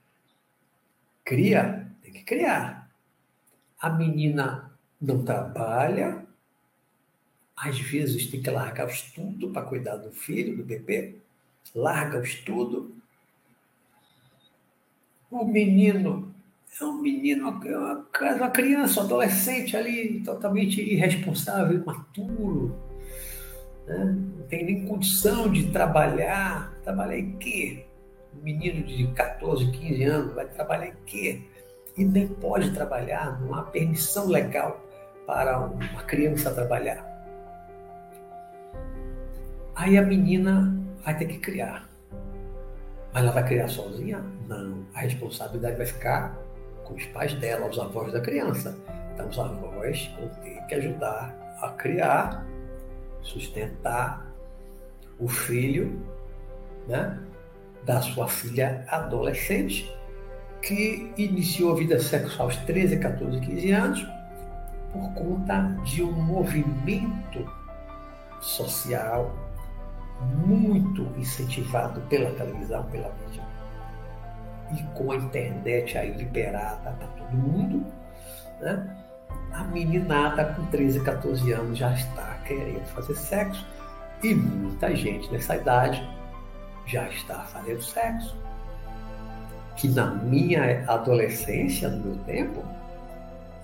cria, 1.25 1.91
tem 2.03 2.13
que 2.13 2.23
criar. 2.23 2.91
A 3.81 3.91
menina 3.91 4.73
não 5.01 5.25
trabalha, 5.25 6.25
às 7.57 7.79
vezes 7.79 8.31
tem 8.31 8.43
que 8.43 8.51
largar 8.51 8.87
o 8.87 8.91
estudo 8.91 9.51
para 9.51 9.67
cuidar 9.67 9.97
do 9.97 10.11
filho, 10.11 10.57
do 10.57 10.65
bebê, 10.65 11.17
larga 11.75 12.19
o 12.19 12.25
estudo, 12.25 12.95
o 15.31 15.45
menino 15.45 16.35
é 16.81 16.85
um 16.85 17.01
menino, 17.01 17.51
uma, 17.51 18.35
uma 18.37 18.51
criança, 18.51 19.01
um 19.01 19.05
adolescente 19.05 19.77
ali, 19.77 20.21
totalmente 20.25 20.81
irresponsável, 20.81 21.79
imaturo, 21.79 22.77
né? 23.87 24.05
não 24.05 24.47
tem 24.49 24.65
nem 24.65 24.85
condição 24.87 25.51
de 25.51 25.71
trabalhar. 25.71 26.73
Trabalhar 26.83 27.19
em 27.19 27.37
quê? 27.39 27.87
Um 28.37 28.43
menino 28.43 28.85
de 28.87 29.07
14, 29.09 29.71
15 29.71 30.05
anos 30.05 30.35
vai 30.35 30.47
trabalhar 30.47 30.89
em 30.89 30.95
quê? 31.07 31.43
E 31.97 32.05
nem 32.05 32.27
pode 32.27 32.73
trabalhar, 32.73 33.41
não 33.41 33.55
há 33.55 33.63
permissão 33.63 34.27
legal 34.27 34.81
para 35.27 35.59
uma 35.61 36.03
criança 36.03 36.53
trabalhar. 36.53 37.15
Aí 39.77 39.97
a 39.97 40.03
menina 40.03 40.75
vai 41.05 41.17
ter 41.17 41.27
que 41.27 41.39
criar. 41.39 41.89
Mas 43.13 43.23
ela 43.23 43.33
vai 43.33 43.47
criar 43.47 43.69
sozinha? 43.69 44.25
Não. 44.49 44.85
A 44.95 45.01
responsabilidade 45.01 45.77
vai 45.77 45.87
ficar 45.87 46.37
com 46.85 46.95
os 46.95 47.05
pais 47.07 47.33
dela, 47.35 47.69
os 47.69 47.79
avós 47.79 48.13
da 48.13 48.21
criança. 48.21 48.77
Então, 49.15 49.29
os 49.29 49.39
avós 49.39 50.11
vão 50.19 50.29
ter 50.43 50.61
que 50.67 50.75
ajudar 50.75 51.35
a 51.63 51.69
criar, 51.71 52.45
sustentar 53.23 54.27
o 55.19 55.29
filho 55.29 56.03
né, 56.89 57.19
da 57.85 58.01
sua 58.01 58.29
filha 58.29 58.85
adolescente, 58.89 59.91
que 60.63 61.13
iniciou 61.17 61.73
a 61.73 61.77
vida 61.77 62.01
sexual 62.01 62.49
aos 62.49 62.57
13, 62.59 62.99
14, 62.99 63.41
15 63.41 63.71
anos, 63.71 64.07
por 64.93 65.13
conta 65.15 65.61
de 65.85 66.03
um 66.03 66.13
movimento 66.13 67.47
social 68.41 69.35
muito 70.37 71.03
incentivado 71.19 72.01
pela 72.03 72.31
televisão, 72.33 72.85
pela 72.85 73.13
mídia. 73.27 73.43
E 74.73 74.83
com 74.95 75.13
a 75.13 75.17
internet 75.17 75.99
aí 75.99 76.13
liberada 76.13 76.91
para 76.93 77.07
todo 77.09 77.37
mundo, 77.37 77.85
né? 78.61 78.97
a 79.53 79.65
meninada 79.65 80.45
com 80.55 80.65
13, 80.67 81.01
14 81.01 81.53
anos 81.53 81.79
já 81.79 81.93
está 81.93 82.39
querendo 82.47 82.85
fazer 82.87 83.15
sexo 83.15 83.67
e 84.23 84.35
muita 84.35 84.95
gente 84.95 85.31
nessa 85.31 85.57
idade 85.57 86.03
já 86.87 87.09
está 87.09 87.41
fazendo 87.41 87.83
sexo. 87.83 88.37
Que 89.77 89.89
na 89.89 90.07
minha 90.07 90.85
adolescência, 90.89 91.89
no 91.89 92.05
meu 92.05 92.17
tempo, 92.25 92.63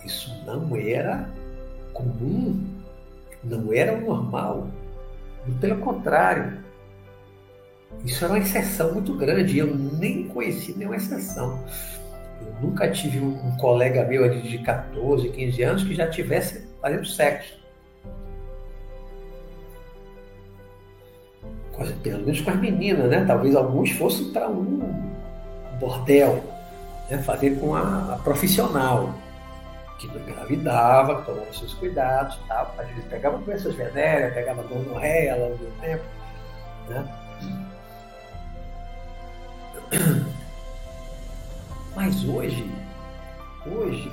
isso 0.05 0.35
não 0.45 0.77
era 0.77 1.29
comum, 1.93 2.65
não 3.45 3.73
era 3.73 3.97
normal. 3.97 4.69
E 5.47 5.53
pelo 5.53 5.79
contrário, 5.79 6.59
isso 8.05 8.25
era 8.25 8.35
uma 8.35 8.41
exceção 8.41 8.93
muito 8.93 9.15
grande. 9.15 9.59
Eu 9.59 9.75
nem 9.75 10.29
conheci 10.29 10.77
nenhuma 10.77 10.97
exceção. 10.97 11.63
Eu 12.41 12.69
nunca 12.69 12.91
tive 12.91 13.21
um, 13.21 13.47
um 13.47 13.57
colega 13.57 14.05
meu 14.05 14.29
de 14.41 14.59
14, 14.59 15.29
15 15.29 15.63
anos 15.63 15.85
que 15.85 15.95
já 15.95 16.09
tivesse 16.09 16.67
fazendo 16.81 17.07
sexo. 17.07 17.60
Pelo 22.03 22.21
menos 22.25 22.41
com 22.41 22.51
as 22.51 22.57
meninas, 22.57 23.09
né? 23.09 23.25
Talvez 23.25 23.57
alguns 23.57 23.91
fossem 23.93 24.31
para 24.33 24.49
um 24.49 25.11
bordel, 25.79 26.45
né? 27.09 27.19
fazer 27.19 27.59
com 27.59 27.75
a, 27.75 28.15
a, 28.15 28.19
profissional, 28.19 29.15
que 29.99 30.07
não 30.09 30.21
engravidava, 30.21 31.23
tomava 31.23 31.53
seus 31.53 31.75
cuidados, 31.75 32.39
tal. 32.47 32.75
às 32.79 32.87
vezes 32.89 33.05
pegava 33.05 33.39
doenças 33.39 33.75
venéreas, 33.75 34.35
pegava 34.35 34.63
gonorreia 34.63 35.35
ao 35.35 35.41
longo 35.41 35.57
do 35.57 35.81
tempo. 35.81 36.05
Né? 36.89 37.05
Mas 41.97 42.25
hoje, 42.25 42.71
hoje, 43.67 44.13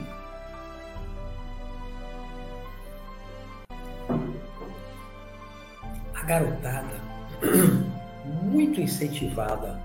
a 6.16 6.24
garotada, 6.26 7.07
muito 8.44 8.82
incentivada 8.82 9.80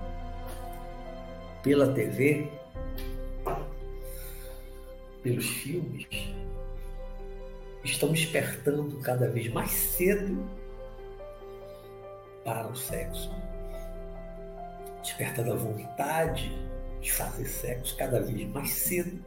pela 1.61 1.93
TV, 1.93 2.51
pelos 5.21 5.45
filmes, 5.45 6.07
estão 7.83 8.11
despertando 8.11 8.99
cada 8.99 9.29
vez 9.29 9.51
mais 9.51 9.71
cedo 9.71 10.43
para 12.43 12.67
o 12.67 12.75
sexo. 12.75 13.31
Despertando 15.01 15.53
a 15.53 15.55
vontade 15.55 16.51
de 17.01 17.11
fazer 17.11 17.45
sexo 17.45 17.95
cada 17.97 18.21
vez 18.21 18.47
mais 18.49 18.69
cedo. 18.71 19.23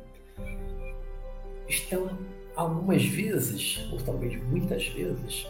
Estão 1.68 2.18
algumas 2.54 3.04
vezes, 3.04 3.86
ou 3.92 3.98
talvez 3.98 4.36
muitas 4.44 4.86
vezes, 4.88 5.46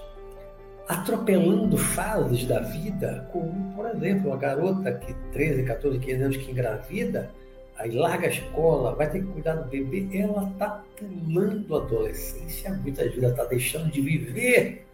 atropelando 0.88 1.77
fases 1.77 2.46
da 2.46 2.61
vida, 2.61 3.29
como, 3.33 3.75
por 3.75 3.87
exemplo, 3.90 4.33
a 4.33 4.37
garota 4.37 4.92
que 4.92 5.12
13, 5.33 5.64
14, 5.64 5.99
15 5.99 6.22
anos 6.22 6.37
que 6.37 6.51
engravida, 6.51 7.31
aí 7.77 7.90
larga 7.90 8.27
a 8.27 8.31
escola, 8.31 8.94
vai 8.94 9.11
ter 9.11 9.20
que 9.20 9.27
cuidar 9.27 9.55
do 9.55 9.68
bebê, 9.68 10.09
ela 10.16 10.49
está 10.49 10.83
pulando 10.96 11.77
a 11.77 11.83
adolescência, 11.83 12.72
muitas 12.72 13.07
vezes 13.07 13.31
está 13.31 13.44
deixando 13.44 13.90
de 13.90 14.01
viver 14.01 14.87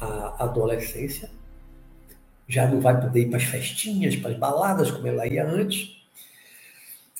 a 0.00 0.44
adolescência, 0.44 1.30
já 2.48 2.66
não 2.66 2.80
vai 2.80 3.00
poder 3.00 3.20
ir 3.20 3.28
para 3.28 3.38
as 3.38 3.44
festinhas, 3.44 4.16
para 4.16 4.32
as 4.32 4.36
baladas 4.36 4.90
como 4.90 5.06
ela 5.06 5.26
ia 5.26 5.46
antes. 5.46 5.94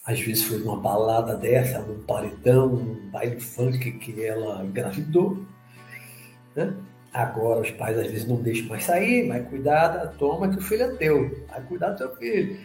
Às 0.05 0.21
vezes 0.21 0.45
foi 0.45 0.59
numa 0.59 0.77
balada 0.79 1.35
dessa, 1.35 1.79
num 1.81 2.03
paredão, 2.03 2.69
num 2.69 3.11
baile 3.11 3.41
funk 3.41 3.93
que 3.93 4.23
ela 4.23 4.63
engravidou. 4.63 5.43
Né? 6.55 6.75
Agora 7.15 7.61
os 7.61 7.71
pais 7.71 7.97
às 7.97 8.09
vezes 8.09 8.27
não 8.27 8.43
deixam 8.43 8.67
mais 8.67 8.83
sair, 8.83 9.29
vai 9.29 9.41
cuidar, 9.41 10.17
toma 10.19 10.49
que 10.49 10.59
o 10.59 10.61
filho 10.61 10.83
é 10.83 10.97
teu, 10.97 11.47
vai 11.49 11.63
cuidar 11.63 11.91
do 11.91 11.99
teu 11.99 12.17
filho. 12.17 12.59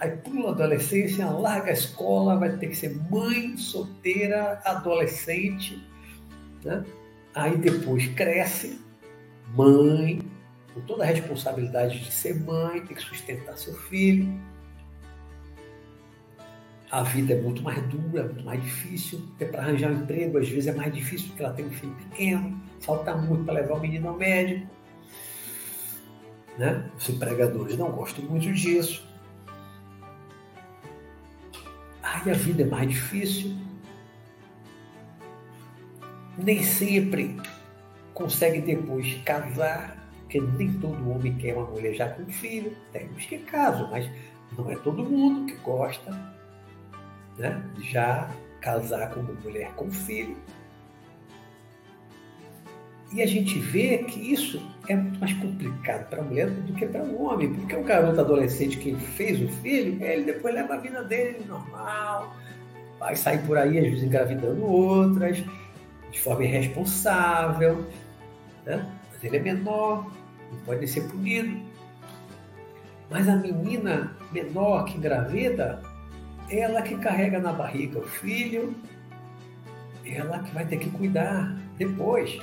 Aí 0.00 0.10
pula 0.16 0.48
a 0.48 0.52
adolescência, 0.52 1.24
larga 1.26 1.70
a 1.70 1.74
escola, 1.74 2.36
vai 2.36 2.56
ter 2.56 2.66
que 2.66 2.76
ser 2.76 2.96
mãe, 3.08 3.56
solteira, 3.56 4.60
adolescente. 4.64 5.80
Né? 6.64 6.84
Aí 7.32 7.56
depois 7.56 8.08
cresce, 8.08 8.80
mãe, 9.54 10.22
com 10.74 10.80
toda 10.80 11.04
a 11.04 11.06
responsabilidade 11.06 12.00
de 12.00 12.10
ser 12.10 12.34
mãe, 12.40 12.80
tem 12.80 12.96
que 12.96 13.02
sustentar 13.02 13.56
seu 13.56 13.74
filho. 13.74 14.28
A 16.90 17.04
vida 17.04 17.34
é 17.34 17.40
muito 17.40 17.62
mais 17.62 17.80
dura, 17.86 18.24
muito 18.24 18.44
mais 18.44 18.60
difícil. 18.60 19.22
Até 19.36 19.44
para 19.44 19.62
arranjar 19.62 19.92
um 19.92 20.02
emprego, 20.02 20.36
às 20.36 20.48
vezes 20.48 20.66
é 20.66 20.72
mais 20.72 20.92
difícil 20.92 21.28
porque 21.28 21.44
ela 21.44 21.52
tem 21.52 21.64
um 21.64 21.70
filho 21.70 21.94
pequeno 21.94 22.67
falta 22.80 23.14
muito 23.16 23.44
para 23.44 23.54
levar 23.54 23.74
o 23.74 23.80
menino 23.80 24.08
ao 24.08 24.16
médico. 24.16 24.66
Né? 26.58 26.90
Os 26.96 27.08
empregadores 27.08 27.76
não 27.76 27.90
gostam 27.92 28.24
muito 28.24 28.52
disso. 28.52 29.06
Aí 32.02 32.30
a 32.30 32.34
vida 32.34 32.62
é 32.62 32.66
mais 32.66 32.88
difícil. 32.88 33.56
Nem 36.36 36.62
sempre 36.62 37.36
consegue 38.14 38.60
depois 38.60 39.14
casar, 39.24 39.96
porque 40.20 40.40
nem 40.40 40.72
todo 40.80 41.10
homem 41.10 41.36
quer 41.36 41.54
uma 41.56 41.66
mulher 41.66 41.94
já 41.94 42.08
com 42.08 42.26
filho. 42.26 42.76
Tem 42.92 43.08
uns 43.10 43.26
que 43.26 43.38
casam, 43.38 43.90
mas 43.90 44.10
não 44.56 44.70
é 44.70 44.76
todo 44.76 45.04
mundo 45.04 45.46
que 45.46 45.56
gosta 45.60 46.10
né? 47.38 47.62
já 47.82 48.28
casar 48.60 49.10
com 49.10 49.20
uma 49.20 49.32
mulher 49.34 49.72
com 49.74 49.90
filho. 49.90 50.36
E 53.10 53.22
a 53.22 53.26
gente 53.26 53.58
vê 53.58 53.98
que 53.98 54.20
isso 54.20 54.60
é 54.86 54.94
muito 54.94 55.18
mais 55.18 55.32
complicado 55.34 56.08
para 56.10 56.20
a 56.20 56.24
mulher 56.24 56.50
do 56.50 56.74
que 56.74 56.86
para 56.86 57.02
o 57.02 57.22
homem, 57.22 57.54
porque 57.54 57.74
o 57.74 57.82
garoto 57.82 58.20
adolescente 58.20 58.76
que 58.76 58.94
fez 58.94 59.40
o 59.40 59.48
filho, 59.48 60.02
ele 60.02 60.24
depois 60.24 60.54
leva 60.54 60.74
a 60.74 60.76
vida 60.76 61.02
dele 61.04 61.42
normal, 61.46 62.36
vai 62.98 63.16
sair 63.16 63.38
por 63.46 63.56
aí, 63.56 63.78
às 63.78 63.84
vezes 63.84 64.02
engravidando 64.02 64.62
outras, 64.62 65.42
de 66.10 66.20
forma 66.20 66.44
irresponsável, 66.44 67.86
né? 68.66 68.86
mas 69.10 69.24
ele 69.24 69.38
é 69.38 69.40
menor, 69.40 70.12
não 70.52 70.58
pode 70.66 70.86
ser 70.86 71.08
punido. 71.08 71.62
Mas 73.10 73.26
a 73.26 73.36
menina 73.36 74.14
menor 74.30 74.84
que 74.84 74.98
engravida, 74.98 75.82
ela 76.50 76.82
que 76.82 76.94
carrega 76.98 77.38
na 77.38 77.54
barriga 77.54 78.00
o 78.00 78.02
filho, 78.02 78.74
ela 80.04 80.40
que 80.40 80.52
vai 80.52 80.66
ter 80.66 80.76
que 80.76 80.90
cuidar 80.90 81.56
depois 81.78 82.38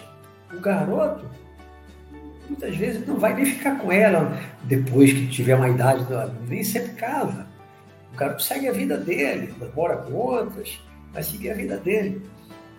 o 0.57 0.61
garoto 0.61 1.25
muitas 2.49 2.75
vezes 2.75 3.07
não 3.07 3.17
vai 3.17 3.33
nem 3.33 3.45
ficar 3.45 3.77
com 3.77 3.91
ela 3.91 4.39
depois 4.63 5.11
que 5.11 5.27
tiver 5.27 5.55
uma 5.55 5.69
idade, 5.69 6.05
nem 6.47 6.63
sempre 6.63 6.93
casa. 6.93 7.47
O 8.13 8.17
garoto 8.17 8.41
segue 8.41 8.67
a 8.67 8.71
vida 8.71 8.97
dele, 8.97 9.53
mora 9.75 9.97
com 9.97 10.13
outras, 10.13 10.79
vai 11.11 11.23
seguir 11.23 11.51
a 11.51 11.55
vida 11.55 11.77
dele. 11.77 12.21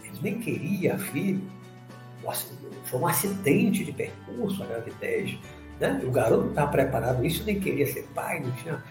Ele 0.03 0.19
nem 0.23 0.39
queria 0.39 0.99
filho. 0.99 1.43
Foi 2.85 3.01
um 3.01 3.07
acidente 3.07 3.85
de 3.85 3.93
percurso 3.93 4.63
a 4.63 4.67
gravidez. 4.67 5.39
Né? 5.79 6.01
O 6.05 6.11
garoto 6.11 6.43
não 6.43 6.51
estava 6.51 6.71
preparado, 6.71 7.25
isso 7.25 7.45
nem 7.45 7.61
queria 7.61 7.87
ser 7.87 8.09
pai, 8.15 8.41
não 8.41 8.51
tinha 8.53 8.83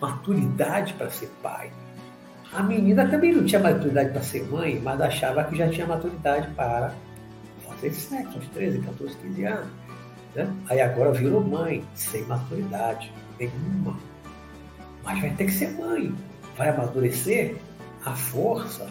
maturidade 0.00 0.94
para 0.94 1.10
ser 1.10 1.28
pai. 1.42 1.70
A 2.52 2.62
menina 2.62 3.08
também 3.08 3.32
não 3.32 3.44
tinha 3.44 3.60
maturidade 3.60 4.10
para 4.10 4.22
ser 4.22 4.44
mãe, 4.44 4.80
mas 4.82 5.00
achava 5.00 5.44
que 5.44 5.56
já 5.56 5.68
tinha 5.68 5.86
maturidade 5.86 6.48
para 6.54 6.94
fez 7.80 7.96
sexo 7.96 8.36
aos 8.36 8.46
13, 8.48 8.80
14, 8.80 9.16
15 9.16 9.44
anos. 9.44 9.70
Né? 10.34 10.54
Aí 10.68 10.80
agora 10.80 11.12
virou 11.12 11.42
mãe, 11.42 11.84
sem 11.94 12.24
maturidade 12.24 13.12
nenhuma. 13.38 13.98
Mas 15.02 15.20
vai 15.20 15.30
ter 15.30 15.46
que 15.46 15.52
ser 15.52 15.70
mãe. 15.72 16.14
Vai 16.56 16.68
amadurecer 16.68 17.56
a 18.04 18.14
força. 18.14 18.88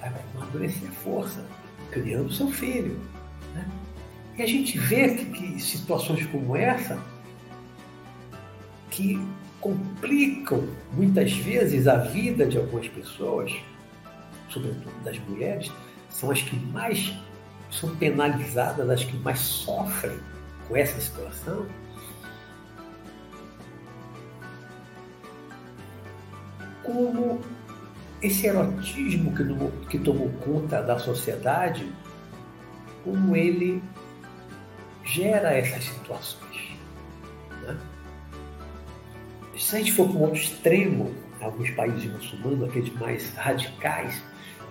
Vai 0.00 0.12
amadurecer 0.34 0.88
a 0.88 0.92
força, 0.92 1.44
criando 1.90 2.32
seu 2.32 2.48
filho. 2.48 2.98
Né? 3.54 3.66
E 4.38 4.42
a 4.42 4.46
gente 4.46 4.78
vê 4.78 5.14
que, 5.14 5.24
que 5.26 5.60
situações 5.60 6.24
como 6.26 6.56
essa 6.56 6.98
que 8.90 9.18
complicam 9.60 10.68
muitas 10.92 11.32
vezes 11.32 11.86
a 11.86 11.96
vida 11.96 12.46
de 12.46 12.58
algumas 12.58 12.88
pessoas, 12.88 13.52
sobretudo 14.48 14.92
das 15.04 15.18
mulheres, 15.20 15.72
são 16.10 16.30
as 16.30 16.42
que 16.42 16.56
mais 16.56 17.14
são 17.72 17.96
penalizadas, 17.96 18.88
as 18.88 19.02
que 19.02 19.16
mais 19.18 19.38
sofrem 19.38 20.18
com 20.68 20.76
essa 20.76 21.00
situação, 21.00 21.66
como 26.82 27.40
esse 28.20 28.46
erotismo 28.46 29.34
que, 29.34 29.44
tomou, 29.44 29.72
que 29.88 29.98
tomou 29.98 30.28
conta 30.44 30.82
da 30.82 30.98
sociedade, 30.98 31.90
como 33.02 33.34
ele 33.34 33.82
gera 35.02 35.52
essas 35.52 35.84
situações. 35.84 36.76
Né? 37.62 37.76
Se 39.56 39.76
a 39.76 39.78
gente 39.78 39.92
for 39.92 40.08
para 40.08 40.18
um 40.18 40.22
outro 40.22 40.38
extremo, 40.38 41.12
alguns 41.40 41.70
países 41.70 42.04
muçulmanos, 42.12 42.68
aqueles 42.68 42.92
mais 42.94 43.34
radicais, 43.34 44.22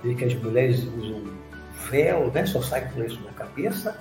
em 0.03 0.15
que 0.15 0.25
as 0.25 0.33
mulheres 0.35 0.83
usam 0.83 1.40
véu, 1.89 2.31
né? 2.31 2.45
Só 2.45 2.61
sai 2.61 2.89
com 2.89 2.99
lenço 2.99 3.19
na 3.21 3.31
cabeça 3.31 3.97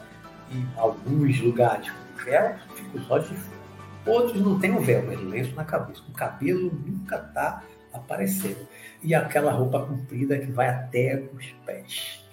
e 0.52 0.64
alguns 0.76 1.40
lugares 1.40 1.88
com 1.90 2.24
véu, 2.24 2.54
fica 2.74 2.98
os 2.98 3.10
olhos 3.10 3.28
de 3.28 3.36
fora. 3.36 3.60
Outros 4.06 4.40
não 4.40 4.58
tem 4.58 4.74
o 4.74 4.80
véu, 4.80 5.04
mas 5.06 5.20
lenço 5.20 5.54
na 5.54 5.64
cabeça. 5.64 6.02
O 6.08 6.12
cabelo 6.12 6.72
nunca 6.86 7.16
está 7.16 7.62
aparecendo. 7.92 8.66
E 9.02 9.14
aquela 9.14 9.52
roupa 9.52 9.84
comprida 9.84 10.38
que 10.38 10.50
vai 10.50 10.68
até 10.68 11.22
os 11.34 11.46
pés. 11.66 12.24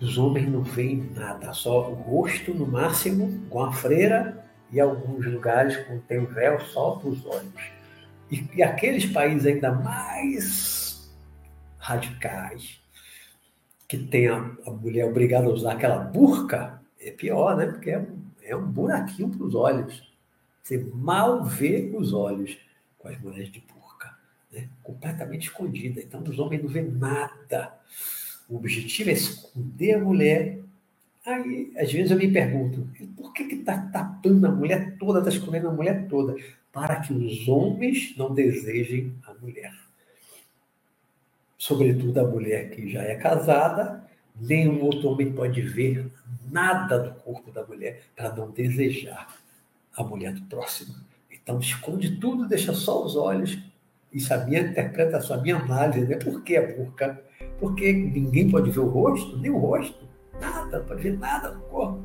Os 0.00 0.18
homens 0.18 0.48
não 0.48 0.62
veem 0.62 1.10
nada, 1.14 1.52
só 1.54 1.90
o 1.90 1.94
rosto 1.94 2.52
no 2.52 2.66
máximo, 2.66 3.46
com 3.48 3.64
a 3.64 3.72
freira, 3.72 4.44
e 4.70 4.78
alguns 4.78 5.24
lugares 5.24 5.76
com 5.86 5.98
tem 6.00 6.18
o 6.18 6.26
véu 6.26 6.60
só 6.60 6.96
para 6.96 7.08
os 7.08 7.24
olhos. 7.24 7.62
E, 8.30 8.46
e 8.54 8.62
aqueles 8.62 9.06
países 9.06 9.46
ainda 9.46 9.72
mais 9.72 11.10
radicais, 11.78 12.80
que 13.88 13.98
tem 13.98 14.28
a, 14.28 14.36
a 14.66 14.70
mulher 14.70 15.06
obrigada 15.06 15.46
a 15.46 15.50
usar 15.50 15.72
aquela 15.72 15.98
burca, 15.98 16.80
é 17.00 17.10
pior, 17.10 17.56
né? 17.56 17.66
Porque 17.66 17.90
é, 17.90 18.06
é 18.42 18.56
um 18.56 18.66
buraquinho 18.66 19.28
para 19.30 19.44
os 19.44 19.54
olhos. 19.54 20.02
Você 20.62 20.78
mal 20.92 21.44
vê 21.44 21.92
os 21.94 22.12
olhos 22.12 22.58
com 22.98 23.08
as 23.08 23.20
mulheres 23.20 23.50
de 23.52 23.60
burca, 23.60 24.16
né? 24.52 24.68
completamente 24.82 25.44
escondida. 25.44 26.00
Então 26.00 26.22
os 26.22 26.38
homens 26.38 26.62
não 26.62 26.68
vêem 26.68 26.90
nada. 26.90 27.72
O 28.48 28.56
objetivo 28.56 29.10
é 29.10 29.12
esconder 29.12 29.94
a 29.94 30.00
mulher. 30.00 30.58
Aí, 31.24 31.72
às 31.76 31.92
vezes, 31.92 32.10
eu 32.10 32.16
me 32.16 32.30
pergunto, 32.30 32.88
por 33.16 33.32
que 33.32 33.42
está 33.42 33.78
tapando 33.78 34.46
a 34.46 34.50
mulher 34.50 34.96
toda, 34.98 35.18
está 35.18 35.30
escondendo 35.30 35.68
a 35.68 35.72
mulher 35.72 36.06
toda? 36.08 36.36
Para 36.72 37.00
que 37.00 37.12
os 37.12 37.48
homens 37.48 38.16
não 38.16 38.32
desejem 38.32 39.14
a 39.24 39.34
mulher. 39.34 39.72
Sobretudo 41.58 42.18
a 42.20 42.24
mulher 42.24 42.70
que 42.70 42.90
já 42.90 43.02
é 43.02 43.14
casada, 43.14 44.04
nenhum 44.38 44.84
outro 44.84 45.08
homem 45.08 45.32
pode 45.32 45.60
ver 45.62 46.10
nada 46.50 46.98
do 46.98 47.14
corpo 47.20 47.50
da 47.50 47.64
mulher 47.64 48.02
para 48.14 48.34
não 48.34 48.50
desejar 48.50 49.34
a 49.96 50.04
mulher 50.04 50.32
do 50.32 50.42
próximo. 50.42 50.94
Então, 51.30 51.58
esconde 51.58 52.16
tudo, 52.16 52.46
deixa 52.46 52.72
só 52.74 53.04
os 53.04 53.16
olhos. 53.16 53.58
Isso 54.12 54.32
é 54.32 54.36
a 54.36 54.44
minha 54.44 54.60
interpretação, 54.60 55.38
a 55.38 55.40
minha 55.40 55.56
análise. 55.56 56.06
Né? 56.06 56.16
Por 56.16 56.42
que 56.42 56.56
a 56.56 56.76
burca? 56.76 57.22
Porque 57.58 57.92
ninguém 57.92 58.50
pode 58.50 58.70
ver 58.70 58.80
o 58.80 58.88
rosto, 58.88 59.36
nem 59.38 59.50
o 59.50 59.58
rosto, 59.58 60.06
nada, 60.40 60.78
não 60.78 60.84
pode 60.84 61.02
ver 61.02 61.18
nada 61.18 61.52
no 61.52 61.60
corpo. 61.62 62.04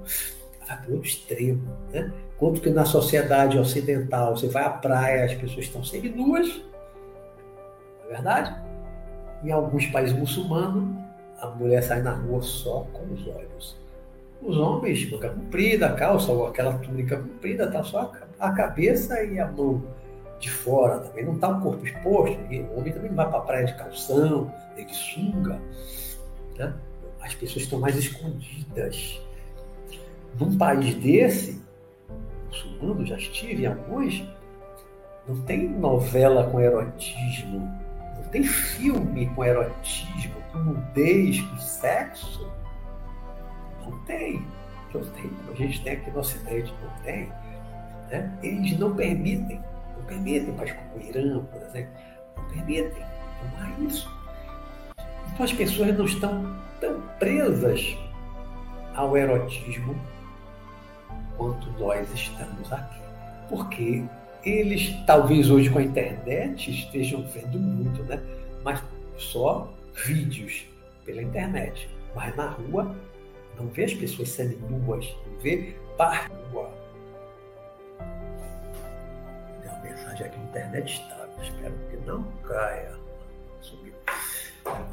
Vai 0.66 0.82
para 0.82 0.94
o 0.94 1.02
extremo. 1.02 1.64
Né? 1.92 2.12
Quanto 2.38 2.62
que 2.62 2.70
na 2.70 2.86
sociedade 2.86 3.58
ocidental 3.58 4.38
você 4.38 4.48
vai 4.48 4.64
à 4.64 4.70
praia, 4.70 5.26
as 5.26 5.34
pessoas 5.34 5.66
estão 5.66 5.84
seminuas, 5.84 6.48
não 8.00 8.06
é 8.06 8.14
verdade? 8.14 8.71
Em 9.44 9.52
alguns 9.52 9.88
países 9.88 10.18
muçulmanos, 10.18 10.96
a 11.40 11.48
mulher 11.48 11.82
sai 11.82 12.02
na 12.02 12.14
rua 12.14 12.42
só 12.42 12.86
com 12.94 13.14
os 13.14 13.28
olhos. 13.28 13.78
Os 14.42 14.58
homens, 14.58 15.10
manga 15.12 15.30
comprida, 15.30 15.94
calça 15.94 16.32
ou 16.32 16.48
aquela 16.48 16.74
túnica 16.80 17.18
comprida, 17.18 17.70
tá 17.70 17.84
só 17.84 18.12
a 18.40 18.52
cabeça 18.52 19.24
e 19.24 19.40
a 19.40 19.48
mão 19.48 19.84
de 20.40 20.50
fora 20.50 21.00
também. 21.00 21.26
Não 21.26 21.36
está 21.36 21.50
o 21.50 21.62
corpo 21.62 21.86
exposto. 21.86 22.38
O 22.38 22.80
homem 22.80 22.94
também 22.94 23.10
não 23.10 23.16
vai 23.16 23.30
para 23.30 23.38
a 23.38 23.42
praia 23.42 23.66
de 23.66 23.76
calção, 23.76 24.54
nem 24.76 24.86
de 24.86 24.96
sunga. 24.96 25.60
Né? 26.58 26.74
As 27.22 27.34
pessoas 27.36 27.64
estão 27.64 27.80
mais 27.80 27.96
escondidas. 27.96 29.22
Num 30.40 30.58
país 30.58 30.96
desse, 30.96 31.62
muçulmano, 32.48 33.06
já 33.06 33.18
estive 33.18 33.64
em 33.64 33.68
alguns, 33.68 34.24
não 35.28 35.42
tem 35.44 35.70
novela 35.70 36.50
com 36.50 36.60
erotismo, 36.60 37.70
tem 38.30 38.44
filme 38.44 39.28
com 39.28 39.46
erotismo, 39.46 40.36
com 40.52 40.60
nudez, 40.60 41.42
com 41.42 41.58
sexo. 41.58 42.52
Não 43.84 43.98
tem. 44.06 44.46
Não 44.94 45.02
tem. 45.02 45.32
A 45.50 45.56
gente 45.56 45.84
tem 45.84 45.94
aqui 45.94 46.12
no 46.12 46.20
Ocidente, 46.20 46.74
não 46.82 47.04
tem. 47.04 47.32
Né? 48.10 48.38
Eles 48.44 48.78
não 48.78 48.96
permitem. 48.96 49.62
Não 49.98 50.06
permitem, 50.06 50.54
mas 50.58 50.72
como 50.72 50.96
o 50.96 51.02
Irã, 51.02 51.44
por 51.46 51.62
exemplo, 51.62 51.92
não 52.38 52.44
permitem. 52.46 53.06
Não 53.44 53.66
há 53.66 53.80
isso. 53.88 54.22
Então 55.34 55.46
as 55.46 55.54
pessoas 55.54 55.98
não 55.98 56.06
estão 56.06 56.60
tão 56.80 57.02
presas 57.20 57.98
ao 58.96 59.16
erotismo 59.16 59.96
quanto 61.38 61.72
nós 61.80 62.12
estamos 62.14 62.72
aqui. 62.72 63.02
Porque 63.50 64.04
eles, 64.44 64.94
talvez 65.06 65.50
hoje 65.50 65.70
com 65.70 65.80
a 65.80 65.84
internet, 65.84 66.72
estejam 66.72 67.24
vendo 67.28 67.60
muito, 67.60 68.04
né? 68.04 68.22
Mas 68.64 68.82
só 69.18 69.72
vídeos 70.06 70.66
pela 71.06 71.22
internet. 71.22 71.90
Mas 72.16 72.36
na 72.36 72.50
rua, 72.50 72.96
não 73.58 73.68
vê 73.68 73.86
as 73.86 73.94
pessoas 73.94 74.30
sendo 74.30 74.58
nuas, 74.70 75.06
não 75.28 75.40
vê 75.40 75.76
parte 75.98 76.32
nua. 76.52 76.72
Tem 79.62 79.72
uma 79.72 79.80
mensagem 79.82 80.26
aqui 80.26 80.38
na 80.38 80.46
internet 80.46 80.94
estável, 80.94 81.34
espero 81.42 81.74
que 81.90 81.98
não 82.08 82.24
caia. 82.48 82.92
Subiu. 83.62 83.94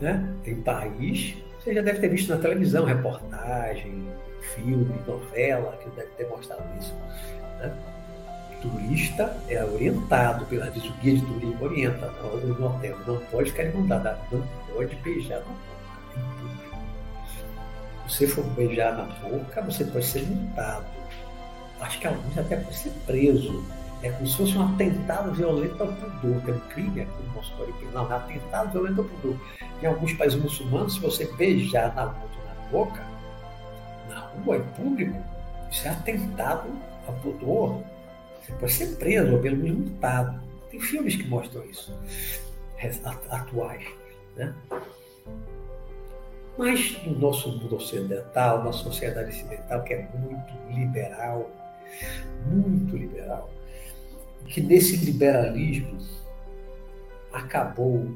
Né? 0.01 0.34
Tem 0.44 0.61
país, 0.62 1.36
você 1.59 1.74
já 1.74 1.82
deve 1.82 2.01
ter 2.01 2.09
visto 2.09 2.28
na 2.28 2.38
televisão, 2.38 2.84
reportagem, 2.84 4.07
filme, 4.55 4.94
novela, 5.07 5.76
que 5.82 5.90
deve 5.90 6.09
ter 6.12 6.28
mostrado 6.28 6.62
isso. 6.78 6.94
Né? 7.59 7.97
Turista 8.61 9.36
é 9.48 9.64
orientado 9.64 10.44
pela 10.46 10.70
diz 10.70 10.84
o 10.84 10.92
guia 10.94 11.14
de 11.14 11.22
turismo 11.22 11.64
orienta 11.64 12.09
do 12.09 12.64
hotel, 12.64 12.98
não 13.06 13.18
pode 13.26 13.50
ficar 13.50 13.64
inundado, 13.64 14.18
não 14.30 14.42
pode 14.72 14.94
beijar 14.96 15.40
na 15.40 15.44
boca. 15.44 15.78
Se 18.09 18.16
você 18.16 18.26
for 18.26 18.44
beijar 18.50 18.96
na 18.96 19.04
boca, 19.04 19.62
você 19.62 19.84
pode 19.84 20.06
ser 20.06 20.22
multado. 20.22 20.86
Acho 21.80 22.00
que 22.00 22.06
alguns 22.06 22.38
até 22.38 22.56
pode 22.56 22.76
ser 22.76 22.90
preso. 23.06 23.64
É 24.02 24.11
como 24.11 24.26
se 24.26 24.36
fosse 24.36 24.56
um 24.56 24.74
atentado 24.74 25.32
violento 25.32 25.82
ao 25.82 25.88
pudor. 25.88 26.40
Tem 26.42 26.54
um 26.54 26.61
crime 26.68 27.00
aqui 27.02 27.22
no 27.22 27.34
nosso 27.34 27.52
Código 27.56 27.78
Penal, 27.78 28.11
é 28.11 28.14
um 28.14 28.16
atentado 28.16 28.72
violento 28.72 29.00
ao 29.00 29.06
pudor. 29.06 29.36
Em 29.82 29.86
alguns 29.86 30.12
países 30.14 30.40
muçulmanos, 30.40 30.94
se 30.94 31.00
você 31.00 31.26
beijar 31.36 31.94
na, 31.94 32.06
na 32.06 32.70
boca, 32.70 33.02
na 34.09 34.20
rua, 34.20 34.56
em 34.56 34.62
público, 34.74 35.20
isso 35.70 35.86
é 35.86 35.90
atentado 35.90 36.68
ao 37.06 37.14
pudor 37.14 37.82
pode 38.53 38.72
ser 38.72 38.96
preso 38.96 39.34
ou 39.34 39.40
pelo 39.40 39.57
menos 39.57 39.78
multado. 39.78 40.40
Tem 40.70 40.80
filmes 40.80 41.16
que 41.16 41.26
mostram 41.26 41.64
isso, 41.64 41.92
atuais. 43.30 43.84
Né? 44.36 44.55
Mas 46.57 47.01
no 47.05 47.18
nosso 47.18 47.51
mundo 47.53 47.76
ocidental, 47.76 48.64
na 48.64 48.72
sociedade 48.72 49.30
ocidental, 49.30 49.82
que 49.84 49.94
é 49.94 50.09
muito 50.14 50.53
liberal, 50.74 51.51
muito 52.46 52.96
liberal, 52.96 53.51
que 54.46 54.61
nesse 54.61 54.96
liberalismo 54.96 55.99
acabou 57.32 58.12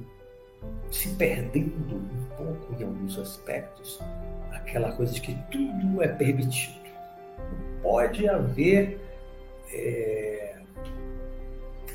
se 0.90 1.08
perdendo 1.10 1.96
um 1.96 2.24
pouco 2.36 2.74
em 2.80 2.84
alguns 2.84 3.18
aspectos, 3.18 4.00
aquela 4.50 4.92
coisa 4.92 5.12
de 5.12 5.20
que 5.20 5.34
tudo 5.50 6.02
é 6.02 6.08
permitido. 6.08 6.82
Não 7.38 7.82
pode 7.82 8.28
haver 8.28 9.00
é, 9.72 10.56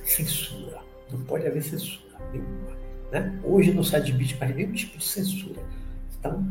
censura. 0.03 0.81
Não 1.11 1.21
pode 1.23 1.47
haver 1.47 1.63
censura 1.63 2.17
nenhuma. 2.31 2.77
Né? 3.11 3.39
Hoje 3.43 3.73
não 3.73 3.83
se 3.83 3.95
admite 3.95 4.37
mais 4.37 4.55
nenhum 4.55 4.73
tipo 4.73 4.97
de 4.97 5.05
censura. 5.05 5.61
Então, 6.19 6.45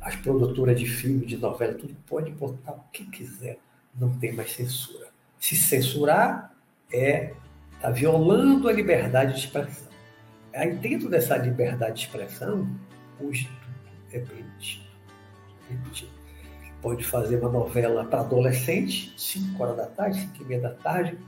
as 0.00 0.14
produtoras 0.16 0.78
de 0.78 0.86
filme, 0.86 1.26
de 1.26 1.36
novela, 1.36 1.74
tudo 1.74 1.94
pode 2.06 2.30
botar 2.32 2.72
o 2.72 2.84
que 2.92 3.04
quiser. 3.06 3.58
Não 3.98 4.16
tem 4.18 4.32
mais 4.32 4.52
censura. 4.52 5.08
Se 5.38 5.56
censurar 5.56 6.54
é 6.92 7.34
tá 7.80 7.90
violando 7.90 8.68
a 8.68 8.72
liberdade 8.72 9.34
de 9.34 9.40
expressão. 9.40 9.88
Aí 10.54 10.74
dentro 10.76 11.08
dessa 11.08 11.36
liberdade 11.36 11.94
de 11.94 12.06
expressão, 12.06 12.68
hoje 13.20 13.50
tudo 13.60 13.96
é 14.12 14.20
permitido. 14.20 14.86
permitido 15.68 16.15
pode 16.82 17.04
fazer 17.04 17.38
uma 17.38 17.50
novela 17.50 18.04
para 18.04 18.20
adolescente, 18.20 19.12
5 19.16 19.62
horas 19.62 19.76
da 19.76 19.86
tarde, 19.86 20.20
5 20.20 20.42
e 20.42 20.44
meia 20.44 20.60
da 20.60 20.74
tarde, 20.74 21.18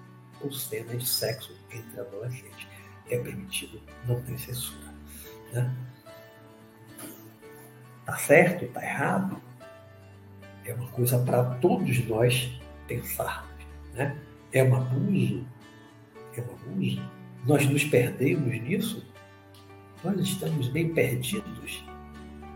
com 0.41 0.51
cenas 0.51 1.03
de 1.03 1.09
sexo 1.09 1.53
entre 1.71 2.01
adolescentes. 2.01 2.67
É 3.11 3.19
permitido, 3.19 3.81
não 4.07 4.21
tem 4.23 4.37
censura. 4.37 4.93
Né? 5.53 5.75
Tá 8.05 8.17
certo? 8.17 8.67
Tá 8.69 8.83
errado? 8.83 9.41
É 10.65 10.75
uma 10.75 10.89
coisa 10.89 11.19
para 11.19 11.45
todos 11.57 12.07
nós 12.07 12.61
pensarmos. 12.87 13.51
Né? 13.95 14.17
É 14.53 14.63
um 14.63 14.77
abuso? 14.77 15.47
É 16.37 16.41
um 16.41 16.55
abuso? 16.55 17.03
Nós 17.47 17.67
nos 17.69 17.85
perdemos 17.85 18.53
nisso? 18.63 19.07
Nós 20.05 20.21
estamos 20.21 20.69
bem 20.69 20.93
perdidos 20.93 21.85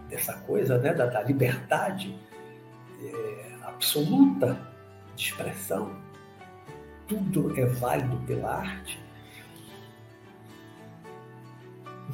dessa 0.08 0.34
coisa 0.40 0.78
né? 0.78 0.92
da, 0.92 1.06
da 1.06 1.22
liberdade 1.22 2.14
é, 3.04 3.58
absoluta 3.62 4.60
de 5.14 5.24
expressão, 5.24 5.96
tudo 7.06 7.58
é 7.58 7.66
válido 7.66 8.16
pela 8.26 8.56
arte, 8.56 8.98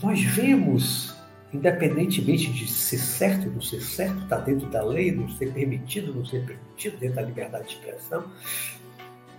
nós 0.02 0.20
vemos, 0.20 1.14
independentemente 1.52 2.52
de 2.52 2.68
ser 2.68 2.98
certo 2.98 3.46
ou 3.46 3.54
não 3.54 3.60
ser 3.60 3.80
certo, 3.80 4.22
está 4.22 4.38
dentro 4.38 4.68
da 4.68 4.82
lei, 4.82 5.12
não 5.12 5.28
ser 5.28 5.52
permitido, 5.52 6.14
não 6.14 6.24
ser 6.24 6.44
permitido, 6.44 6.98
dentro 6.98 7.16
da 7.16 7.22
liberdade 7.22 7.68
de 7.68 7.74
expressão, 7.74 8.30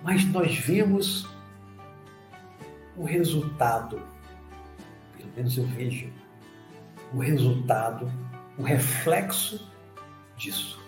mas 0.04 0.26
nós 0.26 0.58
vemos 0.58 1.28
o 2.98 3.04
resultado, 3.04 4.02
pelo 5.18 5.30
menos 5.36 5.58
eu 5.58 5.66
vejo, 5.66 6.12
o 7.14 7.20
resultado, 7.20 8.12
o 8.58 8.64
reflexo 8.64 9.70
disso 10.36 10.79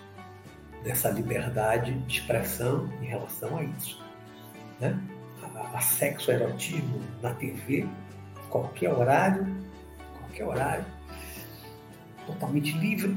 dessa 0.83 1.09
liberdade 1.09 1.93
de 1.93 2.17
expressão 2.17 2.89
em 3.01 3.05
relação 3.05 3.57
a 3.57 3.63
isso. 3.63 4.03
Né? 4.79 4.99
A, 5.43 5.77
a 5.77 5.81
sexo 5.81 6.31
erotismo 6.31 7.01
na 7.21 7.33
TV, 7.33 7.87
qualquer 8.49 8.91
horário, 8.91 9.45
qualquer 10.17 10.45
horário, 10.45 10.85
totalmente 12.25 12.77
livre. 12.77 13.15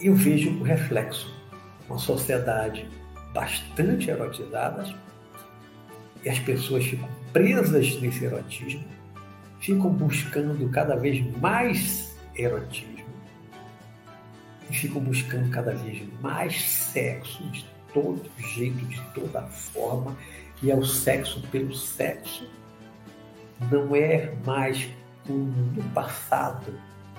Eu 0.00 0.14
vejo 0.14 0.58
o 0.58 0.62
reflexo 0.62 1.34
uma 1.88 1.98
sociedade 1.98 2.88
bastante 3.34 4.08
erotizada 4.08 4.84
e 6.24 6.28
as 6.28 6.38
pessoas 6.38 6.84
ficam 6.84 7.08
presas 7.32 8.00
nesse 8.00 8.24
erotismo, 8.24 8.84
ficam 9.60 9.90
buscando 9.90 10.68
cada 10.70 10.96
vez 10.96 11.20
mais 11.38 12.16
erotismo 12.34 12.99
e 14.70 14.76
ficam 14.76 15.02
buscando 15.02 15.50
cada 15.50 15.74
vez 15.74 16.02
mais 16.20 16.62
sexo 16.62 17.42
de 17.50 17.66
todo 17.92 18.22
jeito, 18.54 18.84
de 18.86 19.00
toda 19.12 19.42
forma, 19.42 20.16
e 20.62 20.70
é 20.70 20.76
o 20.76 20.84
sexo 20.84 21.40
pelo 21.48 21.74
sexo. 21.74 22.48
Não 23.70 23.94
é 23.94 24.32
mais 24.46 24.88
como 25.26 25.44
no 25.44 25.82
passado, 25.90 26.72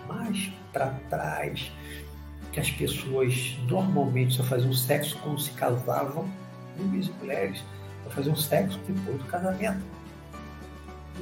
mais 0.08 0.52
para 0.72 0.88
trás, 1.10 1.72
que 2.52 2.60
as 2.60 2.72
pessoas 2.72 3.58
normalmente 3.68 4.36
só 4.36 4.44
faziam 4.44 4.74
sexo 4.74 5.18
quando 5.22 5.40
se 5.40 5.52
casavam, 5.52 6.30
homens 6.80 7.08
e 7.08 7.12
mulheres, 7.24 7.64
só 8.04 8.10
faziam 8.10 8.36
sexo 8.36 8.80
depois 8.88 9.18
do 9.18 9.26
casamento. 9.26 9.82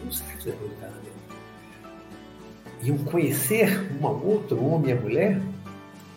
Não 0.04 0.12
sexo 0.12 0.46
depois 0.46 0.72
do 0.72 0.78
casamento. 0.78 1.10
Iam 2.82 2.98
conhecer 3.00 3.92
um 4.00 4.06
outro, 4.06 4.64
homem 4.64 4.92
e 4.92 4.96
mulher, 4.96 5.42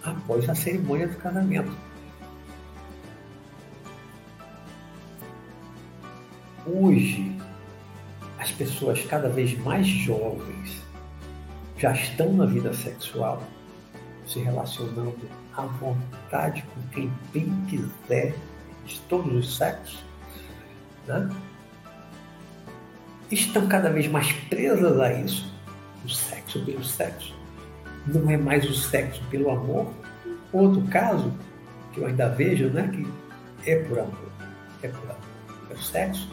após 0.04 0.48
a 0.48 0.54
cerimônia 0.54 1.08
do 1.08 1.16
casamento. 1.16 1.72
Hoje, 6.66 7.36
as 8.38 8.50
pessoas 8.52 9.04
cada 9.06 9.28
vez 9.28 9.58
mais 9.58 9.86
jovens 9.86 10.82
já 11.76 11.92
estão 11.92 12.32
na 12.32 12.46
vida 12.46 12.72
sexual, 12.72 13.42
se 14.26 14.38
relacionando 14.38 15.28
à 15.56 15.62
vontade 15.62 16.62
com 16.74 16.80
quem 16.92 17.12
bem 17.32 17.50
quiser, 17.68 18.34
de 18.86 19.00
todos 19.02 19.32
os 19.34 19.56
sexos, 19.56 20.04
né? 21.06 21.28
estão 23.30 23.66
cada 23.66 23.90
vez 23.90 24.08
mais 24.08 24.32
presas 24.32 25.00
a 25.00 25.12
isso, 25.14 25.52
o 26.04 26.08
sexo 26.08 26.64
pelo 26.64 26.84
sexo. 26.84 27.41
Não 28.06 28.30
é 28.30 28.36
mais 28.36 28.68
o 28.68 28.74
sexo 28.74 29.22
pelo 29.30 29.50
amor. 29.50 29.92
Outro 30.52 30.82
caso, 30.88 31.32
que 31.92 32.00
eu 32.00 32.06
ainda 32.06 32.28
vejo, 32.28 32.68
né, 32.68 32.88
que 32.92 33.70
é 33.70 33.76
por 33.84 33.98
amor. 33.98 34.32
É 34.82 34.88
por 34.88 35.10
amor. 35.10 35.16
É 35.70 35.74
o 35.74 35.78
sexo 35.78 36.28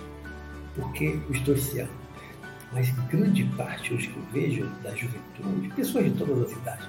porque 0.76 1.20
os 1.30 1.40
dois 1.42 1.62
se 1.62 1.82
amam. 1.82 1.94
Mas 2.72 2.90
grande 3.10 3.44
parte 3.58 3.94
hoje 3.94 4.08
que 4.08 4.18
eu 4.18 4.24
vejo 4.32 4.66
da 4.84 4.96
juventude, 4.96 5.70
pessoas 5.76 6.06
de 6.06 6.12
todas 6.12 6.44
as 6.44 6.52
idades, 6.52 6.88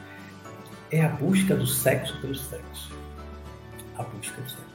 é 0.91 1.05
a 1.05 1.09
busca 1.09 1.55
do 1.55 1.67
sexo 1.67 2.21
pelo 2.21 2.35
sexo. 2.35 2.93
A 3.97 4.03
busca 4.03 4.41
do 4.41 4.51
sexo. 4.51 4.71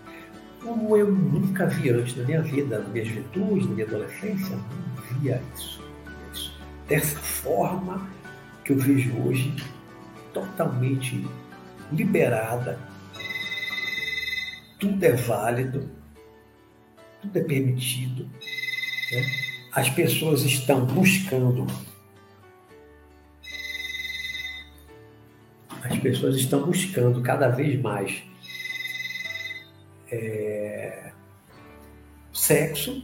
Como 0.64 0.98
eu 0.98 1.12
nunca 1.12 1.68
vi 1.68 1.92
antes 1.92 2.16
na 2.18 2.24
minha 2.24 2.42
vida, 2.42 2.80
na 2.80 2.90
minha 2.90 3.06
juventude, 3.06 3.68
na 3.68 3.74
minha 3.76 3.88
adolescência, 3.88 4.56
não 4.56 5.20
via 5.20 5.42
isso. 5.54 5.84
isso. 6.34 6.60
Dessa 6.88 7.20
forma 7.20 8.10
que 8.64 8.74
eu 8.74 8.80
vejo 8.80 9.16
hoje, 9.22 9.56
totalmente 10.36 11.26
liberada, 11.92 12.78
tudo 14.78 15.02
é 15.02 15.14
válido, 15.14 15.90
tudo 17.22 17.40
é 17.40 17.42
permitido. 17.42 18.26
Né? 18.26 19.26
As 19.72 19.90
pessoas 19.90 20.44
estão 20.44 20.86
buscando 20.86 21.66
as 25.82 26.00
pessoas 26.00 26.36
estão 26.36 26.66
buscando 26.66 27.22
cada 27.22 27.48
vez 27.48 27.80
mais 27.80 28.24
é, 30.12 31.12
sexo, 32.34 33.04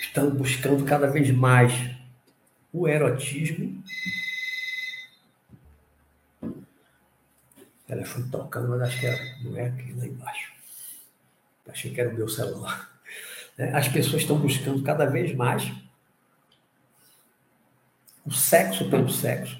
estão 0.00 0.30
buscando 0.30 0.84
cada 0.84 1.06
vez 1.06 1.30
mais 1.30 1.72
o 2.72 2.88
erotismo. 2.88 3.82
Telefone 7.88 8.28
tocando, 8.30 8.68
mas 8.68 8.82
acho 8.82 9.00
que 9.00 9.06
é, 9.06 9.36
não 9.42 9.56
é 9.56 9.66
aqui 9.66 9.92
lá 9.94 10.06
embaixo. 10.06 10.52
Achei 11.66 11.92
que 11.92 12.00
era 12.00 12.10
o 12.10 12.14
meu 12.14 12.28
celular. 12.28 13.00
Né? 13.56 13.74
As 13.74 13.88
pessoas 13.88 14.22
estão 14.22 14.38
buscando 14.38 14.82
cada 14.82 15.06
vez 15.06 15.34
mais 15.34 15.72
o 18.26 18.30
sexo 18.30 18.90
pelo 18.90 19.08
sexo. 19.08 19.58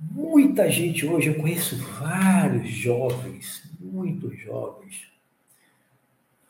Muita 0.00 0.70
gente 0.70 1.06
hoje, 1.06 1.28
eu 1.28 1.34
conheço 1.34 1.76
vários 1.76 2.70
jovens, 2.70 3.62
muitos 3.78 4.38
jovens, 4.40 5.06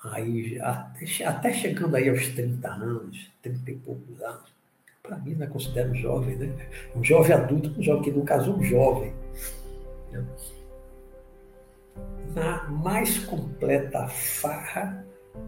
aí 0.05 0.61
até, 0.61 1.25
até 1.25 1.53
chegando 1.53 1.97
aí 1.97 2.09
aos 2.09 2.29
30 2.29 2.69
anos, 2.69 3.31
30 3.43 3.71
e 3.71 3.75
poucos 3.77 4.23
anos. 4.23 4.55
Para 5.03 5.19
mim, 5.19 5.35
não 5.35 5.47
é 5.47 5.49
considero 5.49 5.95
jovem, 5.95 6.37
né? 6.37 6.69
Um 6.95 7.05
jovem 7.05 7.33
adulto, 7.33 7.79
um 7.79 7.83
jovem 7.83 8.03
que 8.03 8.11
não 8.11 8.25
casou, 8.25 8.57
um 8.57 8.65
jovem. 8.65 9.13
Né? 10.23 10.27
Na 12.35 12.65
mais 12.69 13.19
completa 13.25 14.09
farra 14.09 15.05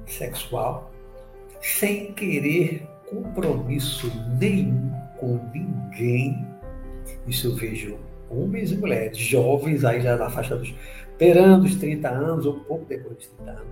sexual, 0.06 0.92
sem 1.60 2.12
querer 2.12 2.86
compromisso 3.08 4.10
nenhum 4.38 4.92
com 5.18 5.40
ninguém 5.52 6.56
isso 7.26 7.48
eu 7.48 7.54
vejo 7.54 7.98
homens 8.30 8.72
e 8.72 8.76
mulheres, 8.76 9.18
jovens 9.18 9.84
aí 9.84 10.00
já 10.00 10.16
na 10.16 10.30
faixa 10.30 10.56
dos 10.56 10.74
perando 11.18 11.64
os 11.64 11.76
30 11.76 12.08
anos 12.08 12.46
ou 12.46 12.56
um 12.56 12.60
pouco 12.60 12.84
depois 12.84 13.16
dos 13.16 13.26
30 13.28 13.50
anos, 13.50 13.68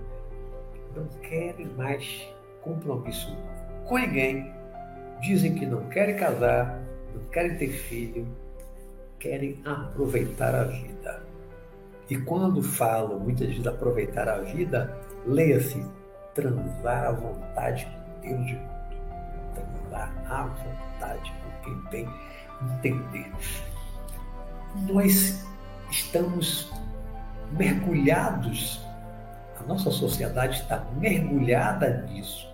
não 0.95 1.05
querem 1.21 1.67
mais 1.77 2.27
compromisso 2.61 3.35
com 3.85 3.97
ninguém. 3.97 4.51
Dizem 5.21 5.53
que 5.55 5.65
não 5.65 5.87
querem 5.89 6.15
casar, 6.15 6.81
não 7.13 7.23
querem 7.25 7.55
ter 7.57 7.69
filho, 7.69 8.27
querem 9.25 9.59
aproveitar 9.65 10.53
a 10.53 10.65
vida. 10.65 11.23
E 12.07 12.15
quando 12.15 12.61
falo 12.61 13.19
muitas 13.19 13.47
vezes 13.47 13.65
aproveitar 13.65 14.29
a 14.29 14.37
vida, 14.41 14.95
leia-se 15.25 15.83
transar 16.35 17.07
à 17.07 17.11
vontade 17.11 17.87
com 17.87 18.21
Deus 18.21 18.45
de 18.45 18.53
mundo. 18.53 18.75
Transar 19.55 20.13
à 20.29 20.43
vontade 20.43 21.33
com 21.41 21.63
quem 21.63 21.81
tem 21.89 22.09
entender. 22.61 23.31
Nós 24.87 25.43
estamos 25.89 26.71
mergulhados, 27.53 28.79
a 29.59 29.63
nossa 29.63 29.89
sociedade 29.89 30.61
está 30.61 30.85
mergulhada 30.97 32.05
nisso, 32.07 32.47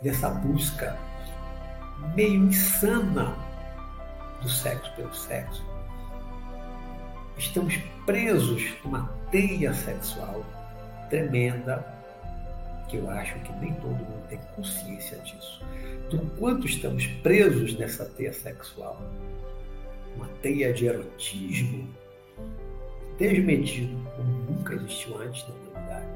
nessa 0.00 0.30
busca 0.30 0.96
meio 2.14 2.44
insana 2.44 3.34
do 4.40 4.48
sexo 4.48 4.92
pelo 4.94 5.12
sexo. 5.12 5.69
Estamos 7.40 7.74
presos 8.04 8.74
numa 8.84 9.08
teia 9.30 9.72
sexual 9.72 10.44
tremenda, 11.08 11.82
que 12.86 12.98
eu 12.98 13.08
acho 13.08 13.34
que 13.40 13.52
nem 13.54 13.72
todo 13.76 13.94
mundo 13.94 14.28
tem 14.28 14.38
consciência 14.54 15.16
disso 15.20 15.64
do 16.10 16.18
quanto 16.38 16.66
estamos 16.66 17.06
presos 17.22 17.78
nessa 17.78 18.04
teia 18.04 18.32
sexual, 18.32 19.00
uma 20.16 20.28
teia 20.42 20.70
de 20.70 20.84
erotismo 20.84 21.88
desmedido 23.16 23.96
como 24.16 24.28
nunca 24.28 24.74
existiu 24.74 25.16
antes 25.22 25.48
na 25.48 25.54
humanidade. 25.54 26.06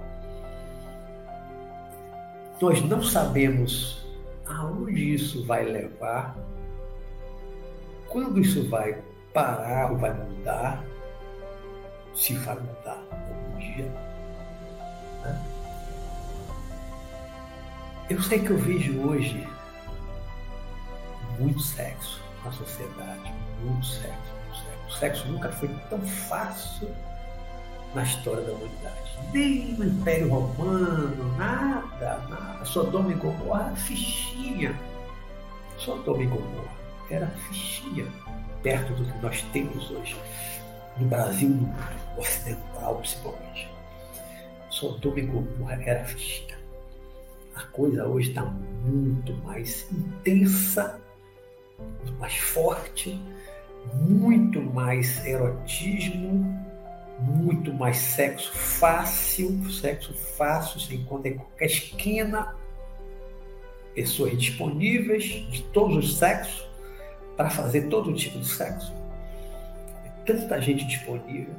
Nós 2.61 2.83
não 2.83 3.03
sabemos 3.03 4.07
aonde 4.45 5.15
isso 5.15 5.43
vai 5.47 5.65
levar, 5.65 6.37
quando 8.09 8.41
isso 8.41 8.69
vai 8.69 9.03
parar 9.33 9.91
ou 9.91 9.97
vai 9.97 10.13
mudar, 10.13 10.85
se 12.15 12.35
mudar 12.35 13.03
algum 13.11 13.59
dia. 13.59 13.91
Né? 15.23 15.43
Eu 18.11 18.23
sei 18.23 18.39
que 18.41 18.51
eu 18.51 18.59
vejo 18.59 19.01
hoje 19.01 19.47
muito 21.39 21.61
sexo 21.61 22.23
na 22.45 22.53
sociedade, 22.53 23.33
muito 23.63 23.87
sexo, 23.87 24.33
muito 24.45 24.57
sexo. 24.57 24.89
O 24.89 24.93
sexo 24.93 25.29
nunca 25.29 25.51
foi 25.51 25.69
tão 25.91 26.01
fácil 26.01 26.89
na 27.95 28.03
história 28.03 28.43
da 28.43 28.53
humanidade. 28.53 29.19
Nem 29.33 29.73
no 29.73 29.87
Império 29.87 30.29
Romano, 30.29 31.37
nada, 31.37 32.19
nada. 32.29 32.65
Sodoma 32.65 33.11
e 33.11 33.15
Gomorra 33.15 33.75
fichinha. 33.77 34.79
Sodoma 35.79 36.23
e 36.23 36.27
Gomorra 36.27 36.75
era 37.11 37.27
fichinha 37.49 38.07
perto 38.63 38.93
do 38.95 39.05
que 39.05 39.19
nós 39.19 39.43
temos 39.53 39.91
hoje 39.91 40.17
no 40.99 41.07
Brasil, 41.07 41.69
ocidental 42.17 42.97
principalmente. 42.97 43.69
Sodoma 44.71 45.21
e 45.21 45.23
Gomorra 45.23 45.83
era 45.85 46.05
fichinha. 46.05 46.59
A 47.55 47.63
coisa 47.67 48.07
hoje 48.07 48.31
está 48.31 48.43
muito 48.43 49.33
mais 49.45 49.87
intensa 49.93 51.01
mais 52.19 52.37
forte, 52.37 53.21
muito 53.95 54.61
mais 54.61 55.25
erotismo, 55.27 56.45
muito 57.21 57.73
mais 57.73 57.97
sexo 57.97 58.53
fácil, 58.53 59.63
sexo 59.71 60.15
fácil, 60.15 60.81
sem 60.81 60.99
encontra 60.99 61.29
em 61.29 61.37
qualquer 61.37 61.67
esquina, 61.67 62.55
pessoas 63.95 64.37
disponíveis 64.39 65.25
de 65.51 65.63
todos 65.65 65.97
os 65.97 66.19
sexos 66.19 66.67
para 67.37 67.51
fazer 67.51 67.89
todo 67.89 68.13
tipo 68.15 68.39
de 68.39 68.47
sexo. 68.47 68.93
Tanta 70.25 70.61
gente 70.61 70.87
disponível, 70.87 71.55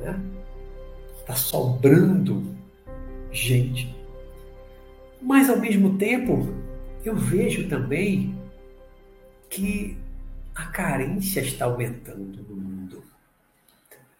né? 0.00 0.20
Está 1.20 1.34
sobrando 1.34 2.56
gente. 3.32 3.94
Mas 5.20 5.50
ao 5.50 5.58
mesmo 5.58 5.98
tempo, 5.98 6.54
eu 7.04 7.16
vejo 7.16 7.68
também 7.68 8.34
que 9.50 9.96
a 10.54 10.66
carência 10.66 11.40
está 11.40 11.64
aumentando 11.66 12.42
no 12.42 12.56
mundo. 12.56 13.02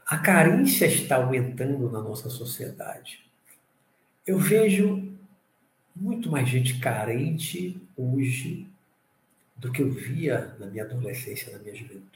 A 0.06 0.18
carência 0.18 0.86
está 0.86 1.16
aumentando 1.16 1.90
na 1.90 2.00
nossa 2.00 2.28
sociedade. 2.28 3.24
Eu 4.26 4.38
vejo 4.38 5.12
muito 5.94 6.30
mais 6.30 6.48
gente 6.48 6.78
carente 6.78 7.80
hoje 7.96 8.66
do 9.56 9.72
que 9.72 9.82
eu 9.82 9.90
via 9.90 10.54
na 10.58 10.66
minha 10.66 10.84
adolescência, 10.84 11.52
na 11.52 11.58
minha 11.58 11.74
juventude. 11.74 12.15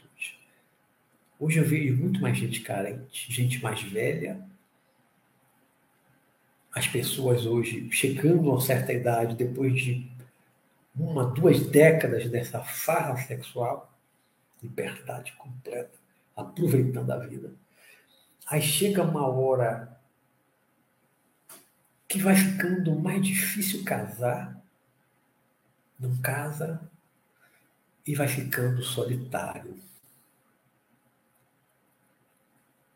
Hoje 1.41 1.57
eu 1.57 1.65
vejo 1.65 1.97
muito 1.97 2.21
mais 2.21 2.37
gente 2.37 2.61
carente, 2.61 3.33
gente 3.33 3.63
mais 3.63 3.81
velha. 3.81 4.47
As 6.71 6.87
pessoas 6.87 7.47
hoje 7.47 7.89
chegando 7.91 8.47
a 8.47 8.53
uma 8.53 8.61
certa 8.61 8.93
idade, 8.93 9.35
depois 9.35 9.81
de 9.81 10.07
uma, 10.95 11.25
duas 11.25 11.65
décadas 11.65 12.29
dessa 12.29 12.63
farra 12.63 13.17
sexual, 13.17 13.91
liberdade 14.61 15.33
completa, 15.33 15.97
aproveitando 16.35 17.09
a 17.09 17.17
vida. 17.17 17.51
Aí 18.45 18.61
chega 18.61 19.01
uma 19.01 19.25
hora 19.25 19.99
que 22.07 22.19
vai 22.19 22.35
ficando 22.35 22.93
mais 22.93 23.25
difícil 23.25 23.83
casar, 23.83 24.63
não 25.99 26.15
casa 26.17 26.79
e 28.05 28.13
vai 28.13 28.27
ficando 28.27 28.83
solitário. 28.83 29.89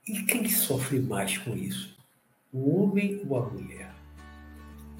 E 0.07 0.21
quem 0.21 0.47
sofre 0.47 0.99
mais 0.99 1.35
com 1.39 1.55
isso? 1.55 1.97
O 2.53 2.83
homem 2.83 3.25
ou 3.27 3.37
a 3.37 3.49
mulher? 3.49 3.91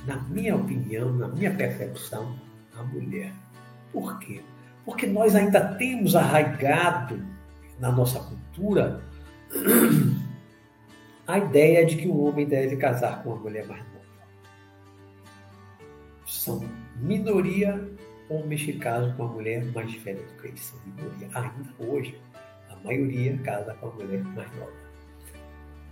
Na 0.08 0.18
minha 0.24 0.56
opinião, 0.56 1.14
na 1.14 1.28
minha 1.28 1.54
percepção, 1.54 2.36
a 2.76 2.82
mulher. 2.82 3.32
Por 3.94 4.18
quê? 4.18 4.42
Porque 4.84 5.06
nós 5.06 5.36
ainda 5.36 5.76
temos 5.76 6.16
arraigado 6.16 7.24
na 7.80 7.92
nossa 7.92 8.20
cultura 8.20 9.04
a 11.28 11.38
ideia 11.38 11.86
de 11.86 11.98
que 11.98 12.08
o 12.08 12.24
homem 12.24 12.48
deve 12.48 12.76
casar 12.76 13.22
com 13.22 13.30
uma 13.30 13.42
mulher 13.44 13.68
mais 13.68 13.84
nova. 13.84 14.06
São 16.26 16.68
minoria 16.96 17.80
homens 18.28 18.64
que 18.64 18.74
casam 18.74 19.16
com 19.16 19.24
uma 19.24 19.34
mulher 19.34 19.64
mais 19.66 19.94
velha 19.94 20.24
do 20.24 20.42
que 20.42 20.48
eles 20.48 20.62
são 20.62 20.80
minoria. 20.84 21.30
Ainda 21.36 21.74
hoje, 21.78 22.20
a 22.70 22.76
maioria 22.84 23.38
casa 23.44 23.76
com 23.76 23.88
a 23.88 23.92
mulher 23.92 24.24
mais 24.24 24.52
nova. 24.56 24.85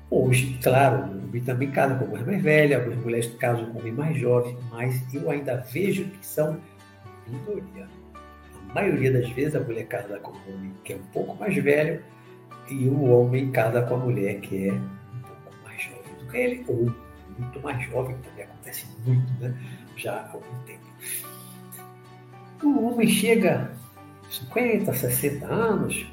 Hoje, 0.10 0.60
claro, 0.62 1.06
o 1.06 1.28
homem 1.28 1.42
também 1.42 1.72
casa 1.72 1.96
com 1.96 2.06
mulher 2.06 2.26
mais 2.26 2.44
velha, 2.44 2.78
algumas 2.78 3.00
mulheres 3.00 3.28
casam 3.40 3.66
com 3.72 3.80
homem 3.80 3.92
mais 3.92 4.18
jovem, 4.18 4.58
mas 4.70 5.02
eu 5.14 5.30
ainda 5.30 5.58
vejo 5.58 6.06
que 6.06 6.26
são 6.26 6.60
minoria. 7.28 7.88
A 8.70 8.74
maioria 8.74 9.12
das 9.12 9.30
vezes 9.30 9.56
a 9.56 9.60
mulher 9.60 9.88
casa 9.88 10.20
com 10.20 10.32
um 10.32 10.54
homem 10.54 10.74
que 10.84 10.94
é 10.94 10.96
um 10.96 11.06
pouco 11.12 11.36
mais 11.40 11.56
velho 11.56 12.02
e 12.70 12.88
o 12.88 13.04
homem 13.06 13.52
casa 13.52 13.82
com 13.82 13.96
a 13.96 13.98
mulher 13.98 14.40
que 14.42 14.70
é 14.70 14.74
um 14.74 15.22
pouco 15.22 15.64
mais 15.64 15.82
jovem 15.82 16.14
do 16.20 16.32
que 16.32 16.38
ele, 16.38 16.66
ou 16.68 16.94
muito 17.38 17.62
mais 17.62 17.84
jovem, 17.90 18.16
também 18.18 18.46
acontece 18.46 18.86
muito, 19.06 19.34
né? 19.40 19.54
Já 19.98 20.14
há 20.14 20.32
algum 20.32 20.64
tempo. 20.66 20.84
O 22.64 22.88
homem 22.88 23.08
chega 23.08 23.72
a 24.26 24.32
50, 24.32 24.94
60 24.94 25.46
anos, 25.46 26.06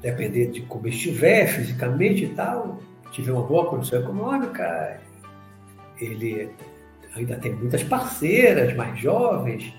dependendo 0.00 0.52
de 0.52 0.62
como 0.62 0.86
estiver 0.88 1.46
fisicamente 1.46 2.24
e 2.24 2.28
tal, 2.28 2.80
tiver 3.12 3.32
uma 3.32 3.42
boa 3.42 3.66
condição 3.66 4.00
econômica, 4.00 5.00
ele 6.00 6.50
ainda 7.14 7.36
tem 7.36 7.54
muitas 7.54 7.84
parceiras 7.84 8.74
mais 8.74 8.98
jovens, 8.98 9.72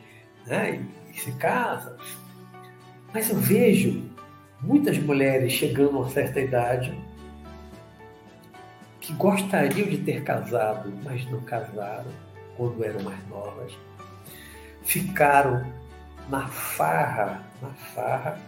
né? 0.46 0.82
E, 1.12 1.20
se 1.20 1.32
casa. 1.34 1.98
Mas 3.14 3.30
eu 3.30 3.36
vejo 3.36 4.04
muitas 4.62 4.98
mulheres 4.98 5.52
chegando 5.52 5.98
a 5.98 6.02
uma 6.02 6.10
certa 6.10 6.40
idade 6.40 6.98
que 9.00 9.14
gostariam 9.14 9.90
de 9.90 9.98
ter 9.98 10.24
casado, 10.24 10.92
mas 11.04 11.30
não 11.30 11.42
casaram 11.42 12.10
quando 12.56 12.84
eram 12.84 13.04
mais 13.04 13.28
novas. 13.28 13.74
Ficaram 14.84 15.66
na 16.30 16.48
farra, 16.48 17.44
na 17.62 17.70
farra, 17.70 18.40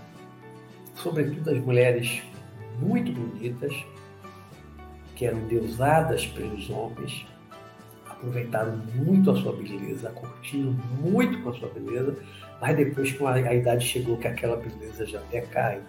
sobretudo 0.95 1.49
as 1.51 1.57
mulheres 1.59 2.23
muito 2.79 3.11
bonitas, 3.11 3.75
que 5.15 5.25
eram 5.25 5.39
deusadas 5.47 6.27
pelos 6.27 6.69
homens, 6.69 7.25
aproveitaram 8.05 8.77
muito 8.95 9.31
a 9.31 9.35
sua 9.35 9.53
beleza, 9.53 10.09
curtiram 10.09 10.75
muito 10.99 11.41
com 11.41 11.49
a 11.49 11.53
sua 11.53 11.69
beleza, 11.69 12.15
mas 12.61 12.75
depois 12.75 13.11
que 13.11 13.23
a 13.23 13.53
idade 13.53 13.85
chegou 13.85 14.17
que 14.17 14.27
aquela 14.27 14.57
beleza 14.57 15.05
já 15.05 15.19
até 15.19 15.41
caiu, 15.41 15.81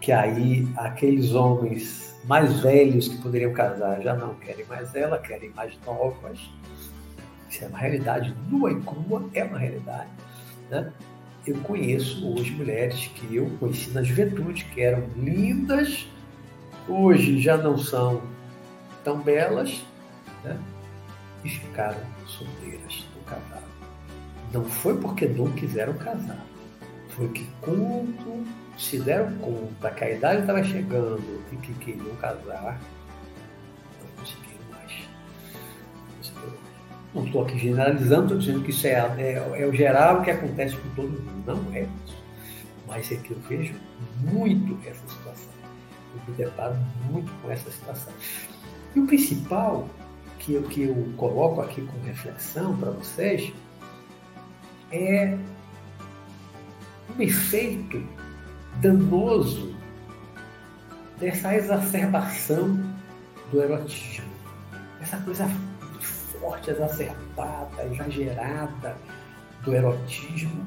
que 0.00 0.12
aí 0.12 0.66
aqueles 0.76 1.34
homens 1.34 2.16
mais 2.24 2.60
velhos 2.60 3.08
que 3.08 3.16
poderiam 3.18 3.52
casar 3.52 4.00
já 4.02 4.14
não 4.14 4.34
querem 4.34 4.64
mais 4.66 4.94
ela, 4.94 5.18
querem 5.18 5.50
mais 5.50 5.78
novas. 5.84 6.38
Isso 7.48 7.64
é 7.64 7.68
uma 7.68 7.78
realidade 7.78 8.34
nua 8.48 8.72
e 8.72 8.80
crua, 8.82 9.28
é 9.34 9.44
uma 9.44 9.58
realidade. 9.58 10.10
Né? 10.70 10.92
Eu 11.46 11.56
conheço 11.60 12.30
hoje 12.30 12.52
mulheres 12.52 13.06
que 13.14 13.36
eu 13.36 13.50
conheci 13.58 13.90
na 13.90 14.02
juventude, 14.02 14.64
que 14.66 14.82
eram 14.82 15.08
lindas, 15.16 16.06
hoje 16.88 17.40
já 17.40 17.56
não 17.56 17.76
são 17.78 18.22
tão 19.04 19.20
belas, 19.20 19.82
né? 20.44 20.58
e 21.44 21.48
ficaram 21.48 22.00
solteiras, 22.26 23.06
não 23.14 23.22
casaram. 23.24 23.68
Não 24.52 24.64
foi 24.64 24.96
porque 24.98 25.26
não 25.26 25.50
quiseram 25.52 25.94
casar, 25.94 26.44
foi 27.10 27.28
que 27.28 27.46
quando 27.60 28.46
se 28.78 28.98
deram 29.00 29.36
conta 29.38 29.90
que 29.90 30.04
a 30.04 30.10
idade 30.10 30.40
estava 30.40 30.62
chegando 30.62 31.42
e 31.52 31.56
que 31.56 31.74
queriam 31.74 32.14
casar, 32.16 32.80
não 34.00 34.08
conseguiram 34.16 34.64
mais. 34.70 35.08
Não 37.14 37.24
estou 37.24 37.42
aqui 37.42 37.58
generalizando, 37.58 38.22
estou 38.22 38.38
dizendo 38.38 38.62
que 38.62 38.70
isso 38.70 38.86
é, 38.86 38.92
é, 38.92 39.62
é 39.62 39.66
o 39.66 39.72
geral 39.72 40.22
que 40.22 40.30
acontece 40.30 40.76
com 40.76 40.88
todo 40.90 41.08
mundo. 41.08 41.42
Não 41.46 41.74
é 41.74 41.82
isso. 41.82 42.18
Mas 42.86 43.10
é 43.12 43.16
que 43.16 43.32
eu 43.32 43.38
vejo 43.48 43.74
muito 44.20 44.78
essa 44.86 45.06
situação. 45.08 45.17
Eu 45.17 45.17
me 46.26 46.34
deparo 46.34 46.76
muito 47.10 47.32
com 47.40 47.50
essa 47.50 47.70
situação. 47.70 48.12
E 48.94 49.00
o 49.00 49.06
principal 49.06 49.88
que 50.38 50.54
eu, 50.54 50.62
que 50.62 50.82
eu 50.82 51.12
coloco 51.16 51.60
aqui 51.60 51.82
com 51.82 52.00
reflexão 52.06 52.76
para 52.76 52.90
vocês 52.90 53.52
é 54.90 55.36
um 57.16 57.22
efeito 57.22 58.02
danoso 58.80 59.76
dessa 61.18 61.54
exacerbação 61.54 62.78
do 63.50 63.62
erotismo. 63.62 64.28
Essa 65.00 65.18
coisa 65.18 65.48
forte, 66.40 66.70
exacerbada, 66.70 67.84
exagerada 67.84 68.96
do 69.64 69.74
erotismo 69.74 70.66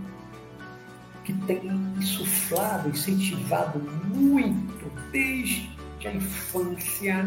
que 1.24 1.34
tem 1.34 1.68
insuflado, 1.98 2.90
incentivado 2.90 3.80
muito 3.80 4.92
desde 5.12 5.70
a 6.06 6.14
infância 6.14 7.26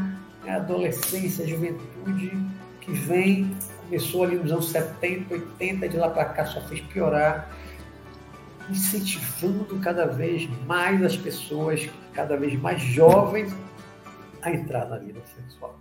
a 0.48 0.56
adolescência, 0.56 1.44
a 1.44 1.48
juventude 1.48 2.32
que 2.80 2.92
vem, 2.92 3.56
começou 3.84 4.24
ali 4.24 4.36
nos 4.36 4.52
anos 4.52 4.68
70, 4.68 5.32
80, 5.32 5.88
de 5.88 5.96
lá 5.96 6.10
para 6.10 6.26
cá 6.26 6.44
só 6.44 6.60
fez 6.62 6.80
piorar, 6.82 7.50
incentivando 8.68 9.78
cada 9.80 10.06
vez 10.06 10.48
mais 10.66 11.02
as 11.02 11.16
pessoas, 11.16 11.88
cada 12.12 12.36
vez 12.36 12.58
mais 12.60 12.80
jovens, 12.80 13.54
a 14.42 14.50
entrar 14.50 14.86
na 14.86 14.98
vida 14.98 15.20
sexual. 15.34 15.78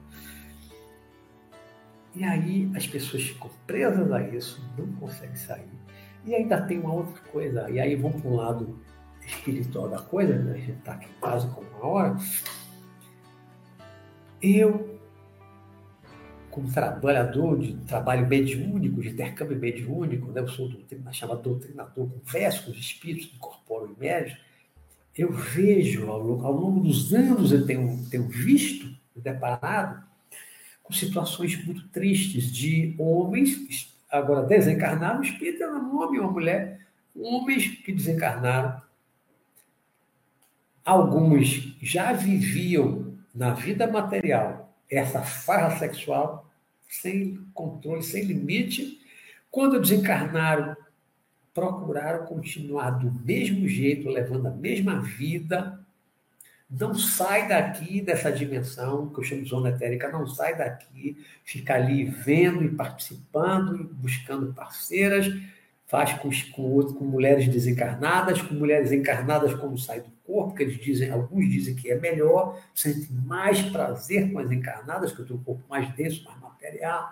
E 2.16 2.24
aí 2.24 2.72
as 2.76 2.88
pessoas 2.88 3.24
ficam 3.24 3.50
presas 3.68 4.12
a 4.12 4.22
isso, 4.22 4.64
não 4.78 4.88
conseguem 4.94 5.36
sair. 5.36 5.83
E 6.26 6.34
ainda 6.34 6.62
tem 6.62 6.80
uma 6.80 6.94
outra 6.94 7.22
coisa, 7.32 7.70
e 7.70 7.80
aí 7.80 7.96
vamos 7.96 8.22
para 8.22 8.30
um 8.30 8.36
lado 8.36 8.80
espiritual 9.26 9.90
da 9.90 10.00
coisa, 10.00 10.36
né? 10.36 10.54
a 10.54 10.58
gente 10.58 10.72
está 10.72 10.94
aqui 10.94 11.08
quase 11.20 11.48
com 11.48 11.62
uma 11.62 11.86
hora, 11.86 12.18
eu, 14.42 15.00
como 16.50 16.72
trabalhador 16.72 17.60
de 17.60 17.74
trabalho 17.86 18.28
mediúnico, 18.28 19.02
de 19.02 19.10
intercâmbio 19.10 19.58
mediúnico, 19.58 20.32
né, 20.32 20.42
eu 20.42 20.48
sou 20.48 20.70
doutrina, 20.70 21.12
chamado 21.14 21.42
doutrinador, 21.42 22.10
converso 22.10 22.66
com 22.66 22.72
os 22.72 22.78
espíritos 22.78 23.28
que 23.28 23.36
incorporam 23.36 23.92
em 23.92 24.00
médios, 24.00 24.38
eu 25.16 25.32
vejo, 25.32 26.08
ao, 26.10 26.46
ao 26.46 26.52
longo 26.52 26.82
dos 26.82 27.14
anos, 27.14 27.52
eu 27.52 27.66
tenho, 27.66 28.06
tenho 28.10 28.28
visto, 28.28 28.94
deparado, 29.16 30.04
com 30.82 30.92
situações 30.92 31.64
muito 31.64 31.88
tristes 31.90 32.52
de 32.52 32.94
homens, 32.98 33.93
agora 34.14 34.46
desencarnaram, 34.46 35.20
o 35.20 35.24
espírito 35.24 35.64
era 35.64 35.74
um 35.74 36.00
homem 36.00 36.20
uma 36.20 36.32
mulher, 36.32 36.86
homens 37.16 37.68
que 37.68 37.92
desencarnaram. 37.92 38.80
Alguns 40.86 41.76
já 41.82 42.14
viviam 42.14 43.18
na 43.34 43.54
vida 43.54 43.88
material 43.88 44.78
essa 44.90 45.22
farra 45.22 45.78
sexual 45.78 46.48
sem 46.88 47.44
controle, 47.54 48.04
sem 48.04 48.24
limite. 48.24 49.00
Quando 49.50 49.82
desencarnaram, 49.82 50.78
procuraram 51.54 52.26
continuar 52.26 52.92
do 52.92 53.12
mesmo 53.26 53.68
jeito, 53.68 54.10
levando 54.10 54.48
a 54.48 54.52
mesma 54.52 55.02
vida. 55.02 55.83
Não 56.80 56.96
sai 56.96 57.48
daqui 57.48 58.02
dessa 58.02 58.32
dimensão, 58.32 59.08
que 59.10 59.20
eu 59.20 59.24
chamo 59.24 59.44
de 59.44 59.50
zona 59.50 59.70
etérica, 59.70 60.12
não 60.12 60.26
sai 60.26 60.58
daqui, 60.58 61.24
fica 61.44 61.76
ali 61.76 62.06
vendo 62.06 62.64
e 62.64 62.70
participando, 62.70 63.80
e 63.80 63.84
buscando 63.84 64.52
parceiras, 64.54 65.28
faz 65.86 66.14
com, 66.14 66.32
com, 66.52 66.94
com 66.94 67.06
mulheres 67.06 67.48
desencarnadas, 67.48 68.42
com 68.42 68.56
mulheres 68.56 68.92
encarnadas 68.92 69.54
como 69.54 69.78
sai 69.78 70.02
do 70.02 70.12
corpo, 70.26 70.56
que 70.56 70.64
eles 70.64 70.80
dizem, 70.80 71.12
alguns 71.12 71.48
dizem 71.48 71.76
que 71.76 71.92
é 71.92 72.00
melhor, 72.00 72.60
sente 72.74 73.14
mais 73.14 73.62
prazer 73.62 74.32
com 74.32 74.40
as 74.40 74.52
encarnadas, 74.52 75.12
que 75.12 75.20
eu 75.20 75.26
tenho 75.28 75.40
um 75.40 75.44
corpo 75.44 75.64
mais 75.70 75.94
denso, 75.94 76.24
mais 76.24 76.42
material. 76.42 77.08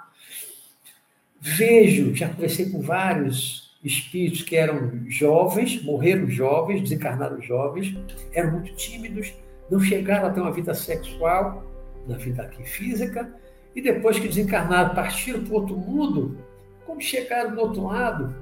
Vejo, 1.39 2.15
já 2.15 2.29
conversei 2.29 2.71
com 2.71 2.81
vários 2.81 3.77
espíritos 3.83 4.41
que 4.41 4.55
eram 4.55 5.07
jovens, 5.07 5.83
morreram 5.83 6.27
jovens, 6.27 6.81
desencarnaram 6.81 7.39
jovens, 7.39 7.95
eram 8.33 8.53
muito 8.53 8.73
tímidos, 8.75 9.31
não 9.71 9.79
chegaram 9.79 10.27
a 10.27 10.29
ter 10.29 10.41
uma 10.41 10.51
vida 10.51 10.73
sexual 10.73 11.63
na 12.05 12.17
vida 12.17 12.43
aqui 12.43 12.61
física, 12.63 13.33
e 13.73 13.81
depois 13.81 14.19
que 14.19 14.27
desencarnaram, 14.27 14.93
partiram 14.93 15.45
para 15.45 15.55
outro 15.55 15.77
mundo, 15.77 16.37
como 16.85 16.99
chegaram 16.99 17.55
do 17.55 17.61
outro 17.61 17.85
lado, 17.85 18.35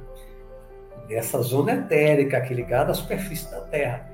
nessa 1.08 1.40
zona 1.44 1.74
etérica 1.74 2.38
aqui 2.38 2.54
ligada 2.56 2.92
à 2.92 2.96
superfície 2.96 3.50
da 3.52 3.62
Terra, 3.62 4.10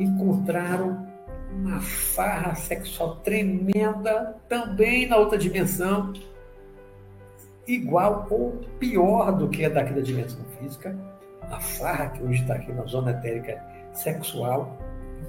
encontraram 0.00 1.06
uma 1.52 1.80
farra 1.80 2.56
sexual 2.56 3.16
tremenda 3.16 4.34
também 4.48 5.06
na 5.06 5.16
outra 5.16 5.38
dimensão, 5.38 6.12
igual 7.68 8.26
ou 8.30 8.60
pior 8.80 9.30
do 9.32 9.48
que 9.48 9.64
a 9.64 9.68
daqui 9.68 9.92
da 9.92 10.00
dimensão 10.00 10.44
física, 10.58 10.96
a 11.42 11.60
farra 11.60 12.08
que 12.08 12.22
hoje 12.22 12.42
está 12.42 12.54
aqui 12.54 12.72
na 12.72 12.84
zona 12.84 13.12
etérica 13.12 13.62
sexual, 13.92 14.76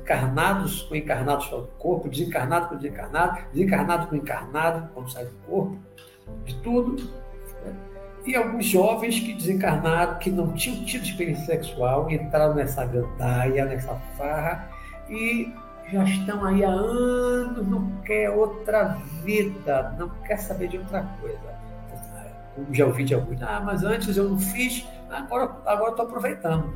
encarnados 0.10 0.82
com 0.82 0.96
encarnados 0.96 1.46
fora 1.46 1.62
do 1.62 1.68
corpo, 1.78 2.10
desencarnado 2.10 2.70
com 2.70 2.76
desencarnado, 2.78 3.42
desencarnado 3.54 4.08
com 4.08 4.16
encarnado 4.16 4.90
quando 4.94 5.12
sai 5.12 5.26
do 5.26 5.36
corpo, 5.48 5.78
de 6.46 6.56
tudo. 6.62 7.04
Né? 7.64 7.74
E 8.26 8.36
alguns 8.36 8.66
jovens 8.66 9.20
que 9.20 9.34
desencarnaram, 9.34 10.18
que 10.18 10.32
não 10.32 10.54
tinham 10.54 10.84
tido 10.84 11.04
experiência 11.04 11.46
sexual, 11.46 12.10
entraram 12.10 12.56
nessa 12.56 12.84
gandaia, 12.86 13.66
nessa 13.66 13.94
farra, 14.18 14.68
e 15.08 15.54
já 15.92 16.04
estão 16.04 16.44
aí 16.44 16.64
há 16.64 16.70
anos, 16.70 17.68
não 17.68 17.92
quer 18.04 18.32
outra 18.32 18.98
vida, 19.24 19.96
não 19.98 20.10
quer 20.24 20.38
saber 20.38 20.70
de 20.70 20.80
outra 20.80 21.04
coisa 21.22 21.60
já 22.72 22.86
ouvi 22.86 23.06
de 23.06 23.14
alguns, 23.14 23.42
ah, 23.42 23.62
mas 23.64 23.86
antes 23.86 24.18
eu 24.18 24.30
não 24.30 24.38
fiz, 24.38 24.86
agora 25.10 25.50
agora 25.66 25.92
estou 25.92 26.06
aproveitando. 26.06 26.74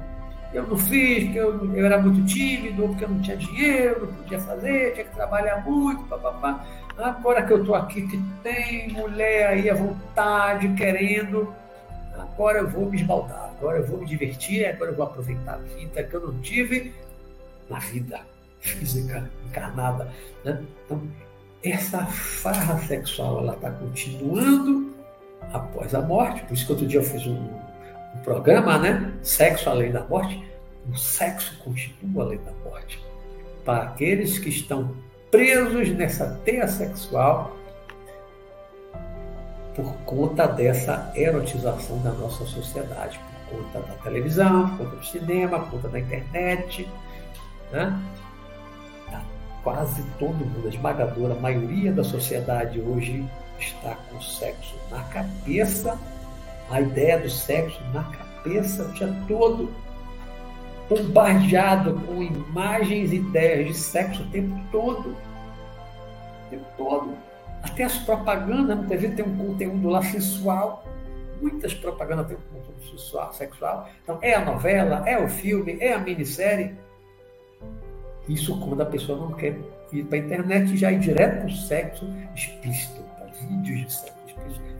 Eu 0.54 0.68
não 0.68 0.78
fiz, 0.78 1.24
porque 1.24 1.40
eu, 1.40 1.76
eu, 1.76 1.86
era 1.86 2.00
muito 2.00 2.24
tímido, 2.26 2.88
porque 2.88 3.06
eu 3.06 3.10
não 3.10 3.20
tinha 3.22 3.36
dinheiro, 3.38 4.06
não 4.06 4.14
podia 4.14 4.40
fazer, 4.40 4.94
tinha 4.94 5.06
que 5.06 5.16
trabalhar 5.16 5.64
muito, 5.66 6.04
papapá. 6.04 6.64
Agora 6.98 7.44
que 7.44 7.54
eu 7.54 7.62
estou 7.62 7.74
aqui, 7.74 8.08
que 8.08 8.22
tem 8.44 8.90
mulher 8.90 9.48
aí 9.48 9.68
à 9.68 9.74
vontade, 9.74 10.72
querendo, 10.76 11.52
agora 12.16 12.60
eu 12.60 12.70
vou 12.70 12.88
me 12.88 12.98
esbaldar, 12.98 13.52
agora 13.58 13.80
eu 13.80 13.88
vou 13.88 13.98
me 13.98 14.06
divertir, 14.06 14.66
agora 14.66 14.92
eu 14.92 14.96
vou 14.96 15.06
aproveitar 15.08 15.56
a 15.56 15.58
vida 15.58 16.04
que 16.04 16.14
eu 16.14 16.22
não 16.22 16.40
tive 16.40 16.94
na 17.68 17.80
vida 17.80 18.22
física 18.60 19.28
encarnada. 19.48 20.08
Né? 20.46 20.64
Então, 20.86 21.02
essa 21.64 22.06
farra 22.06 22.78
sexual 22.80 23.40
ela 23.40 23.54
está 23.54 23.72
continuando 23.72 24.94
após 25.52 25.96
a 25.96 26.02
morte. 26.02 26.44
Por 26.44 26.54
isso 26.54 26.66
que 26.66 26.72
outro 26.74 26.88
dia 26.88 27.00
eu 27.00 27.04
fiz 27.04 27.26
um, 27.26 27.50
programa, 28.24 28.78
né? 28.78 29.14
Sexo 29.22 29.70
além 29.70 29.92
da 29.92 30.04
morte. 30.04 30.44
O 30.92 30.98
sexo 30.98 31.58
continua 31.64 32.26
além 32.26 32.40
da 32.40 32.52
morte. 32.64 33.04
Para 33.64 33.84
aqueles 33.84 34.38
que 34.40 34.50
estão 34.50 34.96
presos 35.32 35.90
nessa 35.90 36.40
teia 36.46 36.68
sexual 36.68 37.58
por 39.76 39.92
conta 40.06 40.48
dessa 40.48 41.12
erotização 41.16 41.98
da 42.04 42.12
nossa 42.12 42.46
sociedade, 42.46 43.20
por 43.50 43.58
conta 43.64 43.80
da 43.80 43.94
televisão, 44.04 44.70
por 44.70 44.86
conta 44.86 44.96
do 44.98 45.06
cinema, 45.06 45.60
por 45.60 45.72
conta 45.72 45.90
da 45.90 46.00
internet. 46.00 46.88
Né? 47.72 48.00
Tá 49.10 49.22
quase 49.64 50.04
todo 50.20 50.34
mundo, 50.34 50.68
a 50.68 50.70
esmagadora 50.70 51.36
maioria 51.36 51.92
da 51.92 52.04
sociedade 52.04 52.80
hoje 52.80 53.28
está 53.60 53.96
com 53.96 54.18
o 54.18 54.22
sexo 54.22 54.76
na 54.92 55.02
cabeça, 55.06 55.98
a 56.70 56.82
ideia 56.82 57.20
do 57.20 57.30
sexo 57.30 57.82
na 57.94 58.04
cabeça 58.04 58.86
dia 58.90 59.14
todo, 59.28 59.72
bombardeado 60.90 62.00
com 62.02 62.22
imagens 62.22 63.12
e 63.12 63.16
ideias 63.16 63.68
de 63.68 63.74
sexo 63.74 64.24
o 64.24 64.28
tempo 64.28 64.56
todo. 64.72 65.10
O 65.10 66.50
tempo 66.50 66.66
todo. 66.78 67.14
Até 67.62 67.84
as 67.84 67.98
propagandas, 68.00 68.78
muitas 68.78 69.02
vezes 69.02 69.16
tem 69.16 69.26
um 69.26 69.38
conteúdo 69.38 69.90
lá 69.90 70.02
sensual. 70.02 70.86
Muitas 71.42 71.74
propagandas 71.74 72.28
têm 72.28 72.38
um 72.38 72.58
conteúdo 72.58 72.84
sensual, 72.92 73.34
sexual. 73.34 73.90
Então, 74.04 74.20
é 74.22 74.34
a 74.34 74.44
novela, 74.44 75.08
é 75.08 75.18
o 75.18 75.28
filme, 75.28 75.78
é 75.80 75.94
a 75.94 76.00
minissérie. 76.00 76.76
Isso 78.28 78.60
quando 78.60 78.82
a 78.82 78.86
pessoa 78.86 79.18
não 79.18 79.34
quer 79.34 79.58
ir 79.92 80.04
para 80.06 80.18
a 80.18 80.22
internet 80.22 80.74
e 80.74 80.78
já 80.78 80.92
ir 80.92 81.00
direto 81.00 81.40
para 81.40 81.48
o 81.48 81.52
sexo 81.52 82.08
explícito 82.36 83.04
vídeos 83.48 83.86
de 83.86 83.94
sexo 83.94 84.24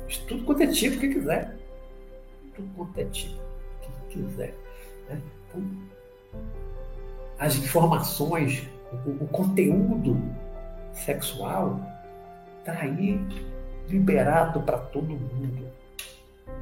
de 0.08 0.20
tudo 0.22 0.44
quanto 0.44 0.64
é 0.64 0.68
tipo 0.68 1.00
que 1.00 1.10
quiser. 1.10 1.56
Tudo 2.56 2.70
quanto 2.76 2.98
é 3.00 3.06
tipo 3.06 3.42
que 3.82 4.22
quiser. 4.22 4.54
Né? 5.10 5.22
Então, 5.48 5.64
as 7.40 7.56
informações, 7.56 8.68
o, 9.06 9.24
o 9.24 9.28
conteúdo 9.28 10.18
sexual 10.94 11.80
está 12.60 12.74
aí 12.74 13.20
liberado 13.90 14.62
para 14.62 14.78
todo 14.78 15.08
mundo. 15.08 15.68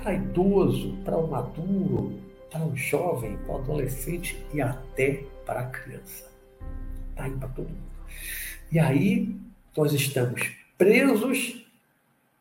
Para 0.02 0.14
idoso, 0.14 0.98
para 1.04 1.18
o 1.18 1.30
maduro, 1.30 2.20
para 2.50 2.66
o 2.66 2.76
jovem, 2.76 3.38
para 3.38 3.56
o 3.56 3.58
adolescente 3.60 4.44
e 4.54 4.62
até 4.62 5.24
para 5.46 5.62
a 5.62 5.66
criança. 5.68 6.30
Está 7.10 7.24
aí 7.26 7.32
para 7.32 7.50
todo 7.50 7.70
mundo. 7.70 7.92
E 8.72 8.80
aí 8.80 9.36
nós 9.76 9.94
estamos 9.94 10.50
presos 10.78 11.66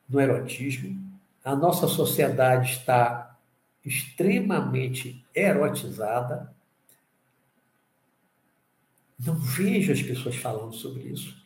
no 0.09 0.21
erotismo. 0.21 0.99
A 1.45 1.55
nossa 1.55 1.87
sociedade 1.87 2.73
está 2.73 3.30
extremamente 3.85 5.25
erotizada. 5.35 6.55
Não 9.19 9.37
vejo 9.37 9.93
as 9.93 10.03
pessoas 10.03 10.37
falando 10.37 10.75
sobre 10.75 11.03
isso. 11.05 11.37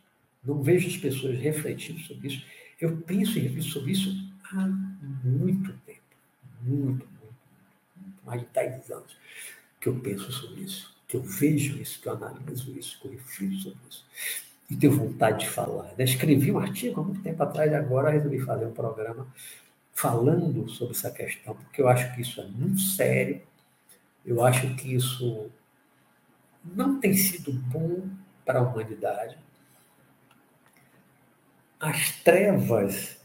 Não 0.44 0.62
vejo 0.62 0.88
as 0.88 0.96
pessoas 0.96 1.38
refletindo 1.38 2.00
sobre 2.00 2.28
isso. 2.28 2.44
Eu 2.80 2.96
penso 2.98 3.38
e 3.38 3.42
reflito 3.42 3.68
sobre 3.68 3.92
isso 3.92 4.10
há 4.52 4.66
muito 5.24 5.72
tempo. 5.86 6.00
Muito, 6.62 7.06
muito, 7.06 7.36
muito. 8.00 8.24
Mais 8.24 8.40
de 8.40 8.46
10 8.48 8.90
anos 8.90 9.16
que 9.80 9.88
eu 9.88 9.98
penso 10.00 10.30
sobre 10.32 10.62
isso. 10.62 10.94
Que 11.06 11.16
eu 11.16 11.22
vejo 11.22 11.80
isso, 11.80 12.00
que 12.00 12.08
eu 12.08 12.14
analiso 12.14 12.76
isso, 12.78 13.00
que 13.00 13.08
eu 13.08 13.12
reflito 13.12 13.56
sobre 13.62 13.80
isso 13.88 14.04
e 14.70 14.76
tenho 14.76 14.92
vontade 14.92 15.40
de 15.40 15.48
falar. 15.48 15.92
Eu 15.96 16.04
escrevi 16.04 16.50
um 16.50 16.58
artigo 16.58 17.00
há 17.00 17.04
muito 17.04 17.22
tempo 17.22 17.42
atrás 17.42 17.72
agora 17.72 18.10
resolvi 18.10 18.40
fazer 18.40 18.66
um 18.66 18.72
programa 18.72 19.26
falando 19.94 20.68
sobre 20.68 20.94
essa 20.94 21.10
questão, 21.10 21.54
porque 21.54 21.80
eu 21.80 21.88
acho 21.88 22.14
que 22.14 22.22
isso 22.22 22.40
é 22.40 22.44
muito 22.46 22.80
sério, 22.80 23.40
eu 24.24 24.44
acho 24.44 24.74
que 24.74 24.94
isso 24.94 25.50
não 26.64 26.98
tem 26.98 27.14
sido 27.14 27.52
bom 27.52 28.08
para 28.44 28.58
a 28.58 28.62
humanidade. 28.62 29.38
As 31.78 32.12
trevas 32.22 33.20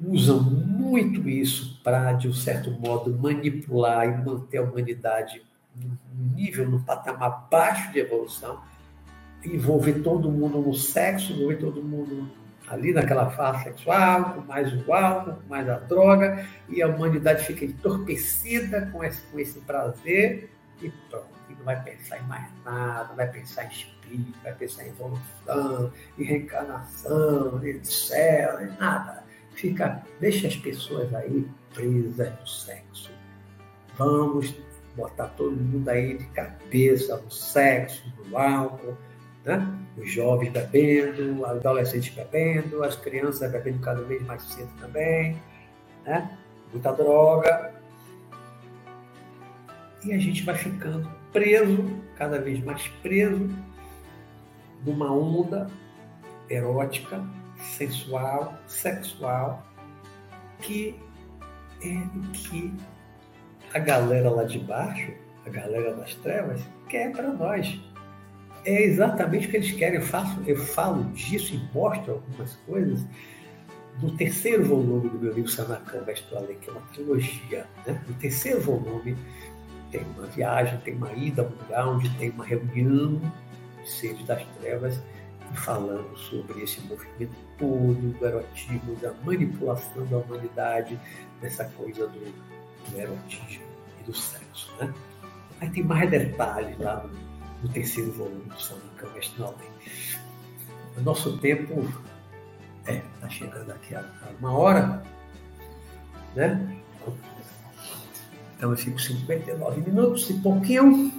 usam 0.00 0.42
muito 0.42 1.28
isso 1.28 1.80
para, 1.82 2.12
de 2.12 2.28
um 2.28 2.34
certo 2.34 2.70
modo, 2.70 3.16
manipular 3.18 4.06
e 4.06 4.24
manter 4.24 4.58
a 4.58 4.62
humanidade 4.62 5.42
no 5.74 5.98
nível, 6.34 6.70
no 6.70 6.82
patamar 6.84 7.48
baixo 7.50 7.92
de 7.92 7.98
evolução 7.98 8.62
envolver 9.44 10.02
todo 10.02 10.30
mundo 10.30 10.58
no 10.60 10.74
sexo, 10.74 11.32
envolver 11.32 11.56
todo 11.56 11.82
mundo 11.82 12.30
ali 12.74 12.92
naquela 12.92 13.30
fase 13.30 13.64
sexual, 13.64 14.34
com 14.34 14.40
mais 14.42 14.72
o 14.72 14.92
álcool, 14.92 15.34
com 15.34 15.48
mais 15.48 15.68
a 15.68 15.78
droga, 15.78 16.46
e 16.68 16.82
a 16.82 16.88
humanidade 16.88 17.44
fica 17.44 17.64
entorpecida 17.64 18.88
com 18.92 19.02
esse, 19.02 19.22
com 19.22 19.38
esse 19.38 19.60
prazer, 19.60 20.50
E 20.82 20.90
pronto. 21.08 21.34
E 21.48 21.54
não 21.54 21.64
vai 21.64 21.82
pensar 21.82 22.18
em 22.18 22.22
mais 22.24 22.48
nada, 22.64 23.14
vai 23.14 23.30
pensar 23.30 23.64
em 23.64 23.68
espírito, 23.68 24.38
vai 24.42 24.54
pensar 24.54 24.84
em 24.84 24.88
evolução, 24.88 25.92
em 26.18 26.24
reencarnação, 26.24 27.64
em 27.64 27.84
céu, 27.84 28.60
em 28.62 28.76
nada. 28.78 29.22
Fica, 29.54 30.02
deixa 30.20 30.48
as 30.48 30.56
pessoas 30.56 31.14
aí 31.14 31.46
presas 31.72 32.32
no 32.40 32.46
sexo. 32.46 33.12
Vamos 33.96 34.54
botar 34.96 35.28
todo 35.28 35.52
mundo 35.52 35.88
aí 35.88 36.16
de 36.16 36.24
cabeça 36.26 37.16
no 37.18 37.30
sexo, 37.30 38.02
no 38.26 38.38
álcool, 38.38 38.96
né? 39.44 39.78
Os 39.96 40.10
jovens 40.10 40.50
bebendo, 40.50 41.40
os 41.40 41.44
adolescentes 41.44 42.14
bebendo, 42.14 42.82
as 42.82 42.96
crianças 42.96 43.50
bebendo 43.50 43.78
cada 43.80 44.02
vez 44.02 44.22
mais 44.22 44.42
cedo 44.42 44.70
também, 44.80 45.40
né? 46.04 46.36
Muita 46.72 46.92
droga. 46.92 47.74
E 50.04 50.12
a 50.12 50.18
gente 50.18 50.42
vai 50.42 50.54
ficando 50.54 51.08
preso, 51.32 51.84
cada 52.16 52.40
vez 52.40 52.62
mais 52.62 52.86
preso, 53.02 53.48
numa 54.84 55.12
onda 55.12 55.70
erótica, 56.48 57.24
sensual, 57.58 58.54
sexual, 58.66 59.64
que 60.60 60.94
é 61.82 61.88
o 62.16 62.32
que 62.32 62.74
a 63.72 63.78
galera 63.78 64.30
lá 64.30 64.44
de 64.44 64.58
baixo, 64.58 65.12
a 65.46 65.50
galera 65.50 65.94
das 65.94 66.14
trevas, 66.16 66.60
quer 66.88 67.12
para 67.12 67.32
nós 67.32 67.80
é 68.64 68.82
exatamente 68.82 69.46
o 69.46 69.50
que 69.50 69.56
eles 69.56 69.72
querem. 69.72 69.96
Eu, 69.96 70.06
faço, 70.06 70.42
eu 70.46 70.56
falo 70.56 71.04
disso 71.12 71.54
e 71.54 71.74
mostro 71.74 72.14
algumas 72.14 72.54
coisas 72.66 73.04
no 74.00 74.16
terceiro 74.16 74.64
volume 74.64 75.08
do 75.08 75.18
meu 75.18 75.32
livro 75.32 75.50
Sanacan, 75.50 76.02
Mestre 76.04 76.36
Além, 76.36 76.58
que 76.58 76.68
é 76.68 76.72
uma 76.72 76.82
trilogia. 76.92 77.66
Né? 77.86 78.00
No 78.08 78.14
terceiro 78.14 78.60
volume 78.60 79.16
tem 79.90 80.02
uma 80.16 80.26
viagem, 80.26 80.78
tem 80.80 80.94
uma 80.94 81.12
ida 81.12 81.42
a 81.42 81.44
um 81.44 81.48
lugar 81.50 81.88
onde 81.88 82.10
tem 82.16 82.30
uma 82.30 82.44
reunião 82.44 83.20
de 83.82 83.90
seres 83.90 84.24
das 84.26 84.44
trevas 84.60 85.00
falando 85.54 86.16
sobre 86.16 86.62
esse 86.62 86.80
movimento 86.82 87.36
todo 87.58 88.18
do 88.18 88.26
erotismo, 88.26 88.96
da 88.96 89.12
manipulação 89.24 90.04
da 90.06 90.18
humanidade, 90.18 90.98
dessa 91.40 91.64
coisa 91.76 92.08
do, 92.08 92.20
do 92.90 92.98
erotismo 92.98 93.64
e 94.00 94.04
do 94.04 94.14
sexo. 94.14 94.74
Né? 94.80 94.92
Aí 95.60 95.70
tem 95.70 95.84
mais 95.84 96.10
detalhes 96.10 96.76
lá 96.78 97.04
no 97.06 97.23
do 97.68 98.12
volume 98.12 98.44
do 98.44 98.60
São 98.60 98.76
Mestre 99.14 99.40
Nobel. 99.40 99.66
O 100.96 101.00
nosso 101.00 101.38
tempo 101.38 101.86
é, 102.86 103.02
está 103.14 103.28
chegando 103.28 103.70
aqui 103.72 103.94
a, 103.94 104.04
uma 104.38 104.56
hora, 104.56 105.02
né? 106.34 106.78
Então 108.56 108.70
eu 108.70 108.76
fico 108.76 108.98
59 108.98 109.80
minutos 109.80 110.30
e 110.30 110.34
pouquinho. 110.34 111.12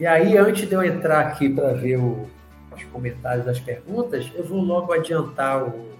E 0.00 0.06
aí, 0.06 0.36
antes 0.36 0.68
de 0.68 0.74
eu 0.74 0.82
entrar 0.82 1.20
aqui 1.26 1.48
para 1.48 1.74
ver 1.74 1.98
o, 1.98 2.28
os 2.74 2.82
comentários 2.84 3.44
das 3.44 3.60
perguntas, 3.60 4.30
eu 4.34 4.44
vou 4.44 4.60
logo 4.60 4.92
adiantar 4.92 5.62
o, 5.62 5.92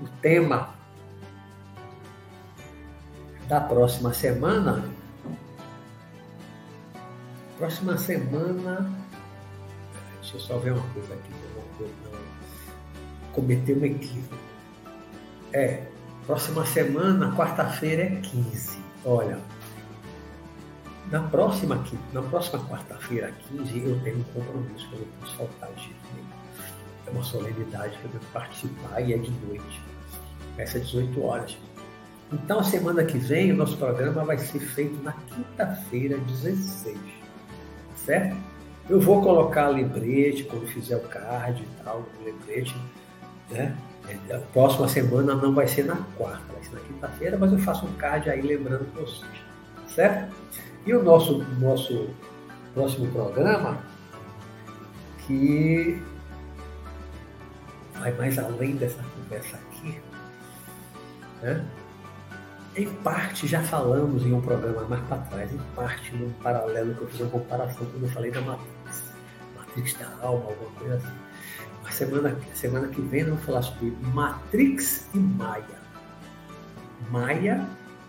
o 0.00 0.08
tema 0.20 0.74
da 3.48 3.60
próxima 3.60 4.12
semana, 4.12 4.84
Próxima 7.58 7.96
semana. 7.96 8.90
Deixa 10.20 10.36
eu 10.36 10.40
só 10.40 10.58
ver 10.58 10.72
uma 10.72 10.86
coisa 10.92 11.14
aqui, 11.14 11.30
eu 11.78 11.88
não 12.04 12.24
cometer 13.32 13.76
um 13.76 13.84
equívoco. 13.84 14.42
É, 15.52 15.84
próxima 16.26 16.64
semana, 16.66 17.34
quarta-feira 17.36 18.04
é 18.04 18.20
15. 18.20 18.78
Olha, 19.04 19.38
na 21.12 21.22
próxima, 21.28 21.84
na 22.12 22.22
próxima 22.22 22.64
quarta-feira, 22.64 23.32
15, 23.50 23.78
eu 23.78 24.00
tenho 24.00 24.18
um 24.18 24.24
compromisso 24.24 24.88
que 24.88 24.94
eu 24.94 25.00
não 25.00 25.06
posso 25.20 25.36
faltar 25.36 25.72
de 25.74 25.82
jeito. 25.82 25.98
É 27.06 27.10
uma 27.10 27.22
solenidade 27.22 27.98
que 27.98 28.04
eu 28.04 28.10
devo 28.12 28.24
participar 28.32 29.00
e 29.00 29.12
é 29.12 29.18
de 29.18 29.30
noite. 29.46 29.82
Essa 30.56 30.78
é 30.78 30.80
18 30.80 31.22
horas. 31.22 31.56
Então, 32.32 32.58
a 32.58 32.64
semana 32.64 33.04
que 33.04 33.18
vem, 33.18 33.52
o 33.52 33.56
nosso 33.56 33.76
programa 33.76 34.24
vai 34.24 34.38
ser 34.38 34.58
feito 34.58 35.00
na 35.02 35.12
quinta-feira, 35.12 36.16
16 36.18 37.23
certo? 38.04 38.36
Eu 38.88 39.00
vou 39.00 39.22
colocar 39.22 39.68
lembrete 39.68 40.44
quando 40.44 40.66
fizer 40.66 40.96
o 40.96 41.00
card 41.00 41.62
e 41.62 41.82
tal, 41.82 42.04
lembrete, 42.22 42.76
né? 43.50 43.74
A 44.30 44.38
próxima 44.52 44.86
semana 44.86 45.34
não 45.34 45.54
vai 45.54 45.66
ser 45.66 45.84
na 45.84 45.96
quarta, 46.16 46.52
vai 46.52 46.62
ser 46.62 46.74
na 46.74 46.80
quinta-feira, 46.80 47.38
mas 47.38 47.52
eu 47.52 47.58
faço 47.58 47.86
um 47.86 47.92
card 47.94 48.28
aí 48.28 48.42
lembrando 48.42 48.86
vocês, 48.94 49.30
certo? 49.88 50.34
E 50.84 50.92
o 50.92 51.02
nosso, 51.02 51.38
nosso 51.58 52.10
próximo 52.74 53.10
programa, 53.10 53.78
que 55.26 56.02
vai 57.94 58.12
mais 58.12 58.38
além 58.38 58.76
dessa 58.76 59.02
conversa 59.16 59.56
aqui, 59.56 59.98
né? 61.42 61.64
Em 62.76 62.88
parte 62.88 63.46
já 63.46 63.62
falamos 63.62 64.26
em 64.26 64.32
um 64.32 64.40
programa 64.40 64.82
mais 64.88 65.02
para 65.04 65.18
trás, 65.18 65.52
em 65.52 65.58
parte 65.76 66.12
num 66.16 66.32
paralelo 66.42 66.92
que 66.96 67.02
eu 67.02 67.08
fiz 67.08 67.20
uma 67.20 67.30
comparação 67.30 67.86
quando 67.86 68.02
eu 68.02 68.08
falei 68.08 68.32
da 68.32 68.40
Matrix, 68.40 69.12
Matrix 69.56 69.94
da 69.94 70.08
alma, 70.20 70.46
alguma 70.46 70.70
coisa 70.72 70.96
assim. 70.96 71.12
Mas 71.84 71.94
semana, 71.94 72.36
semana 72.52 72.88
que 72.88 73.00
vem 73.00 73.20
eu 73.20 73.28
vou 73.28 73.38
falar 73.38 73.62
sobre 73.62 73.96
Matrix 74.12 75.08
e 75.14 75.18
Maya. 75.18 75.84
Maya, 77.10 77.64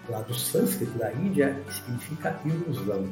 lá 0.09 0.21
do 0.21 0.33
sânscrito 0.33 0.97
da 0.97 1.13
Índia, 1.13 1.61
significa 1.69 2.39
ilusão. 2.43 3.07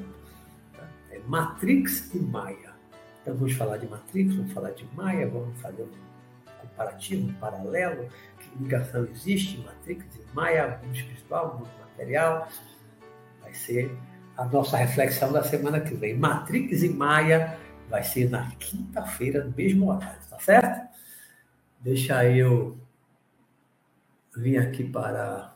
É 1.12 1.20
Matrix 1.28 2.16
e 2.16 2.20
Maya. 2.20 2.74
Então 3.22 3.36
vamos 3.36 3.54
falar 3.54 3.78
de 3.78 3.88
Matrix, 3.88 4.34
vamos 4.34 4.54
falar 4.54 4.72
de 4.72 4.88
Maya, 4.96 5.30
vamos 5.30 5.62
fazer 5.62 5.84
um 5.84 5.90
comparativo, 6.62 7.30
um 7.30 7.34
paralelo, 7.34 8.10
ligação 8.60 9.06
existe, 9.06 9.58
Matrix 9.60 10.06
e 10.16 10.36
Maia, 10.36 10.80
mundo 10.84 10.96
espiritual, 10.96 11.58
mundo 11.60 11.70
material. 11.80 12.48
Vai 13.42 13.54
ser 13.54 13.96
a 14.38 14.46
nossa 14.46 14.78
reflexão 14.78 15.32
da 15.32 15.44
semana 15.44 15.80
que 15.80 15.94
vem. 15.94 16.18
Matrix 16.18 16.84
e 16.84 16.90
Maia 16.90 17.58
vai 17.90 18.04
ser 18.04 18.30
na 18.30 18.50
quinta-feira, 18.52 19.44
no 19.44 19.54
mesmo 19.56 19.92
horário, 19.92 20.20
tá 20.30 20.40
certo? 20.40 20.94
Deixa 21.80 22.26
eu 22.26 22.78
vir 24.36 24.58
aqui 24.58 24.84
para 24.84 25.54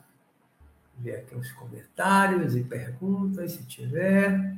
ver 0.98 1.18
aqui 1.18 1.36
os 1.36 1.52
comentários 1.54 2.56
e 2.56 2.64
perguntas, 2.64 3.54
se 3.54 3.66
tiver. 3.66 4.57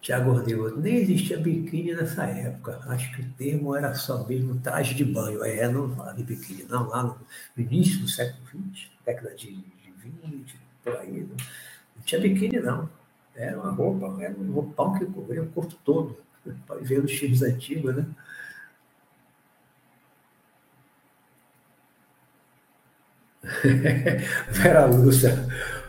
Tiago 0.00 0.32
Rodrigo, 0.32 0.70
nem 0.76 0.98
existia 0.98 1.36
biquíni 1.36 1.92
nessa 1.92 2.24
época. 2.26 2.80
Acho 2.86 3.12
que 3.12 3.22
o 3.22 3.30
termo 3.32 3.74
era 3.74 3.92
só 3.92 4.24
mesmo 4.24 4.60
traje 4.60 4.94
de 4.94 5.04
banho. 5.04 5.42
É, 5.42 5.68
não 5.68 5.94
fala 5.96 6.12
de 6.12 6.22
biquíni, 6.22 6.62
não. 6.68 6.88
Lá 6.88 7.02
no, 7.02 7.18
início 7.56 7.98
do 8.00 8.08
século 8.08 8.46
XX, 8.72 8.88
década 9.04 9.34
de, 9.34 9.50
de 9.50 9.92
20, 10.22 10.56
por 10.84 10.96
aí, 10.96 11.22
não, 11.22 11.36
não 11.96 12.02
tinha 12.04 12.20
biquíni, 12.20 12.60
não. 12.60 12.88
Era 13.34 13.60
uma 13.60 13.72
roupa, 13.72 14.22
era 14.22 14.32
um 14.38 14.52
roupão 14.52 14.96
que 14.96 15.06
cobria 15.06 15.42
o 15.42 15.48
corpo 15.48 15.74
todo. 15.84 16.16
Pode 16.68 16.84
ver 16.84 17.02
nos 17.02 17.10
filmes 17.10 17.42
antigos, 17.42 17.96
né? 17.96 18.06
Vera 24.50 24.86
Lúcia. 24.86 25.46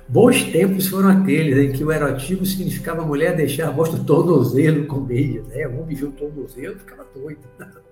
Bons 0.08 0.44
tempos 0.44 0.88
foram 0.88 1.10
aqueles 1.10 1.58
em 1.58 1.74
que 1.74 1.84
o 1.84 1.92
erotismo 1.92 2.46
significava 2.46 3.02
a 3.02 3.06
mulher 3.06 3.36
deixar 3.36 3.68
a 3.68 3.72
voz 3.72 3.90
do 3.90 4.04
tornozelo 4.04 4.86
com 4.86 5.02
meia. 5.02 5.42
Né? 5.44 5.68
O 5.68 5.82
homem 5.82 5.96
viu 5.96 6.10
o 6.10 6.14
tornozelo 6.14 6.80
ficava 6.80 7.06
doido. 7.14 7.42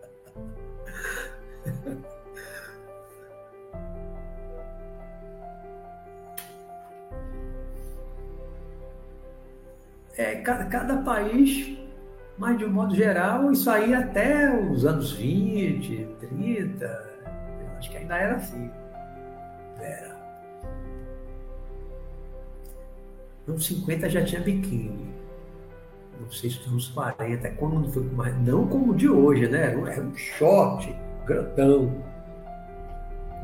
É, 10.18 10.36
cada, 10.36 10.63
cada 10.68 10.95
país, 10.99 11.78
mas 12.38 12.57
de 12.57 12.63
um 12.63 12.72
modo 12.72 12.95
geral, 12.95 13.51
isso 13.51 13.70
aí 13.70 13.93
até 13.93 14.49
os 14.72 14.86
anos 14.86 15.11
20, 15.11 16.07
30, 16.22 17.16
Acho 17.78 17.91
que 17.91 17.97
ainda 17.97 18.18
era 18.18 18.36
assim. 18.36 18.72
Era. 19.86 20.16
Nos 23.48 23.66
50 23.66 24.10
já 24.10 24.24
tinha 24.26 24.42
biquíni. 24.42 25.14
Não 26.20 26.32
sei 26.32 26.50
se 26.50 26.68
nos 26.70 26.88
40, 26.90 27.50
quando 27.52 27.92
foi 27.92 28.04
mais. 28.12 28.36
Não 28.42 28.68
como 28.68 28.94
o 28.94 28.96
de 28.96 29.10
hoje, 29.10 29.48
né? 29.48 29.68
Era 29.68 30.02
um 30.02 30.16
short, 30.16 30.96
grandão. 31.26 32.04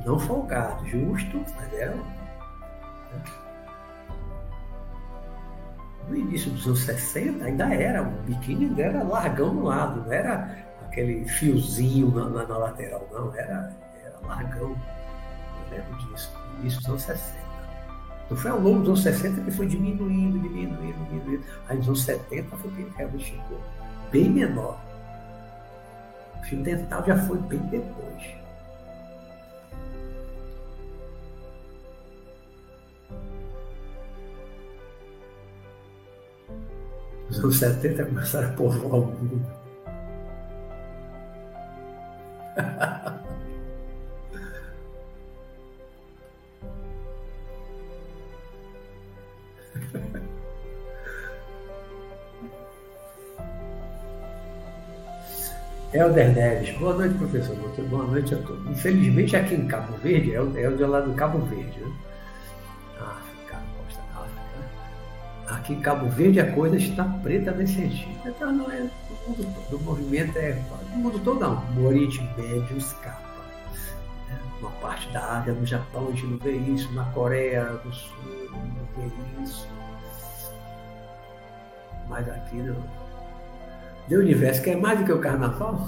Não 0.05 0.19
folgado, 0.19 0.85
justo, 0.87 1.43
mas 1.55 1.73
era. 1.73 1.95
Né? 1.95 2.03
No 6.07 6.17
início 6.17 6.51
dos 6.51 6.65
anos 6.65 6.79
60 6.79 7.45
ainda 7.45 7.73
era, 7.73 8.01
o 8.01 8.11
biquíni 8.23 8.65
ainda 8.65 8.81
era 8.81 9.03
largão 9.03 9.53
no 9.53 9.65
lado, 9.65 10.01
não 10.01 10.11
era 10.11 10.57
aquele 10.81 11.25
fiozinho 11.25 12.11
na, 12.11 12.27
na, 12.29 12.47
na 12.47 12.57
lateral, 12.57 13.07
não, 13.11 13.33
era, 13.35 13.71
era 14.03 14.19
largão. 14.27 14.75
Lembro 15.71 15.97
disso, 15.97 16.31
no 16.53 16.59
início 16.59 16.79
dos 16.79 16.89
anos 16.89 17.01
60. 17.03 17.41
Então 18.25 18.37
foi 18.37 18.51
ao 18.51 18.59
longo 18.59 18.79
dos 18.79 19.05
anos 19.05 19.19
60 19.19 19.41
que 19.41 19.51
foi 19.51 19.65
diminuindo, 19.67 20.39
diminuindo, 20.39 21.05
diminuindo. 21.05 21.43
Aí 21.67 21.77
nos 21.77 21.87
anos 21.87 22.03
70 22.03 22.57
foi 22.57 22.71
que 22.71 22.87
realmente 22.95 23.25
chegou 23.25 23.59
bem 24.11 24.29
menor. 24.29 24.79
O 26.39 26.43
fio 26.43 26.61
dental 26.61 27.05
já 27.05 27.17
foi 27.17 27.37
bem 27.39 27.59
depois. 27.59 28.41
Os 37.29 37.39
anos 37.39 37.57
70 37.59 38.05
começaram 38.05 38.49
a 38.49 38.51
povoar 38.51 38.95
o 38.95 39.05
mundo. 39.05 39.61
Helder 55.93 56.33
Neves, 56.33 56.77
boa 56.77 56.93
noite, 56.95 57.15
professor. 57.15 57.55
Boa 57.89 58.05
noite 58.05 58.33
a 58.33 58.37
todos. 58.37 58.65
Infelizmente, 58.67 59.35
aqui 59.35 59.55
em 59.55 59.67
Cabo 59.67 59.93
Verde, 59.97 60.33
é 60.33 60.41
o, 60.41 60.57
é 60.57 60.69
o 60.69 60.87
lá 60.87 61.01
do 61.01 61.13
Cabo 61.13 61.39
Verde, 61.39 61.79
né? 61.81 61.91
Aqui 65.51 65.73
em 65.73 65.81
Cabo 65.81 66.07
Verde 66.07 66.39
a 66.39 66.49
coisa 66.53 66.77
está 66.77 67.03
preta 67.03 67.51
nesse 67.51 67.73
sentido. 67.73 68.17
Então 68.25 68.53
não 68.53 68.71
é 68.71 68.77
o 68.79 69.29
mundo 69.29 69.55
todo. 69.69 69.77
O 69.77 69.83
movimento 69.83 70.37
é. 70.37 70.57
O 70.93 70.97
mundo 70.97 71.19
todo 71.19 71.41
não. 71.41 71.61
O 71.75 71.87
Oriente 71.87 72.21
Médio 72.37 72.77
escapa. 72.77 73.19
Né? 74.29 74.39
Uma 74.61 74.71
parte 74.71 75.09
da 75.09 75.39
Ásia, 75.39 75.53
no 75.53 75.65
Japão, 75.65 76.07
a 76.07 76.11
gente 76.11 76.25
não 76.25 76.37
vê 76.37 76.53
isso, 76.53 76.91
na 76.93 77.03
Coreia 77.11 77.65
do 77.65 77.93
Sul, 77.93 78.49
não 78.49 78.87
vê 78.95 79.43
isso. 79.43 79.67
Mas 82.07 82.29
aqui 82.29 82.55
não. 82.55 83.00
De 84.07 84.17
universo 84.17 84.61
quer 84.61 84.75
mais 84.77 84.99
do 84.99 85.05
que 85.05 85.11
o 85.11 85.19
carnaval? 85.19 85.87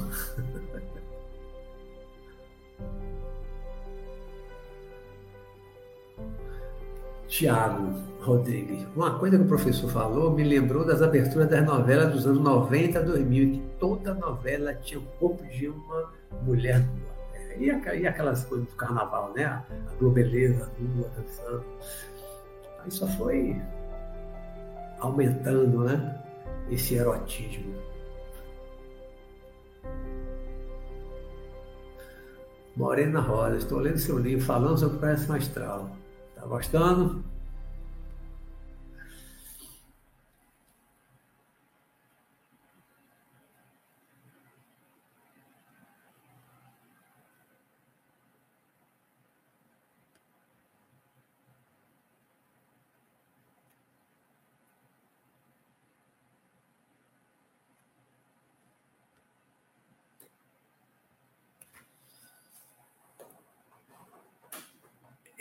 Tiago 7.27 7.91
Rodrigues. 8.21 8.85
Uma 8.95 9.17
coisa 9.17 9.37
que 9.37 9.43
o 9.43 9.47
professor 9.47 9.89
falou 9.89 10.31
me 10.31 10.43
lembrou 10.43 10.85
das 10.85 11.01
aberturas 11.01 11.49
das 11.49 11.65
novelas 11.65 12.13
dos 12.13 12.27
anos 12.27 12.41
90 12.41 12.99
a 12.99 13.01
2000, 13.01 13.51
que 13.51 13.63
toda 13.79 14.13
novela 14.13 14.73
tinha 14.75 14.99
o 14.99 15.03
corpo 15.19 15.43
de 15.47 15.67
uma 15.67 16.11
mulher 16.43 16.79
nua. 16.79 17.13
E, 17.57 17.71
aquelas 18.05 18.45
coisas 18.45 18.67
do 18.67 18.75
carnaval, 18.75 19.33
né? 19.35 19.45
A 19.45 19.63
globeleza 19.99 20.71
nua, 20.77 21.09
dançando. 21.17 21.65
Aí 22.83 22.91
só 22.91 23.07
foi 23.07 23.59
aumentando, 24.99 25.83
né? 25.85 26.21
Esse 26.69 26.95
erotismo. 26.95 27.73
Morena 32.75 33.19
Rosa, 33.19 33.57
estou 33.57 33.79
lendo 33.79 33.99
seu 33.99 34.17
livro 34.17 34.43
falando 34.43 34.79
sobre 34.79 34.97
o 34.97 34.99
Péssimo 34.99 35.35
Astral. 35.35 35.95
Tá 36.35 36.45
gostando? 36.47 37.23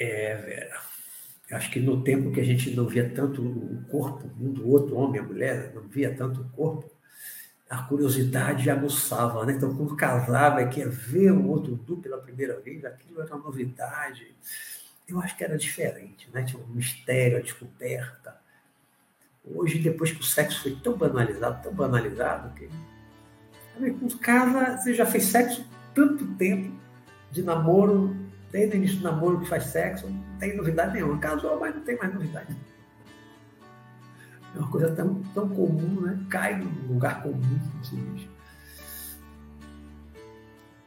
É, 0.03 0.35
Vera. 0.35 0.81
Acho 1.53 1.71
que 1.71 1.79
no 1.79 2.03
tempo 2.03 2.33
que 2.33 2.41
a 2.41 2.45
gente 2.45 2.75
não 2.75 2.87
via 2.87 3.09
tanto 3.09 3.41
o 3.41 3.85
corpo 3.89 4.29
um 4.41 4.53
do 4.53 4.69
outro, 4.69 4.97
homem 4.97 5.21
e 5.21 5.25
mulher, 5.25 5.73
não 5.75 5.83
via 5.83 6.13
tanto 6.13 6.41
o 6.41 6.49
corpo, 6.49 6.91
a 7.71 7.83
curiosidade 7.85 8.69
aguçava, 8.69 9.47
né? 9.47 9.53
Então, 9.53 9.75
quando 9.77 9.95
casava 9.95 10.61
e 10.61 10.69
queria 10.69 10.91
ver 10.91 11.31
o 11.31 11.47
outro 11.47 11.79
nu 11.87 11.99
pela 11.99 12.19
primeira 12.19 12.59
vez, 12.59 12.85
aquilo 12.85 13.21
era 13.21 13.35
uma 13.35 13.45
novidade. 13.45 14.35
Eu 15.07 15.21
acho 15.21 15.37
que 15.37 15.45
era 15.45 15.57
diferente, 15.57 16.29
né? 16.33 16.43
Tinha 16.43 16.63
um 16.63 16.67
mistério, 16.69 17.39
a 17.39 17.41
descoberta. 17.41 18.37
Hoje, 19.45 19.79
depois 19.79 20.11
que 20.11 20.21
o 20.21 20.25
sexo 20.25 20.63
foi 20.63 20.75
tão 20.83 20.97
banalizado, 20.97 21.63
tão 21.63 21.73
banalizado, 21.73 22.53
que 22.55 22.69
quando 23.77 24.19
casa, 24.19 24.79
você 24.79 24.95
já 24.95 25.07
fez 25.07 25.25
sexo 25.25 25.65
tanto 25.95 26.27
tempo 26.35 26.73
de 27.31 27.43
namoro, 27.43 28.22
desde 28.53 28.77
o 28.77 28.79
início 28.79 28.99
do 28.99 29.05
namoro 29.05 29.41
que 29.41 29.49
faz 29.49 29.65
sexo, 29.65 30.09
não 30.09 30.39
tem 30.39 30.57
novidade 30.57 30.93
nenhuma. 30.93 31.19
Casou, 31.19 31.59
mas 31.59 31.75
não 31.75 31.83
tem 31.83 31.97
mais 31.97 32.15
novidade. 32.15 32.55
É 34.55 34.59
uma 34.59 34.71
coisa 34.71 34.95
tão, 34.95 35.15
tão 35.35 35.49
comum, 35.49 36.03
né? 36.03 36.21
Cai 36.29 36.59
num 36.59 36.93
lugar 36.93 37.23
comum, 37.23 37.59
assim. 37.81 38.29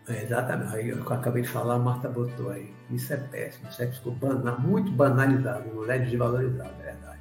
É, 0.07 0.23
exatamente. 0.23 0.75
Aí 0.75 0.89
eu 0.89 1.01
acabei 1.11 1.41
de 1.41 1.49
falar, 1.49 1.75
a 1.75 1.79
Marta 1.79 2.07
botou 2.07 2.51
aí. 2.51 2.71
Isso 2.91 3.11
é 3.11 3.17
péssimo. 3.17 3.71
Sexo 3.71 3.97
ficou 3.97 4.13
banal, 4.13 4.59
muito 4.61 4.91
banalizado, 4.91 5.67
mulher 5.73 6.05
desvalorizada, 6.05 6.75
é 6.79 6.83
verdade. 6.83 7.19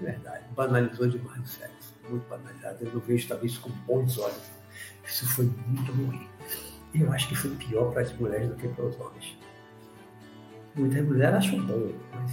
É 0.00 0.04
verdade. 0.04 0.44
Banalizou 0.54 1.08
demais 1.08 1.40
o 1.40 1.46
sexo. 1.46 1.94
Muito 2.08 2.28
banalizado. 2.28 2.78
Eu 2.82 2.92
não 2.92 3.00
vejo 3.00 3.26
talvez 3.26 3.58
com 3.58 3.70
bons 3.70 4.16
olhos. 4.18 4.50
Isso 5.04 5.26
foi 5.26 5.50
muito 5.66 5.90
ruim. 5.90 6.28
Eu 6.94 7.12
acho 7.12 7.28
que 7.28 7.36
foi 7.36 7.50
pior 7.52 7.92
para 7.92 8.02
as 8.02 8.12
mulheres 8.18 8.48
do 8.48 8.56
que 8.56 8.68
para 8.68 8.84
os 8.84 8.98
homens. 8.98 9.36
Muitas 10.74 11.04
mulheres 11.04 11.36
acham 11.36 11.66
bom, 11.66 11.92
mas 12.12 12.32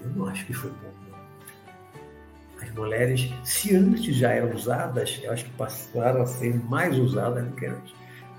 eu 0.00 0.10
não 0.10 0.26
acho 0.26 0.44
que 0.46 0.52
foi 0.52 0.70
bom. 0.70 0.92
Não. 1.10 2.62
As 2.62 2.70
mulheres, 2.74 3.30
se 3.44 3.74
antes 3.74 4.14
já 4.16 4.30
eram 4.30 4.54
usadas, 4.54 5.20
eu 5.22 5.32
acho 5.32 5.44
que 5.44 5.50
passaram 5.52 6.22
a 6.22 6.26
ser 6.26 6.54
mais 6.64 6.98
usadas 6.98 7.44
do 7.44 7.52
que 7.56 7.66
antes. 7.66 7.94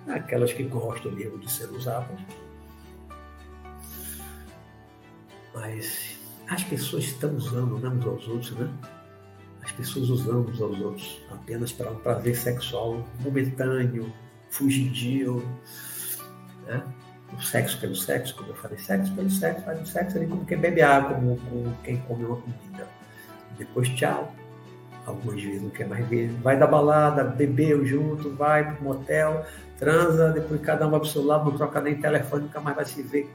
Aquelas 0.07 0.53
que 0.53 0.63
gostam 0.63 1.11
mesmo 1.11 1.39
de 1.39 1.51
ser 1.51 1.69
usadas. 1.71 2.19
Mas 5.53 6.19
as 6.49 6.63
pessoas 6.63 7.05
estão 7.05 7.35
usando 7.35 7.75
uns 7.75 8.05
aos 8.05 8.27
outros, 8.27 8.51
né? 8.51 8.69
As 9.63 9.71
pessoas 9.71 10.09
usando 10.09 10.49
uns 10.49 10.61
aos 10.61 10.79
outros 10.79 11.21
apenas 11.31 11.71
para 11.71 11.89
um 11.89 11.95
prazer 11.95 12.35
sexual 12.35 13.07
momentâneo, 13.21 14.11
fugidio, 14.53 15.43
né? 16.67 16.83
o 17.35 17.41
sexo 17.41 17.79
pelo 17.79 17.95
sexo, 17.95 18.35
como 18.35 18.49
eu 18.49 18.55
falei, 18.55 18.77
sexo 18.77 19.13
pelo 19.15 19.29
sexo, 19.29 19.65
faz 19.65 19.81
o 19.81 19.85
sexo 19.85 20.17
ali 20.17 20.27
como 20.27 20.45
quem 20.45 20.57
bebe 20.57 20.81
água, 20.81 21.15
como, 21.15 21.37
como 21.37 21.77
quem 21.83 21.97
come 21.97 22.25
uma 22.25 22.37
comida. 22.37 22.87
Depois, 23.57 23.89
tchau. 23.89 24.33
Algumas 25.05 25.41
vezes 25.41 25.61
não 25.61 25.69
quer 25.69 25.87
mais 25.87 26.07
ver. 26.07 26.29
Vai 26.41 26.57
da 26.57 26.65
balada, 26.65 27.23
bebeu 27.23 27.85
junto, 27.85 28.33
vai 28.35 28.73
pro 28.73 28.83
motel, 28.83 29.45
transa, 29.77 30.31
depois 30.31 30.61
cada 30.61 30.87
um 30.87 30.91
vai 30.91 30.99
pro 30.99 31.09
seu 31.09 31.25
lado, 31.25 31.49
não 31.49 31.57
troca 31.57 31.81
nem 31.81 31.99
telefone, 31.99 32.43
nunca 32.43 32.61
mais 32.61 32.75
vai 32.75 32.85
se 32.85 33.01
ver. 33.01 33.29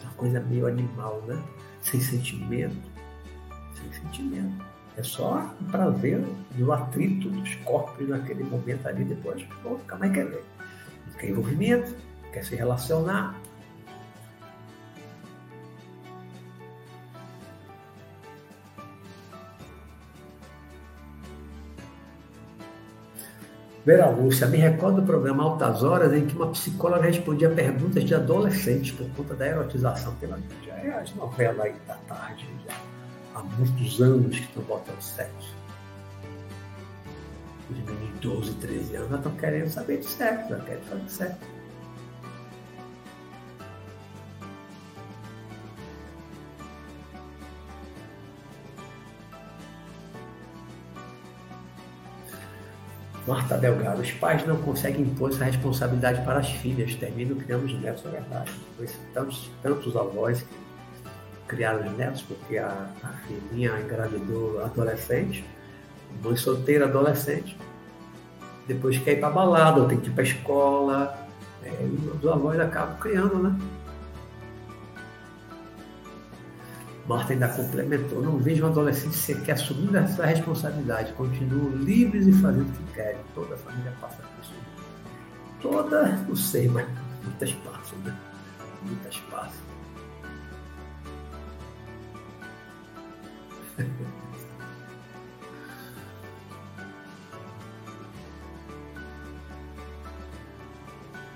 É 0.00 0.04
uma 0.04 0.12
coisa 0.12 0.40
meio 0.40 0.68
animal, 0.68 1.22
né? 1.26 1.42
Sem 1.80 2.00
sentimento. 2.00 2.76
Sem 3.74 3.92
sentimento. 3.92 4.64
É 4.98 5.02
só 5.04 5.54
um 5.60 5.64
prazer 5.66 6.20
no 6.56 6.72
atrito 6.72 7.30
dos 7.30 7.54
corpos 7.64 8.08
naquele 8.08 8.42
momento 8.42 8.84
ali, 8.88 9.04
depois 9.04 9.46
nunca 9.62 9.94
mais 9.94 10.12
quer 10.12 10.26
ver. 10.26 10.44
Não 11.06 11.14
quer 11.16 11.30
envolvimento, 11.30 11.94
quer 12.32 12.44
se 12.44 12.56
relacionar. 12.56 13.32
Vera 23.86 24.10
Lúcia, 24.10 24.48
me 24.48 24.58
recordo 24.58 25.00
do 25.00 25.06
programa 25.06 25.44
Altas 25.44 25.84
Horas 25.84 26.12
em 26.12 26.26
que 26.26 26.34
uma 26.34 26.48
psicóloga 26.48 27.06
respondia 27.06 27.48
perguntas 27.48 28.02
de 28.02 28.16
adolescentes 28.16 28.90
por 28.90 29.08
conta 29.10 29.36
da 29.36 29.46
erotização 29.46 30.12
pela 30.16 30.36
mídia. 30.36 30.72
É 30.72 30.90
as 30.90 31.14
novelas 31.14 31.60
aí 31.60 31.76
da 31.86 31.94
tarde, 31.94 32.48
já 32.66 32.97
há 33.38 33.42
muitos 33.42 34.00
anos 34.00 34.36
que 34.36 34.44
estão 34.44 34.62
botando 34.64 35.00
sexo. 35.00 35.56
Os 37.70 37.76
meninos 37.76 38.14
de 38.14 38.28
12, 38.28 38.54
13 38.54 38.96
anos 38.96 39.12
estão 39.12 39.36
querendo 39.36 39.68
saber 39.68 39.98
de 39.98 40.06
sexo, 40.06 40.48
já 40.48 40.58
querem 40.60 40.82
fazer 40.82 41.08
sexo. 41.08 41.58
Marta 53.26 53.58
Delgado, 53.58 54.00
os 54.00 54.10
pais 54.12 54.46
não 54.46 54.56
conseguem 54.62 55.02
impor 55.02 55.30
essa 55.30 55.44
responsabilidade 55.44 56.24
para 56.24 56.40
as 56.40 56.48
filhas, 56.50 56.94
terminam 56.94 57.36
criando 57.36 57.66
os 57.66 57.74
netos, 57.78 58.04
é 58.06 58.08
verdade. 58.08 58.50
Tantos, 59.12 59.50
tantos 59.62 59.94
avós 59.94 60.46
que 61.48 61.56
criaram 61.56 61.86
os 61.86 61.96
netos, 61.96 62.22
porque 62.22 62.58
a, 62.58 62.88
a 63.02 63.08
filhinha 63.26 63.78
engravidou 63.80 64.62
adolescente, 64.62 65.44
mãe 66.22 66.36
solteira 66.36 66.86
adolescente, 66.86 67.56
depois 68.66 68.98
quer 68.98 69.12
ir 69.12 69.20
para 69.20 69.30
balada, 69.30 69.80
ou 69.80 69.88
tem 69.88 69.98
que 69.98 70.08
ir 70.08 70.12
para 70.12 70.22
escola, 70.22 71.26
é, 71.62 71.70
e 71.70 72.10
os 72.22 72.26
avós 72.26 72.60
acabam 72.60 72.98
criando, 72.98 73.38
né? 73.38 73.58
Marta 77.06 77.32
ainda 77.32 77.48
complementou: 77.48 78.22
não 78.22 78.36
vejo 78.36 78.64
um 78.64 78.68
adolescente 78.68 79.16
sequer 79.16 79.52
assumindo 79.52 79.96
essa 79.96 80.26
responsabilidade, 80.26 81.12
continuam 81.14 81.70
livres 81.70 82.26
e 82.26 82.32
fazendo 82.32 82.68
o 82.68 82.72
que 82.72 82.92
querem. 82.92 83.18
Toda 83.34 83.54
a 83.54 83.58
família 83.58 83.92
passa 83.98 84.16
por 84.16 84.44
isso. 84.44 84.52
Toda, 85.62 86.06
não 86.28 86.36
sei, 86.36 86.68
mas 86.68 86.86
muitas 87.24 87.52
passam, 87.52 87.98
né? 88.04 88.14
Muitas 88.82 89.16
passam. 89.30 89.68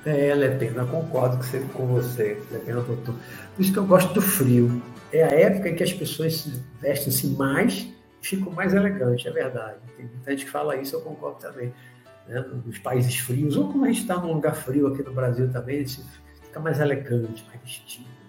É, 0.05 0.35
Lepena, 0.35 0.85
concordo 0.85 1.39
com 1.73 1.87
você, 1.87 2.37
Lepena 2.51 2.81
doutor. 2.81 3.15
Por 3.55 3.63
isso 3.63 3.73
que 3.73 3.79
eu 3.79 3.87
gosto 3.87 4.13
do 4.13 4.21
frio 4.21 4.83
é 5.13 5.23
a 5.23 5.29
época 5.29 5.69
em 5.69 5.77
que 5.77 5.83
as 5.85 5.93
pessoas 5.93 6.61
vestem-se 6.81 7.29
mais 7.29 7.89
e 8.21 8.27
ficam 8.27 8.53
mais 8.53 8.75
elegantes, 8.75 9.25
é 9.27 9.31
verdade. 9.31 9.77
Tem 9.97 10.07
muita 10.07 10.31
gente 10.33 10.45
que 10.45 10.51
fala 10.51 10.77
isso, 10.77 10.97
eu 10.97 11.03
concordo 11.03 11.39
também. 11.39 11.73
Né? 12.27 12.45
Nos 12.65 12.79
países 12.79 13.17
frios, 13.19 13.57
ou 13.57 13.71
como 13.71 13.85
a 13.85 13.89
gente 13.89 14.01
está 14.01 14.17
num 14.17 14.33
lugar 14.33 14.57
frio 14.57 14.89
aqui 14.89 15.05
no 15.05 15.13
Brasil 15.13 15.49
também, 15.53 15.87
fica 15.87 16.59
mais 16.59 16.81
elegante, 16.81 17.45
mais 17.47 17.61
vestido. 17.61 18.22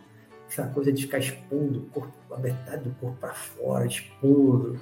Essa 0.54 0.68
coisa 0.68 0.94
de 0.94 1.02
ficar 1.02 1.18
expondo 1.18 1.80
o 1.80 1.86
corpo, 1.88 2.14
a 2.32 2.38
metade 2.38 2.84
do 2.84 2.94
corpo 3.00 3.18
para 3.18 3.34
fora, 3.34 3.88
expondo. 3.88 4.80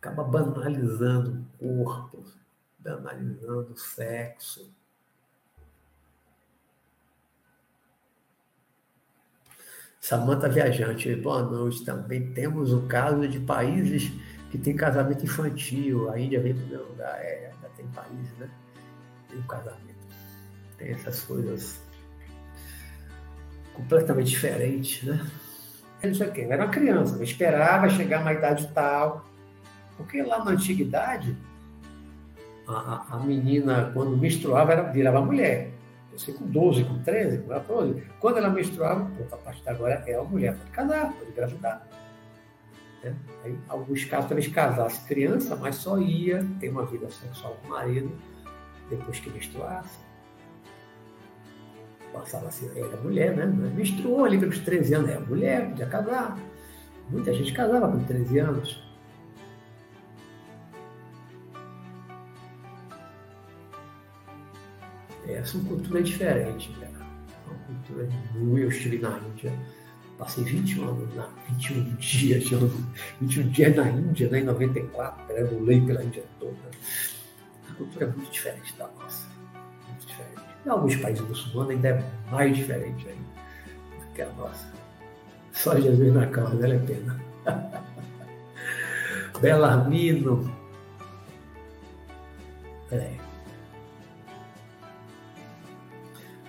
Acaba 0.00 0.24
banalizando 0.24 1.44
o 1.60 1.84
corpo, 1.84 2.24
banalizando 2.78 3.70
o 3.70 3.76
sexo. 3.76 4.72
Samanta 10.00 10.48
Viajante, 10.48 11.14
boa 11.16 11.42
noite. 11.42 11.84
Também 11.84 12.32
temos 12.32 12.72
o 12.72 12.86
caso 12.86 13.28
de 13.28 13.40
países 13.40 14.10
que 14.50 14.56
tem 14.56 14.74
casamento 14.74 15.22
infantil. 15.22 16.10
A 16.10 16.18
Índia 16.18 16.40
vem 16.40 16.54
para 16.54 16.64
o 16.64 16.68
meu 16.68 16.88
lugar. 16.88 17.22
É, 17.22 17.52
ainda 17.52 17.68
tem 17.76 17.86
países, 17.88 18.32
né? 18.38 18.48
Tem 19.28 19.38
o 19.38 19.46
casamento. 19.46 20.06
Tem 20.78 20.92
essas 20.92 21.20
coisas 21.24 21.83
completamente 23.74 24.30
diferentes, 24.30 25.02
né? 25.02 25.26
Isso 26.02 26.22
aqui, 26.22 26.42
era 26.42 26.64
uma 26.64 26.70
criança, 26.70 27.22
esperava 27.22 27.88
chegar 27.88 28.18
a 28.18 28.20
uma 28.20 28.32
idade 28.32 28.68
tal. 28.74 29.24
Porque 29.96 30.22
lá 30.22 30.44
na 30.44 30.50
antiguidade, 30.50 31.36
a, 32.68 33.06
a 33.10 33.18
menina, 33.20 33.90
quando 33.94 34.16
menstruava, 34.16 34.72
era, 34.72 34.82
virava 34.82 35.20
mulher. 35.20 35.70
Você 36.12 36.32
com 36.32 36.46
12, 36.46 36.84
com 36.84 37.02
13, 37.02 37.38
com 37.38 37.48
14, 37.48 38.02
quando 38.20 38.38
ela 38.38 38.50
menstruava, 38.50 39.10
a 39.32 39.36
partir 39.36 39.62
de 39.62 39.68
agora 39.68 40.04
é 40.06 40.18
uma 40.18 40.30
mulher, 40.30 40.56
pode 40.56 40.70
casar, 40.70 41.12
pode 41.12 41.30
engravidar. 41.30 41.86
Né? 43.02 43.14
Aí, 43.44 43.58
alguns 43.68 44.04
casos 44.04 44.28
talvez 44.28 44.48
casasse 44.48 45.00
criança, 45.06 45.56
mas 45.56 45.76
só 45.76 45.98
ia 45.98 46.46
ter 46.60 46.68
uma 46.68 46.86
vida 46.86 47.10
sexual 47.10 47.56
com 47.62 47.68
o 47.68 47.70
marido 47.70 48.12
depois 48.90 49.18
que 49.18 49.30
menstruasse. 49.30 49.98
Passava 52.14 52.46
assim, 52.46 52.70
era 52.76 52.96
mulher, 52.98 53.36
né? 53.36 53.44
Menstruou 53.44 54.24
ali 54.24 54.38
pelos 54.38 54.60
13 54.60 54.94
anos, 54.94 55.10
era 55.10 55.20
mulher, 55.20 55.68
podia 55.70 55.86
casar. 55.86 56.38
Muita 57.10 57.34
gente 57.34 57.52
casava 57.52 57.90
com 57.90 58.04
13 58.04 58.38
anos. 58.38 58.84
É, 65.26 65.42
são 65.44 65.64
culturas 65.64 66.06
diferentes, 66.06 66.70
né? 66.78 66.88
Uma 67.48 67.58
cultura 67.66 68.08
muito. 68.36 68.58
Eu 68.58 68.68
estive 68.68 68.98
na 69.00 69.18
Índia, 69.18 69.52
passei 70.16 70.44
20 70.44 70.80
anos, 70.82 71.14
na, 71.16 71.28
21 71.48 71.96
dias, 71.96 72.44
21 73.20 73.48
dias 73.48 73.74
na 73.74 73.90
Índia, 73.90 74.30
né, 74.30 74.38
em 74.38 74.44
94, 74.44 75.26
perambulei 75.26 75.80
pela 75.80 76.04
Índia 76.04 76.22
toda. 76.38 76.54
A 77.68 77.74
cultura 77.74 78.04
é 78.04 78.08
muito 78.08 78.30
diferente 78.30 78.72
da 78.78 78.86
nossa. 78.86 79.26
Muito 79.88 80.06
diferente. 80.06 80.43
Em 80.64 80.70
alguns 80.70 80.96
países 80.96 81.26
muçulmanos 81.26 81.72
ainda 81.72 81.88
é 81.88 82.04
mais 82.30 82.56
diferente 82.56 83.06
ainda 83.08 83.24
do 84.00 84.12
que 84.14 84.22
a 84.22 84.28
nossa. 84.30 84.66
Só 85.52 85.78
Jesus 85.78 86.12
na 86.12 86.26
causa, 86.26 86.56
vale 86.56 86.76
a 86.76 86.80
pena. 86.80 87.20
Belarmino. 89.40 90.50
É. 92.90 93.16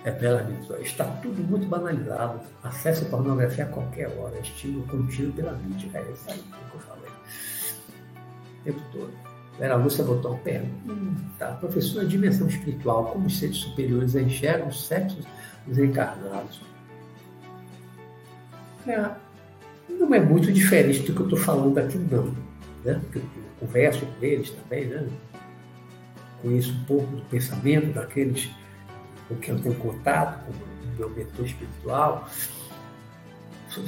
é 0.04 0.10
bela 0.12 0.46
Está 0.80 1.04
tudo 1.20 1.42
muito 1.42 1.66
banalizado. 1.66 2.40
Acesso 2.62 3.04
à 3.06 3.08
pornografia 3.08 3.64
a 3.64 3.68
qualquer 3.68 4.08
hora, 4.18 4.38
estímulo 4.38 4.86
contínuo 4.86 5.32
pela 5.32 5.52
mídia. 5.52 5.90
É 5.94 6.12
isso 6.12 6.30
aí 6.30 6.38
que 6.38 6.74
eu 6.74 6.80
falei. 6.80 7.10
O 7.10 8.64
tempo 8.64 8.82
todo. 8.92 9.25
Vera 9.58 9.76
Lúcia 9.76 10.04
botou 10.04 10.34
um 10.34 10.38
pé. 10.38 10.62
Hum, 10.86 11.14
tá. 11.38 11.52
Professor, 11.52 12.02
a 12.02 12.04
dimensão 12.04 12.46
espiritual, 12.46 13.06
como 13.06 13.26
os 13.26 13.38
seres 13.38 13.56
superiores 13.56 14.14
enxergam 14.14 14.68
os 14.68 14.86
sexos 14.86 15.24
dos 15.66 15.78
encarnados. 15.78 16.60
É, 18.86 19.10
não 19.88 20.14
é 20.14 20.20
muito 20.20 20.52
diferente 20.52 21.00
do 21.00 21.12
que 21.14 21.20
eu 21.20 21.26
estou 21.26 21.38
falando 21.38 21.78
aqui, 21.78 21.98
não. 21.98 22.34
Né? 22.84 23.00
Porque 23.02 23.18
eu 23.18 23.24
converso 23.58 24.06
com 24.06 24.24
eles 24.24 24.50
também, 24.50 24.86
né? 24.86 25.08
conheço 26.42 26.72
um 26.72 26.84
pouco 26.84 27.16
do 27.16 27.22
pensamento 27.22 27.92
daqueles 27.92 28.50
com 29.28 29.34
quem 29.36 29.54
eu 29.54 29.60
tenho 29.60 29.74
contato, 29.76 30.44
com 30.44 30.52
o 30.52 30.96
meu 30.96 31.10
mentor 31.10 31.44
espiritual, 31.44 32.28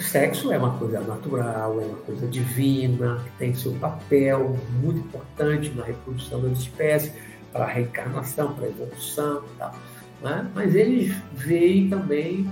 sexo 0.00 0.52
é 0.52 0.58
uma 0.58 0.76
coisa 0.78 1.00
natural, 1.00 1.80
é 1.80 1.84
uma 1.84 1.98
coisa 1.98 2.26
divina, 2.26 3.22
que 3.24 3.30
tem 3.38 3.54
seu 3.54 3.72
papel 3.74 4.56
muito 4.80 5.00
importante 5.00 5.70
na 5.70 5.84
reprodução 5.84 6.42
das 6.42 6.58
espécies, 6.58 7.12
para 7.52 7.64
a 7.64 7.68
reencarnação, 7.68 8.54
para 8.54 8.66
a 8.66 8.68
evolução 8.68 9.44
e 9.44 9.58
tal. 9.58 9.74
Né? 10.22 10.50
Mas 10.54 10.74
eles 10.74 11.14
veem 11.32 11.88
também, 11.88 12.50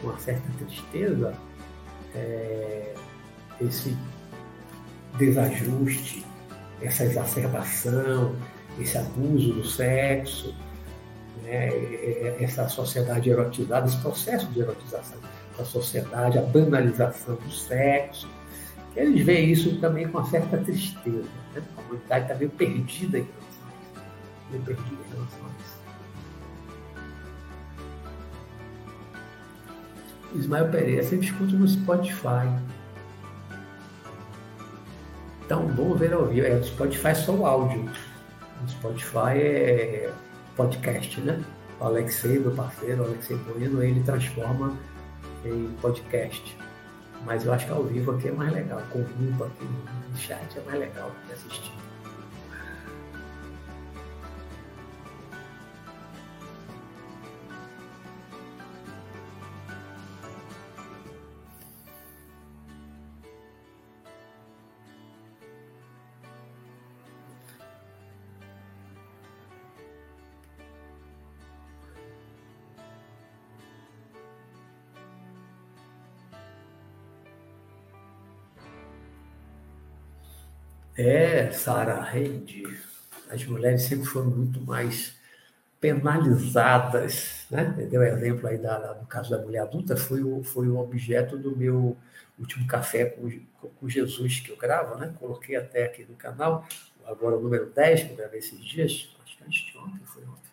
com 0.00 0.08
uma 0.08 0.18
certa 0.18 0.48
tristeza, 0.58 1.34
é, 2.14 2.94
esse 3.60 3.96
desajuste, 5.18 6.24
essa 6.80 7.04
exacerbação, 7.04 8.34
esse 8.78 8.96
abuso 8.96 9.54
do 9.54 9.66
sexo, 9.66 10.54
né, 11.42 11.70
essa 12.40 12.68
sociedade 12.68 13.30
erotizada, 13.30 13.86
esse 13.86 13.96
processo 13.98 14.46
de 14.48 14.60
erotização 14.60 15.18
da 15.56 15.64
sociedade, 15.64 16.38
a 16.38 16.42
banalização 16.42 17.36
do 17.36 17.50
sexo. 17.50 18.28
Eles 18.94 19.24
veem 19.24 19.50
isso 19.50 19.78
também 19.80 20.08
com 20.08 20.18
uma 20.18 20.26
certa 20.26 20.56
tristeza. 20.58 21.28
Né? 21.54 21.62
A 21.76 21.80
humanidade 21.80 22.24
está 22.24 22.34
meio 22.34 22.50
perdida 22.50 23.18
em 23.18 23.22
relação 23.22 23.66
a 23.66 23.70
isso. 23.70 24.02
Meio 24.50 24.62
perdida 24.62 24.90
em 24.90 25.14
relação 25.14 25.40
a 25.44 25.50
isso. 25.60 25.76
Ismael 30.34 30.68
Pereira, 30.68 31.02
sempre 31.02 31.26
escuto 31.26 31.56
no 31.56 31.68
Spotify. 31.68 32.48
Então, 35.44 35.66
bom 35.68 35.94
ver 35.94 36.12
ao 36.12 36.26
vivo. 36.26 36.46
É, 36.46 36.54
o 36.54 36.64
Spotify 36.64 37.08
é 37.08 37.14
só 37.14 37.32
o 37.32 37.46
áudio. 37.46 37.88
O 38.64 38.68
Spotify 38.68 39.38
é 39.38 40.12
podcast, 40.56 41.20
né? 41.20 41.42
O 41.78 41.84
Alexei, 41.84 42.38
meu 42.38 42.50
parceiro, 42.52 43.02
o 43.02 43.06
Alexei 43.06 43.36
Bueno, 43.36 43.82
ele 43.82 44.02
transforma 44.02 44.76
podcast. 45.80 46.56
Mas 47.24 47.44
eu 47.44 47.52
acho 47.52 47.66
que 47.66 47.72
ao 47.72 47.82
vivo 47.82 48.12
aqui 48.12 48.28
é 48.28 48.32
mais 48.32 48.52
legal. 48.52 48.80
Com 48.92 49.00
o 49.00 49.04
grupo 49.04 49.44
aqui 49.44 49.64
no 49.64 50.16
chat 50.16 50.58
é 50.58 50.62
mais 50.62 50.78
legal 50.78 51.10
de 51.26 51.32
assistir. 51.32 51.85
É, 80.96 81.50
Sara 81.52 82.02
Reide. 82.02 82.64
As 83.30 83.44
mulheres 83.44 83.82
sempre 83.82 84.06
foram 84.06 84.30
muito 84.30 84.60
mais 84.60 85.14
penalizadas, 85.80 87.46
né? 87.50 87.64
Deu 87.90 88.02
exemplo 88.02 88.46
aí 88.48 88.56
da, 88.56 88.94
do 88.94 89.06
caso 89.06 89.30
da 89.30 89.38
mulher 89.38 89.60
adulta, 89.60 89.96
foi 89.96 90.22
o, 90.22 90.42
foi 90.42 90.68
o 90.68 90.78
objeto 90.78 91.36
do 91.36 91.54
meu 91.54 91.96
último 92.38 92.66
café 92.66 93.04
com, 93.06 93.30
com 93.68 93.88
Jesus 93.88 94.40
que 94.40 94.50
eu 94.50 94.56
gravo, 94.56 94.98
né? 94.98 95.14
Coloquei 95.18 95.56
até 95.56 95.84
aqui 95.84 96.06
no 96.08 96.16
canal, 96.16 96.66
agora 97.04 97.36
o 97.36 97.42
número 97.42 97.66
10, 97.66 98.04
que 98.04 98.10
eu 98.12 98.16
gravei 98.16 98.38
esses 98.38 98.64
dias, 98.64 99.14
acho 99.22 99.36
que 99.36 99.44
antes 99.44 99.66
de 99.66 99.78
ontem, 99.78 100.00
foi 100.04 100.22
ontem. 100.24 100.50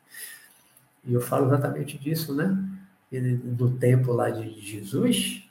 E 1.05 1.13
eu 1.13 1.21
falo 1.21 1.47
exatamente 1.47 1.97
disso, 1.97 2.35
né? 2.35 2.57
Do 3.11 3.71
tempo 3.77 4.11
lá 4.11 4.29
de 4.29 4.59
Jesus, 4.59 5.42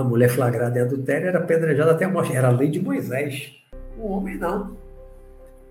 a 0.00 0.04
mulher 0.04 0.28
flagrada 0.28 0.78
em 0.78 0.82
adultério 0.82 1.28
era 1.28 1.38
apedrejada 1.38 1.92
até 1.92 2.04
a 2.04 2.08
morte, 2.08 2.34
era 2.34 2.48
a 2.48 2.50
lei 2.50 2.68
de 2.68 2.80
Moisés. 2.80 3.52
O 3.96 4.12
homem 4.12 4.36
não. 4.36 4.76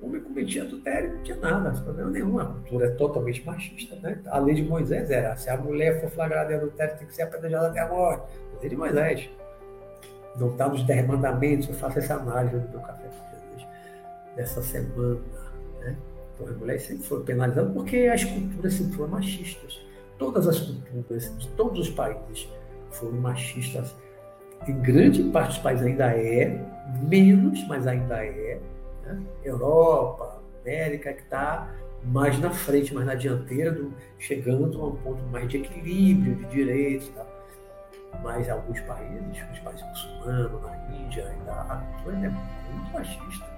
O 0.02 0.06
homem 0.06 0.22
cometia 0.22 0.64
adultério, 0.64 1.16
não 1.16 1.24
tinha 1.24 1.38
nada, 1.38 1.72
problema 1.82 2.12
nenhum. 2.12 2.40
A 2.40 2.46
cultura 2.46 2.88
é 2.88 2.90
totalmente 2.92 3.46
machista. 3.46 3.96
Né? 3.98 4.20
A 4.28 4.40
lei 4.40 4.56
de 4.56 4.64
Moisés 4.64 5.10
era: 5.10 5.36
se 5.36 5.50
a 5.50 5.58
mulher 5.58 6.02
for 6.02 6.10
flagrada 6.10 6.54
em 6.54 6.56
adultério, 6.58 6.98
tem 6.98 7.08
que 7.08 7.16
ser 7.16 7.24
apedrejada 7.24 7.68
até 7.68 7.80
a 7.80 7.88
morte. 7.88 8.24
A 8.56 8.60
lei 8.60 8.70
de 8.70 8.76
Moisés. 8.76 9.30
Não 10.40 10.52
está 10.52 10.68
nos 10.70 10.84
dez 10.84 11.08
mandamentos, 11.08 11.68
eu 11.68 11.74
faço 11.74 11.98
essa 11.98 12.14
análise 12.14 12.60
do 12.60 12.70
meu 12.70 12.80
café 12.82 13.08
dessa 14.38 14.62
semana. 14.62 15.20
Né? 15.82 15.98
Então, 16.36 16.48
as 16.48 16.58
mulheres 16.58 16.84
sempre 16.84 17.04
foram 17.04 17.26
penalizadas 17.26 17.74
porque 17.74 17.98
as 18.14 18.24
culturas 18.24 18.74
sempre 18.74 18.94
foram 18.94 19.10
machistas. 19.10 19.82
Todas 20.18 20.48
as 20.48 20.60
culturas 20.60 21.38
de 21.38 21.48
todos 21.50 21.90
os 21.90 21.90
países 21.90 22.48
foram 22.92 23.14
machistas. 23.14 23.94
Em 24.68 24.80
grande 24.82 25.24
parte 25.26 25.50
dos 25.50 25.58
países 25.60 25.86
ainda 25.86 26.06
é, 26.06 26.58
menos, 27.02 27.66
mas 27.68 27.86
ainda 27.86 28.24
é, 28.26 28.60
né? 29.04 29.20
Europa, 29.44 30.42
América, 30.62 31.14
que 31.14 31.22
está 31.22 31.70
mais 32.04 32.40
na 32.40 32.50
frente, 32.50 32.94
mais 32.94 33.06
na 33.06 33.16
dianteira, 33.16 33.72
do, 33.72 33.94
chegando 34.20 34.82
a 34.82 34.88
um 34.88 34.96
ponto 34.98 35.24
mais 35.28 35.48
de 35.48 35.58
equilíbrio 35.58 36.36
de 36.36 36.46
direitos. 36.46 37.10
Tá? 37.10 37.26
Mas 38.24 38.50
alguns 38.50 38.80
países, 38.82 39.44
os 39.54 39.60
países 39.60 39.86
muçulmanos, 39.88 40.62
na 40.62 40.78
Índia, 40.96 41.28
ainda, 41.28 41.52
a 41.52 41.76
cultura 41.78 42.18
é. 42.18 42.30
Muito 42.30 42.94
machista. 42.94 43.57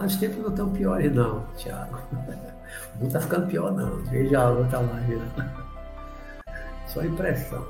Mas 0.00 0.14
os 0.14 0.18
tempos 0.18 0.38
não 0.38 0.48
estão 0.48 0.72
piores, 0.72 1.14
não, 1.14 1.46
Tiago. 1.56 1.98
O 2.94 2.98
mundo 3.00 3.08
está 3.08 3.20
ficando 3.20 3.46
pior, 3.48 3.72
não. 3.72 3.96
Veja 4.04 4.40
a 4.40 4.50
outra 4.50 4.78
live. 4.78 5.20
Só 6.86 7.02
impressão. 7.02 7.66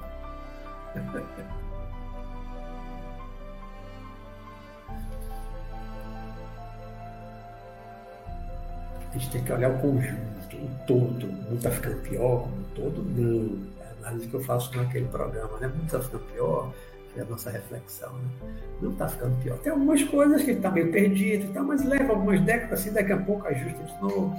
A 9.08 9.12
gente 9.14 9.30
tem 9.30 9.42
que 9.42 9.52
olhar 9.52 9.70
o 9.70 9.78
conjunto, 9.78 10.56
o 10.56 10.70
todo. 10.86 11.26
O 11.26 11.32
mundo 11.32 11.56
está 11.56 11.70
ficando 11.70 12.00
pior 12.02 12.42
como 12.42 12.56
um 12.56 12.64
todo? 12.74 13.02
Não. 13.02 13.58
É 13.80 13.88
a 13.88 14.08
análise 14.08 14.28
que 14.28 14.34
eu 14.34 14.44
faço 14.44 14.76
naquele 14.76 15.08
programa, 15.08 15.58
né? 15.58 15.66
O 15.66 15.70
mundo 15.70 15.86
está 15.86 16.00
ficando 16.00 16.24
pior, 16.26 16.72
é 17.16 17.22
a 17.22 17.24
nossa 17.24 17.50
reflexão. 17.50 18.12
Né? 18.12 18.52
Não 18.80 18.92
está 18.92 19.08
ficando 19.08 19.42
pior. 19.42 19.58
Tem 19.58 19.72
algumas 19.72 20.02
coisas 20.04 20.42
que 20.42 20.52
está 20.52 20.70
meio 20.70 20.90
perdido, 20.92 21.52
tá, 21.52 21.62
mas 21.62 21.84
leva 21.84 22.12
algumas 22.12 22.40
décadas, 22.42 22.80
assim, 22.80 22.92
daqui 22.92 23.12
a 23.12 23.16
pouco 23.16 23.46
ajusta 23.46 23.82
de 23.82 24.00
novo. 24.00 24.34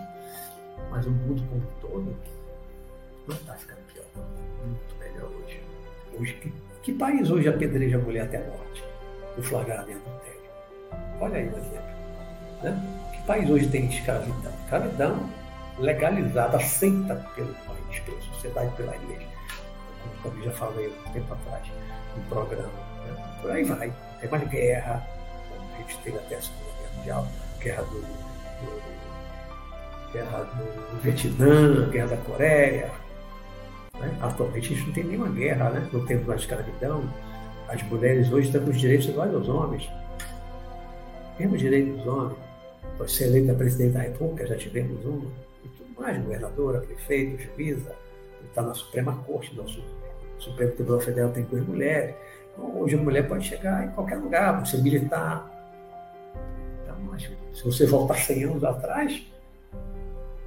Mas 0.90 1.06
o 1.06 1.12
mundo 1.12 1.44
como 1.50 1.62
um 1.62 1.82
todo 1.82 2.16
não 3.28 3.36
está 3.36 3.54
ficando 3.54 3.80
pior. 3.94 4.06
Muito 4.66 4.96
melhor 5.00 5.30
hoje. 5.30 5.62
Hoje, 6.18 6.34
que, 6.36 6.54
que 6.84 6.94
país 6.94 7.30
hoje 7.30 7.50
apedreja 7.50 7.98
a 7.98 8.02
mulher 8.02 8.24
até 8.24 8.38
a 8.38 8.48
morte? 8.48 8.84
O 9.38 9.42
flagrado 9.44 9.90
em 9.90 9.96
adultério. 9.96 10.42
Olha 11.20 11.38
aí 11.38 11.48
o 11.48 11.58
exemplo. 11.58 11.92
Né? 12.64 13.10
Que 13.14 13.28
país 13.28 13.50
hoje 13.50 13.68
tem 13.70 13.86
escravidão? 13.90 14.52
Escravidão 14.64 15.30
legalizada, 15.80 16.58
aceita 16.58 17.16
pelo 17.36 17.54
país, 17.54 18.00
pela 18.06 18.22
sociedade, 18.22 18.76
pela 18.76 18.96
igreja. 18.96 19.28
Como 20.02 20.34
também 20.34 20.44
já 20.44 20.52
falei 20.52 20.88
um 20.88 21.12
tempo 21.12 21.34
atrás 21.34 21.68
no 22.16 22.24
programa. 22.30 22.72
Né? 23.06 23.38
Por 23.42 23.52
aí 23.52 23.64
vai. 23.64 23.94
Tem 24.20 24.30
mais 24.30 24.48
guerra. 24.50 25.08
A 25.74 25.78
gente 25.78 25.98
teve 26.00 26.18
até 26.18 26.36
a 26.36 26.42
Segunda 26.42 26.72
Guerra 26.78 26.94
Mundial, 26.98 27.28
guerra 27.60 27.84
do, 27.84 28.02
do 28.02 28.92
guerra 30.14 30.44
do 30.44 31.02
Vietnã, 31.02 31.90
guerra 31.90 32.08
da 32.08 32.18
Coreia, 32.18 32.92
né? 34.02 34.18
Atualmente 34.20 34.74
a 34.74 34.76
gente 34.76 34.88
não 34.88 34.94
tem 34.94 35.04
nenhuma 35.04 35.30
guerra, 35.30 35.70
né? 35.70 35.90
não 35.94 36.06
temos 36.06 36.26
mais 36.26 36.42
escravidão. 36.42 37.04
As 37.70 37.82
mulheres 37.84 38.32
hoje 38.32 38.48
estão 38.48 38.64
com 38.64 38.72
os 38.72 38.80
direitos 38.80 39.08
iguais 39.08 39.34
aos 39.34 39.48
homens. 39.48 39.90
Temos 41.38 41.60
direitos 41.60 41.98
dos 41.98 42.08
homens. 42.08 42.38
Pode 42.98 43.12
ser 43.12 43.26
eleita 43.26 43.54
presidente 43.54 43.94
da 43.94 44.02
República, 44.02 44.48
já 44.48 44.58
tivemos 44.58 45.06
uma. 45.06 45.32
E 45.64 45.68
tudo 45.70 46.02
mais, 46.02 46.18
governadora, 46.22 46.82
prefeito, 46.82 47.42
juíza. 47.42 47.96
Está 48.44 48.64
na 48.64 48.74
Suprema 48.74 49.16
Corte, 49.26 49.56
nosso 49.56 49.82
Supremo 50.42 50.72
Tribunal 50.74 51.00
Federal 51.00 51.32
tem 51.32 51.44
duas 51.44 51.66
mulheres. 51.66 52.16
Então, 52.54 52.82
hoje 52.82 52.96
a 52.96 53.02
mulher 53.02 53.28
pode 53.28 53.46
chegar 53.46 53.86
em 53.86 53.92
qualquer 53.92 54.18
lugar, 54.18 54.66
ser 54.66 54.82
militar. 54.82 55.50
Então, 56.84 57.20
se 57.54 57.64
você 57.64 57.86
voltar 57.86 58.16
100 58.16 58.44
anos 58.44 58.64
atrás, 58.64 59.32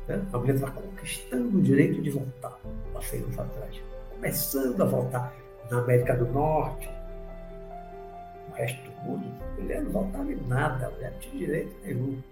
né? 0.08 0.22
A 0.32 0.38
mulher 0.38 0.56
está 0.56 0.70
conquistando 0.70 1.58
o 1.58 1.62
direito 1.62 2.02
de 2.02 2.10
voltar 2.10 2.58
há 2.94 3.00
100 3.00 3.22
anos 3.22 3.38
atrás, 3.38 3.82
começando 4.10 4.82
a 4.82 4.84
voltar 4.84 5.34
na 5.70 5.78
América 5.78 6.14
do 6.14 6.26
Norte, 6.26 6.90
no 8.48 8.54
resto 8.54 8.90
do 8.90 8.96
mundo. 9.02 9.26
A 9.56 9.60
mulher 9.60 9.82
não 9.82 9.90
voltava 9.90 10.32
em 10.32 10.46
nada, 10.46 10.86
a 10.86 10.90
mulher 10.90 11.12
não 11.12 11.18
tinha 11.20 11.46
direito 11.46 11.74
nenhum. 11.84 12.22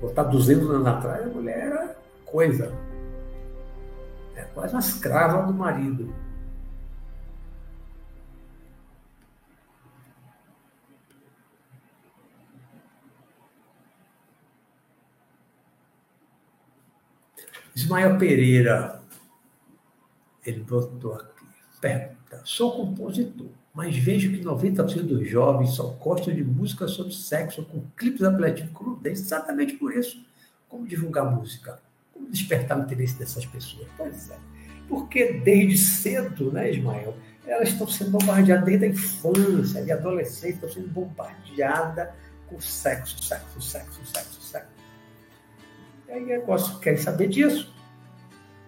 Voltar 0.00 0.24
200 0.24 0.70
anos 0.70 0.86
atrás, 0.86 1.22
a 1.22 1.30
mulher 1.30 1.58
era 1.58 1.96
coisa. 2.24 2.72
É 4.36 4.42
quase 4.54 4.74
uma 4.74 4.80
escrava 4.80 5.46
do 5.46 5.54
marido. 5.54 6.12
Ismael 17.78 18.18
Pereira, 18.18 19.00
ele 20.44 20.64
botou 20.64 21.14
aqui, 21.14 21.46
pergunta, 21.80 22.42
sou 22.44 22.72
compositor, 22.72 23.46
mas 23.72 23.96
vejo 23.96 24.32
que 24.32 24.42
90% 24.42 25.02
dos 25.02 25.28
jovens 25.30 25.70
só 25.70 25.84
gostam 25.90 26.34
de 26.34 26.42
música 26.42 26.88
sobre 26.88 27.14
sexo 27.14 27.64
com 27.66 27.84
clipes 27.96 28.24
apelativos 28.24 28.72
crudez, 28.74 29.20
exatamente 29.20 29.74
por 29.74 29.94
isso. 29.94 30.26
Como 30.68 30.88
divulgar 30.88 31.32
música? 31.32 31.80
Como 32.12 32.28
despertar 32.28 32.80
o 32.80 32.82
interesse 32.82 33.16
dessas 33.16 33.46
pessoas? 33.46 33.86
Pois 33.96 34.28
é, 34.28 34.38
porque 34.88 35.34
desde 35.34 35.78
cedo, 35.78 36.50
né, 36.50 36.72
Ismael, 36.72 37.16
elas 37.46 37.68
estão 37.68 37.86
sendo 37.86 38.10
bombardeadas 38.10 38.64
desde 38.64 38.86
a 38.86 38.88
infância, 38.88 39.84
de 39.84 39.92
adolescência, 39.92 40.66
estão 40.66 40.68
sendo 40.68 40.88
bombardeadas 40.88 42.08
com 42.48 42.60
sexo, 42.60 43.22
sexo, 43.22 43.60
sexo, 43.60 44.04
sexo. 44.04 44.37
E 46.08 46.12
aí 46.12 46.24
negócio 46.24 46.78
querem 46.80 46.98
saber 46.98 47.28
disso. 47.28 47.74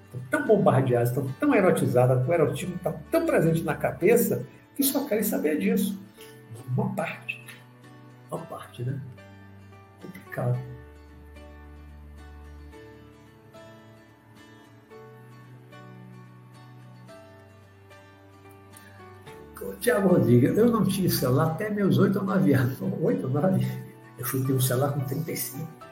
Estão 0.05 0.21
tão 0.31 0.47
bombardeados, 0.47 1.09
estão 1.09 1.27
tão 1.41 1.55
erotizadas, 1.55 2.27
o 2.27 2.33
erotismo 2.33 2.77
está 2.77 2.93
tão 3.11 3.25
presente 3.25 3.63
na 3.63 3.75
cabeça 3.75 4.47
que 4.75 4.83
só 4.83 5.07
querem 5.07 5.25
saber 5.25 5.59
disso. 5.59 5.99
Uma 6.69 6.95
parte. 6.95 7.43
Uma 8.31 8.41
parte, 8.43 8.83
né? 8.83 9.01
Complicado. 10.03 10.59
Tiago 19.81 20.09
Rodrigues, 20.09 20.57
eu 20.59 20.71
não 20.71 20.85
tinha 20.85 21.09
celular 21.09 21.53
até 21.53 21.71
meus 21.71 21.97
8 21.97 22.19
ou 22.19 22.25
9 22.25 22.53
anos. 22.53 22.79
8 22.81 23.27
ou 23.27 23.33
9? 23.33 23.67
Eu 24.19 24.27
fui 24.27 24.45
ter 24.45 24.53
um 24.53 24.61
celular 24.61 24.93
com 24.93 25.01
35. 25.01 25.90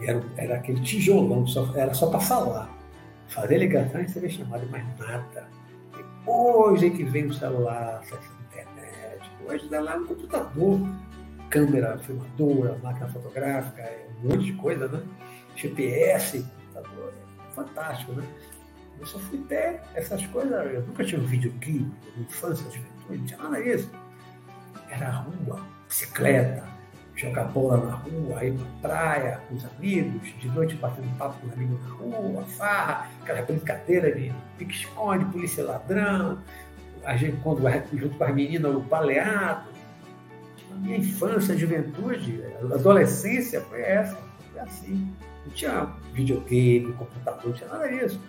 Era, 0.00 0.22
era 0.36 0.56
aquele 0.56 0.80
tijolão, 0.80 1.46
só, 1.46 1.72
era 1.74 1.94
só 1.94 2.08
para 2.08 2.20
falar. 2.20 2.70
Fazer 3.28 3.58
ligação 3.58 4.00
e 4.00 4.04
receber 4.04 4.30
chamada, 4.30 4.64
mais 4.66 4.84
nada. 4.98 5.48
Depois 5.96 6.82
é 6.82 6.90
que 6.90 7.04
vem 7.04 7.26
o 7.26 7.34
celular, 7.34 8.00
acesso 8.02 8.30
à 8.30 8.42
internet. 8.42 9.30
Hoje 9.46 9.68
dá 9.68 9.80
lá 9.80 9.98
no 9.98 10.06
computador, 10.06 10.80
câmera 11.50 11.98
filmadora, 11.98 12.78
máquina 12.82 13.08
fotográfica, 13.08 13.82
é 13.82 14.06
um 14.22 14.28
monte 14.28 14.44
de 14.44 14.52
coisa, 14.54 14.88
né? 14.88 15.02
GPS, 15.56 16.44
computador, 16.72 17.12
é 17.48 17.54
fantástico, 17.54 18.12
né? 18.12 18.24
Eu 18.98 19.06
só 19.06 19.18
fui 19.18 19.38
ter 19.48 19.80
essas 19.94 20.24
coisas, 20.26 20.72
eu 20.72 20.82
nunca 20.82 21.04
tive 21.04 21.22
um 21.22 21.26
videoclipe, 21.26 21.90
infância, 22.18 22.64
juventude, 22.70 23.18
não 23.18 23.24
tinha 23.24 23.38
nada 23.38 23.62
disso. 23.62 23.90
Era 24.88 25.10
rua, 25.10 25.60
bicicleta, 25.86 26.64
jogar 27.16 27.44
bola 27.44 27.78
na 27.78 27.94
rua, 27.94 28.44
ir 28.44 28.54
pra 28.82 28.90
praia 28.90 29.40
com 29.48 29.54
os 29.54 29.64
amigos, 29.64 30.34
de 30.38 30.48
noite 30.48 30.76
batendo 30.76 31.08
papo 31.16 31.40
com 31.40 31.46
os 31.46 31.52
amigos 31.54 31.82
na 31.82 31.94
rua, 31.94 32.44
farra, 32.44 33.10
aquela 33.22 33.42
brincadeira 33.42 34.14
de 34.14 34.32
pique-esconde, 34.58 35.24
polícia 35.26 35.64
ladrão, 35.64 36.38
a 37.04 37.16
gente 37.16 37.38
quando 37.38 37.62
junto 37.94 38.18
com 38.18 38.24
as 38.24 38.34
meninas 38.34 38.74
o 38.74 38.80
baleado. 38.80 39.70
A 40.70 40.74
minha 40.74 40.98
infância, 40.98 41.56
juventude, 41.56 42.42
adolescência 42.74 43.62
foi 43.62 43.80
essa, 43.80 44.18
foi 44.52 44.60
assim. 44.60 45.10
Não 45.46 45.52
tinha 45.52 45.88
videogame, 46.12 46.92
computador, 46.92 47.46
não 47.46 47.52
tinha 47.52 47.68
nada 47.70 47.88
disso. 47.88 48.20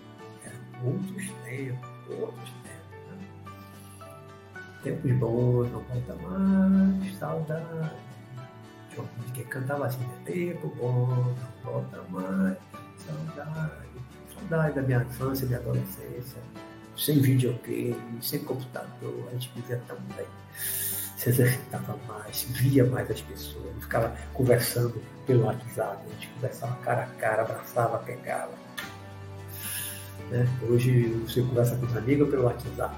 Eram 0.46 0.92
outros 0.92 1.30
tempos, 1.44 2.20
outros 2.22 2.54
tempos. 2.64 3.10
Né? 3.10 3.82
Tempos 4.84 5.12
bons, 5.14 5.72
não 5.72 5.82
volta 5.82 6.16
mais, 6.24 7.18
saudade 7.18 8.07
que 9.34 9.44
cantava 9.46 9.86
assim, 9.86 10.06
tempo 10.26 10.74
bom, 10.78 11.08
não 11.08 11.36
volta 11.64 12.02
mais, 12.10 12.58
saudade, 12.98 13.88
saudade 14.34 14.76
da 14.76 14.82
minha 14.82 15.02
infância, 15.02 15.46
minha 15.48 15.60
adolescência, 15.60 16.42
sem 16.98 17.20
videogame, 17.20 17.96
sem 18.22 18.40
computador, 18.40 19.28
a 19.30 19.34
gente 19.34 19.52
vivia 19.56 19.82
tão 19.88 19.98
bem, 20.16 20.26
se 20.60 21.30
exercitava 21.30 21.98
mais, 22.08 22.44
via 22.50 22.86
mais 22.86 23.10
as 23.12 23.22
pessoas, 23.22 23.66
ficava 23.82 24.16
conversando 24.34 25.02
pelo 25.26 25.46
WhatsApp, 25.46 26.04
a 26.06 26.14
gente 26.14 26.28
conversava 26.30 26.76
cara 26.78 27.04
a 27.04 27.08
cara, 27.20 27.42
abraçava, 27.44 28.00
pegava. 28.00 28.54
Né? 30.30 30.46
Hoje 30.70 31.08
você 31.26 31.42
conversa 31.42 31.76
com 31.78 31.86
os 31.86 31.96
amigos 31.96 32.30
pelo 32.30 32.44
WhatsApp. 32.44 32.96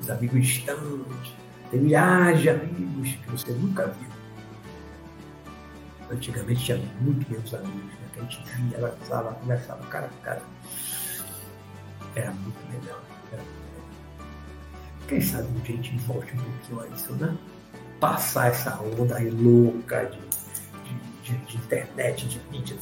Os 0.00 0.10
amigos 0.10 0.46
distantes, 0.46 1.32
tem 1.70 1.80
milhares 1.80 2.40
de 2.40 2.50
amigos 2.50 3.10
que 3.10 3.30
você 3.30 3.52
nunca 3.52 3.86
viu. 3.86 4.08
Antigamente 6.10 6.64
tinha 6.64 6.78
muito 7.00 7.30
menos 7.30 7.52
amigos, 7.54 7.92
né? 7.92 8.08
a 8.16 8.20
gente 8.22 8.42
via, 8.56 8.78
abraçava, 8.78 9.34
conversava 9.34 9.86
cara 9.86 10.06
a 10.06 10.24
cara. 10.24 10.42
Era 12.14 12.30
muito 12.32 12.58
melhor. 12.70 13.02
Era 13.30 13.42
muito 13.42 13.58
melhor. 13.72 15.06
Quem 15.06 15.20
sabe 15.20 15.48
um 15.48 15.60
dia 15.60 15.74
a 15.74 15.82
gente 15.82 15.98
volte 15.98 16.34
um 16.34 16.38
pouquinho 16.38 16.80
a 16.80 16.86
isso, 16.96 17.12
né? 17.14 17.36
Passar 18.00 18.48
essa 18.48 18.80
onda 18.80 19.16
aí 19.16 19.28
louca 19.28 20.06
de, 20.06 20.18
de, 20.84 21.36
de, 21.36 21.44
de 21.44 21.56
internet, 21.56 22.26
de 22.26 22.40
mídia. 22.50 22.76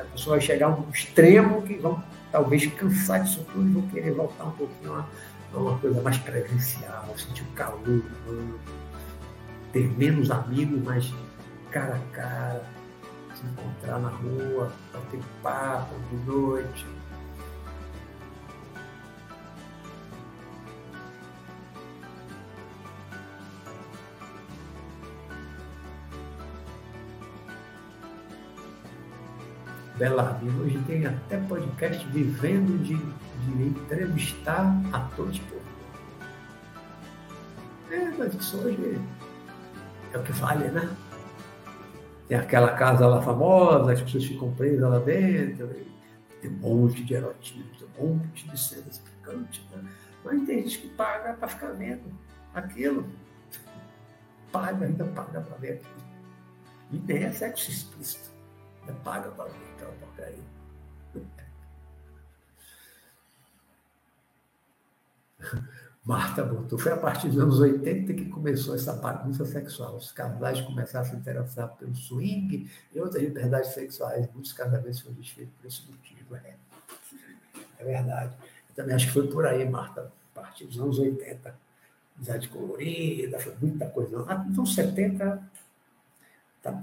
A 0.00 0.04
pessoa 0.12 0.36
vai 0.36 0.44
chegar 0.44 0.66
a 0.66 0.70
um 0.70 0.90
extremo 0.90 1.62
que 1.62 1.74
vão 1.78 2.02
talvez 2.30 2.66
cansar 2.66 3.22
disso 3.22 3.46
tudo 3.52 3.68
e 3.68 3.72
vão 3.72 3.82
querer 3.88 4.12
voltar 4.12 4.44
um 4.44 4.50
pouquinho 4.50 4.94
a 4.94 4.98
é 4.98 5.04
uma 5.54 5.78
coisa 5.78 6.00
mais 6.02 6.18
presencial, 6.18 7.06
sentir 7.16 7.42
o 7.42 7.52
calor 7.52 7.80
humano, 7.86 8.58
ter 9.72 9.88
menos 9.96 10.30
amigos, 10.30 10.82
mas 10.84 11.12
cara 11.70 11.96
a 11.96 12.14
cara, 12.14 12.64
se 13.34 13.44
encontrar 13.46 13.98
na 13.98 14.08
rua, 14.08 14.72
bater 14.92 15.20
papo 15.42 15.94
de 16.10 16.16
noite. 16.30 16.86
Belarmino 29.98 30.62
hoje 30.62 30.78
tem 30.86 31.06
até 31.06 31.36
podcast 31.38 32.06
vivendo 32.08 32.82
de 32.82 32.96
de 33.56 33.62
entrevistar 33.64 34.80
atores 34.92 35.38
por 35.40 35.58
É, 37.90 38.10
mas 38.18 38.34
isso 38.34 38.58
hoje 38.58 39.00
é 40.12 40.18
o 40.18 40.22
que 40.22 40.32
vale, 40.32 40.68
né? 40.70 40.88
Tem 42.26 42.36
aquela 42.36 42.72
casa 42.74 43.06
lá 43.06 43.22
famosa, 43.22 43.92
as 43.92 44.02
pessoas 44.02 44.24
ficam 44.26 44.52
presas 44.52 44.90
lá 44.90 44.98
dentro, 44.98 45.68
tem 46.42 46.50
um 46.50 46.54
monte 46.54 47.02
de 47.02 47.14
erotismo, 47.14 47.64
tem 47.78 47.88
um 47.98 48.14
monte 48.14 48.48
de 48.48 48.60
cenas 48.60 48.98
picantes, 48.98 49.64
né? 49.70 49.82
Mas 50.24 50.46
tem 50.46 50.62
gente 50.62 50.78
que 50.80 50.88
paga 50.88 51.32
para 51.34 51.48
ficar 51.48 51.72
vendo 51.72 52.12
aquilo. 52.54 53.08
Paga, 54.52 54.84
ainda 54.84 55.04
paga 55.04 55.40
para 55.40 55.56
ver 55.56 55.72
aquilo. 55.72 56.08
E 56.92 56.98
nem 56.98 57.24
é 57.24 57.32
sexo 57.32 57.70
explícito. 57.70 58.37
Ainda 58.88 59.00
paga 59.00 59.30
para 59.30 59.50
aquela 59.50 59.92
porcaria. 59.92 60.58
Marta 66.04 66.42
botou, 66.42 66.78
foi 66.78 66.92
a 66.92 66.96
partir 66.96 67.28
dos 67.28 67.38
anos 67.38 67.60
80 67.60 68.14
que 68.14 68.24
começou 68.30 68.74
essa 68.74 68.94
bagunça 68.94 69.44
sexual. 69.44 69.96
Os 69.96 70.10
casais 70.10 70.62
começaram 70.62 71.06
a 71.06 71.10
se 71.10 71.14
interessar 71.14 71.68
pelo 71.76 71.94
swing 71.94 72.70
e 72.94 72.98
outras 72.98 73.22
liberdades 73.22 73.74
sexuais. 73.74 74.26
Muitos 74.32 74.54
casamentos 74.54 75.00
foram 75.00 75.16
desfeitos 75.16 75.54
por 75.60 75.66
esse 75.66 75.86
motivo. 75.86 76.34
É, 76.36 76.56
é 77.78 77.84
verdade. 77.84 78.34
Eu 78.70 78.74
também 78.74 78.94
acho 78.94 79.08
que 79.08 79.12
foi 79.12 79.28
por 79.28 79.44
aí, 79.44 79.68
Marta, 79.68 80.10
a 80.34 80.40
partir 80.40 80.64
dos 80.64 80.80
anos 80.80 80.98
80. 80.98 81.54
Amizade 82.16 82.48
colorida, 82.48 83.38
foi 83.38 83.54
muita 83.60 83.86
coisa. 83.90 84.24
Então, 84.48 84.64
70 84.64 85.18
tá, 85.18 85.42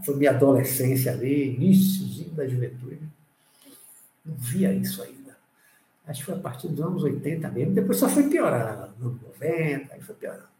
foi 0.04 0.16
minha 0.16 0.32
adolescência 0.32 1.12
ali, 1.12 1.56
iníciozinho 1.56 2.32
da 2.32 2.48
juventude. 2.48 3.00
Não 4.26 4.36
via 4.36 4.74
isso 4.74 5.02
aí 5.04 5.16
acho 6.08 6.20
que 6.20 6.26
foi 6.26 6.36
a 6.36 6.40
partir 6.40 6.68
dos 6.68 6.86
anos 6.86 7.04
80 7.04 7.50
mesmo, 7.50 7.74
depois 7.74 7.98
só 7.98 8.08
foi 8.08 8.30
nos 9.00 9.08
anos 9.08 9.22
90, 9.40 9.94
aí 9.94 10.02
foi 10.02 10.16
piorando. 10.16 10.55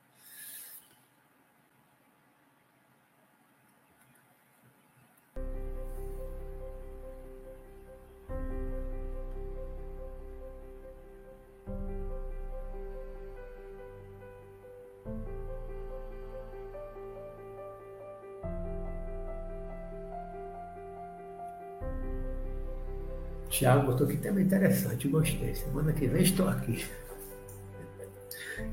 Tiago 23.56 23.86
botou 23.86 24.06
aqui 24.06 24.18
tema 24.18 24.42
interessante, 24.42 25.08
gostei. 25.08 25.56
Semana 25.56 25.94
que 25.94 26.08
vem 26.08 26.24
estou 26.24 26.50
aqui. 26.50 26.86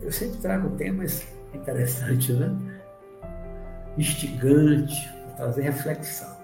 Eu 0.00 0.10
sempre 0.10 0.38
trago 0.40 0.70
temas 0.70 1.24
interessantes, 1.54 2.36
né? 2.36 2.50
Instigantes, 3.96 5.06
para 5.06 5.36
trazer 5.36 5.62
reflexão. 5.62 6.36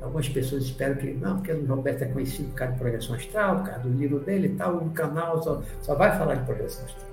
Algumas 0.00 0.28
pessoas 0.28 0.62
esperam 0.62 0.94
que, 0.94 1.12
não, 1.14 1.38
porque 1.38 1.52
o 1.52 1.66
Roberto 1.66 2.02
é 2.02 2.06
conhecido 2.06 2.50
por 2.50 2.56
causa 2.56 2.74
de 2.74 2.78
projeção 2.78 3.16
astral, 3.16 3.56
por 3.56 3.66
causa 3.70 3.80
do 3.80 3.88
livro 3.88 4.20
dele 4.20 4.48
e 4.48 4.54
tal, 4.54 4.76
o 4.76 4.90
canal 4.90 5.42
só, 5.42 5.62
só 5.82 5.96
vai 5.96 6.16
falar 6.16 6.36
de 6.36 6.44
projeção 6.44 6.84
astral. 6.84 7.08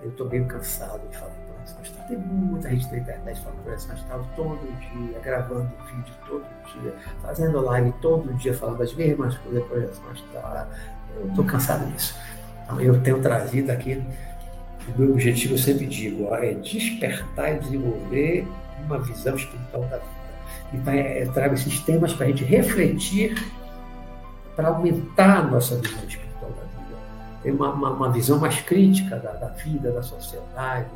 Eu 0.00 0.10
estou 0.10 0.28
meio 0.28 0.46
cansado 0.46 1.08
de 1.08 1.16
falar 1.16 1.47
projeção 1.74 1.80
astral. 1.82 2.06
Tem 2.08 2.18
muita 2.18 2.70
gente 2.70 2.90
na 2.90 2.98
internet 2.98 3.40
falando 3.40 3.56
de 3.58 3.62
projeção 3.62 3.94
astral 3.94 4.28
todo 4.36 4.80
dia, 4.80 5.20
gravando 5.20 5.70
vídeo 5.86 6.14
todo 6.26 6.44
dia, 6.72 6.94
fazendo 7.22 7.60
live 7.60 7.92
todo 8.00 8.34
dia, 8.34 8.54
falando 8.54 8.82
as 8.82 8.94
mesmas 8.94 9.36
coisas 9.38 9.62
de 9.62 9.68
projeção 9.68 10.10
astral. 10.10 10.68
Eu 11.16 11.28
estou 11.28 11.44
cansado 11.44 11.92
disso. 11.92 12.14
Então, 12.64 12.80
eu 12.80 13.00
tenho 13.00 13.20
trazido 13.20 13.70
aqui, 13.70 14.02
o 14.94 15.00
meu 15.00 15.12
objetivo, 15.12 15.54
eu 15.54 15.58
sempre 15.58 15.86
digo, 15.86 16.32
é 16.34 16.54
despertar 16.54 17.56
e 17.56 17.58
desenvolver 17.60 18.46
uma 18.84 18.98
visão 18.98 19.34
espiritual 19.36 19.82
da 19.84 19.96
vida. 19.96 20.18
Então, 20.72 20.92
é, 20.92 21.24
trago 21.26 21.54
esses 21.54 21.80
temas 21.80 22.12
para 22.12 22.26
a 22.26 22.28
gente 22.28 22.44
refletir, 22.44 23.34
para 24.54 24.68
aumentar 24.68 25.38
a 25.38 25.42
nossa 25.42 25.76
visão 25.76 26.04
espiritual 26.04 26.28
ter 27.42 27.52
uma, 27.52 27.70
uma, 27.72 27.90
uma 27.90 28.10
visão 28.10 28.38
mais 28.38 28.60
crítica 28.60 29.16
da, 29.16 29.32
da, 29.32 29.48
vida, 29.48 29.92
da 29.92 30.02
sociedade. 30.02 30.86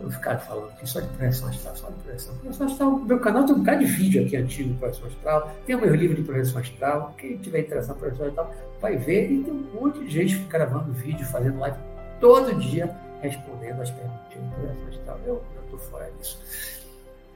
Não 0.00 0.10
ficar 0.10 0.38
falando 0.38 0.70
aqui 0.70 0.88
só 0.88 1.00
de 1.00 1.08
projeção 1.08 1.48
astral, 1.48 1.76
só 1.76 1.90
de 1.90 2.62
astral, 2.62 2.98
meu 3.00 3.18
canal 3.18 3.44
tem 3.44 3.54
um 3.54 3.58
bocado 3.58 3.80
de 3.80 3.86
vídeo 3.86 4.24
aqui 4.24 4.36
antigo 4.36 4.74
projeção 4.78 5.08
astral, 5.08 5.56
tem 5.66 5.74
o 5.74 5.80
meu 5.80 5.94
livro 5.94 6.16
de 6.16 6.22
projeção 6.22 6.60
astral. 6.60 7.14
Quem 7.18 7.36
tiver 7.38 7.60
interessado 7.60 7.96
em 7.96 8.00
projeção 8.00 8.28
astral 8.28 8.54
vai 8.80 8.96
ver. 8.96 9.30
E 9.30 9.42
tem 9.42 9.52
um 9.52 9.80
monte 9.80 9.98
de 10.00 10.10
gente 10.10 10.38
gravando 10.44 10.92
vídeo, 10.92 11.26
fazendo 11.26 11.58
live 11.58 11.78
todo 12.20 12.54
dia, 12.60 12.94
respondendo 13.20 13.82
as 13.82 13.90
perguntas 13.90 14.28
de 14.30 14.36
projeção 14.36 14.88
astral. 14.88 15.20
Eu 15.26 15.42
estou 15.64 15.78
fora 15.80 16.10
disso. 16.18 16.38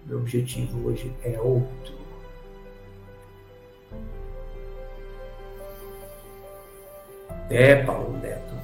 Meu 0.06 0.18
objetivo 0.18 0.89
hoje 0.89 1.12
é 1.24 1.39
outro. 1.40 2.02
É, 7.51 7.84
Paulo 7.84 8.16
Neto. 8.18 8.61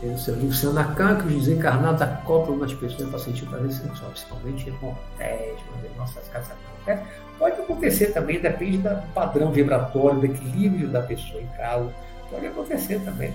O 0.00 0.16
seu 0.16 0.36
livro 0.36 0.54
Sanacan, 0.54 1.16
que 1.16 1.26
os 1.26 1.44
desencarnados 1.46 2.00
acoplam 2.00 2.56
nas 2.56 2.72
pessoas 2.72 3.08
para 3.10 3.18
sentir 3.18 3.46
prazer 3.46 3.72
sexual, 3.72 4.10
principalmente 4.10 4.68
em 4.68 4.72
motéis, 4.80 5.58
em 5.84 5.98
nossas 5.98 6.28
casas 6.28 6.52
acontece. 6.52 7.02
Pode 7.36 7.60
acontecer 7.60 8.06
também, 8.12 8.40
depende 8.40 8.78
do 8.78 9.12
padrão 9.12 9.50
vibratório, 9.50 10.20
do 10.20 10.26
equilíbrio 10.26 10.88
da 10.88 11.02
pessoa 11.02 11.40
em 11.40 11.46
casa. 11.48 11.92
Pode 12.30 12.46
acontecer 12.46 13.00
também. 13.00 13.34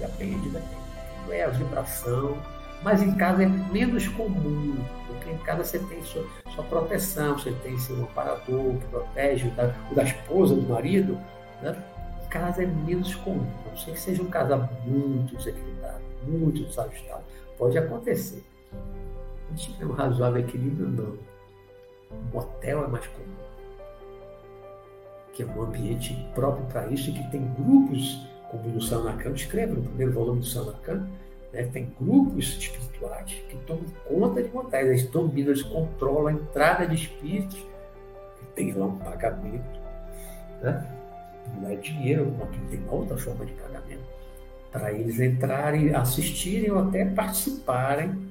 Depende, 0.00 0.48
depende. 0.48 0.76
Não 1.24 1.32
é 1.32 1.44
a 1.44 1.48
vibração, 1.48 2.36
Mas 2.82 3.02
em 3.02 3.12
casa 3.12 3.42
é 3.42 3.46
menos 3.46 4.06
comum, 4.08 4.76
porque 5.06 5.30
em 5.30 5.38
casa 5.38 5.64
você 5.64 5.78
tem 5.78 6.02
sua, 6.02 6.24
sua 6.54 6.64
proteção, 6.64 7.38
você 7.38 7.50
tem 7.62 7.76
seu 7.78 7.96
amparador 7.96 8.74
que 8.74 8.86
protege, 8.90 9.48
o 9.48 9.50
da, 9.52 9.74
o 9.90 9.94
da 9.94 10.04
esposa, 10.04 10.54
do 10.54 10.62
marido. 10.62 11.18
Né? 11.62 11.74
Casa 12.30 12.62
é 12.62 12.66
menos 12.66 13.14
comum, 13.16 13.46
não 13.66 13.76
ser 13.76 13.92
que 13.92 14.00
seja 14.00 14.22
um 14.22 14.26
casal 14.26 14.68
muito 14.84 15.36
desequilibrado, 15.36 16.02
muito 16.26 16.64
desajustado. 16.64 17.22
Pode 17.58 17.78
acontecer. 17.78 18.42
Não 19.48 19.56
tiver 19.56 19.86
um 19.86 19.92
razoável 19.92 20.40
equilíbrio, 20.40 20.88
não. 20.88 21.18
O 22.10 22.34
motel 22.34 22.84
é 22.84 22.88
mais 22.88 23.06
comum. 23.06 23.26
Que 25.32 25.42
é 25.42 25.46
um 25.46 25.62
ambiente 25.62 26.14
próprio 26.34 26.66
para 26.66 26.86
isso 26.88 27.10
e 27.10 27.12
que 27.12 27.30
tem 27.30 27.46
grupos, 27.54 28.26
como 28.50 28.76
o 28.76 28.80
Sanacan 28.80 29.30
escreve 29.30 29.74
no 29.74 29.82
primeiro 29.82 30.12
volume 30.12 30.40
do 30.40 30.46
Sanacan, 30.46 31.08
né? 31.52 31.64
tem 31.72 31.92
grupos 32.00 32.58
espirituais 32.58 33.32
que 33.48 33.56
tomam 33.66 33.84
conta 34.06 34.42
de 34.42 34.50
motéis. 34.50 34.88
Eles 34.88 35.06
dominam, 35.06 35.50
eles 35.50 35.62
controlam 35.62 36.28
a 36.28 36.32
entrada 36.32 36.86
de 36.86 36.94
espíritos. 36.94 37.64
Tem 38.54 38.72
lá 38.72 38.86
um 38.86 38.98
pagamento. 38.98 39.80
Né? 40.62 40.95
Não 41.54 41.70
é 41.70 41.76
dinheiro, 41.76 42.34
porque 42.38 42.58
tem 42.70 42.82
outra 42.88 43.16
forma 43.16 43.46
de 43.46 43.52
pagamento. 43.52 44.04
Para 44.72 44.92
eles 44.92 45.20
entrarem, 45.20 45.94
assistirem 45.94 46.70
ou 46.70 46.80
até 46.80 47.04
participarem 47.04 48.26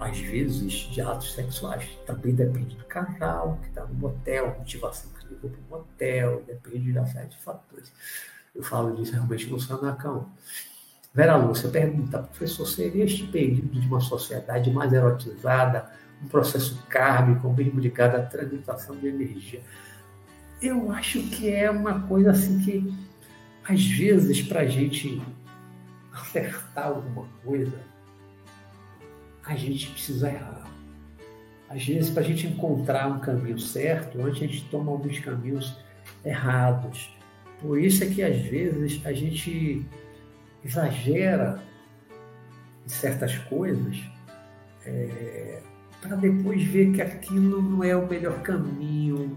às 0.00 0.18
vezes, 0.18 0.72
de 0.72 1.00
atos 1.00 1.32
sexuais. 1.34 1.88
Também 2.06 2.34
depende 2.34 2.76
do 2.76 2.84
casal 2.84 3.58
que 3.62 3.68
está 3.68 3.84
no 3.84 3.94
motel, 3.94 4.56
motivação 4.58 5.10
que 5.18 5.34
levou 5.34 5.50
para 5.50 5.60
o 5.60 5.80
motel, 5.80 6.42
depende 6.46 6.92
de 6.92 6.98
uma 6.98 7.06
série 7.06 7.28
de 7.28 7.38
fatores. 7.38 7.92
Eu 8.54 8.62
falo 8.62 8.94
disso 8.94 9.12
realmente 9.12 9.48
no 9.48 9.60
Sanacão. 9.60 10.30
Vera 11.14 11.36
Lúcia 11.36 11.70
pergunta, 11.70 12.18
professor, 12.18 12.66
seria 12.66 13.04
este 13.04 13.26
período 13.26 13.80
de 13.80 13.86
uma 13.86 14.00
sociedade 14.00 14.70
mais 14.70 14.92
erotizada, 14.92 15.90
um 16.22 16.28
processo 16.28 16.82
kármico, 16.88 17.50
mesmo 17.52 17.80
ligado 17.80 18.16
à 18.16 18.22
transmutação 18.22 18.96
de 18.96 19.08
energia? 19.08 19.62
Eu 20.60 20.90
acho 20.90 21.22
que 21.24 21.50
é 21.50 21.70
uma 21.70 22.00
coisa 22.06 22.30
assim 22.30 22.60
que, 22.60 22.94
às 23.68 23.84
vezes, 23.84 24.42
para 24.42 24.60
a 24.60 24.66
gente 24.66 25.20
acertar 26.12 26.86
alguma 26.86 27.28
coisa, 27.44 27.78
a 29.44 29.54
gente 29.54 29.90
precisa 29.90 30.28
errar. 30.28 30.66
Às 31.68 31.84
vezes, 31.84 32.10
para 32.10 32.22
a 32.22 32.24
gente 32.24 32.46
encontrar 32.46 33.08
um 33.08 33.18
caminho 33.18 33.58
certo, 33.58 34.20
antes 34.20 34.42
a 34.42 34.46
gente 34.46 34.64
toma 34.70 34.92
alguns 34.92 35.18
caminhos 35.18 35.76
errados. 36.24 37.14
Por 37.60 37.78
isso 37.78 38.02
é 38.04 38.06
que, 38.06 38.22
às 38.22 38.36
vezes, 38.36 39.04
a 39.04 39.12
gente 39.12 39.84
exagera 40.64 41.62
em 42.84 42.88
certas 42.88 43.36
coisas 43.36 44.00
é, 44.84 45.60
para 46.00 46.16
depois 46.16 46.62
ver 46.62 46.92
que 46.92 47.02
aquilo 47.02 47.60
não 47.60 47.82
é 47.82 47.96
o 47.96 48.06
melhor 48.06 48.40
caminho, 48.42 49.36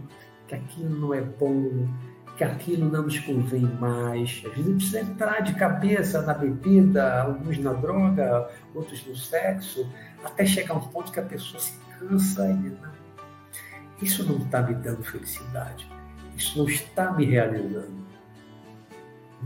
que 0.50 0.56
aquilo 0.56 1.00
não 1.00 1.14
é 1.14 1.22
bom, 1.22 1.88
que 2.36 2.44
aquilo 2.44 2.90
não 2.90 3.04
nos 3.04 3.20
convém 3.20 3.62
mais. 3.62 4.44
Às 4.46 4.54
vezes 4.56 4.74
precisa 4.76 5.02
entrar 5.02 5.42
de 5.42 5.54
cabeça 5.54 6.22
na 6.24 6.34
bebida, 6.34 7.22
alguns 7.22 7.60
na 7.60 7.74
droga, 7.74 8.50
outros 8.74 9.06
no 9.06 9.16
sexo, 9.16 9.88
até 10.24 10.46
chegar 10.46 10.74
a 10.74 10.78
um 10.78 10.88
ponto 10.88 11.12
que 11.12 11.20
a 11.20 11.24
pessoa 11.24 11.62
se 11.62 11.74
cansa 12.00 12.48
e 12.50 12.54
não, 12.54 13.00
isso 14.02 14.24
não 14.24 14.38
está 14.38 14.62
me 14.62 14.74
dando 14.74 15.04
felicidade, 15.04 15.88
isso 16.36 16.58
não 16.58 16.68
está 16.68 17.12
me 17.12 17.26
realizando. 17.26 18.00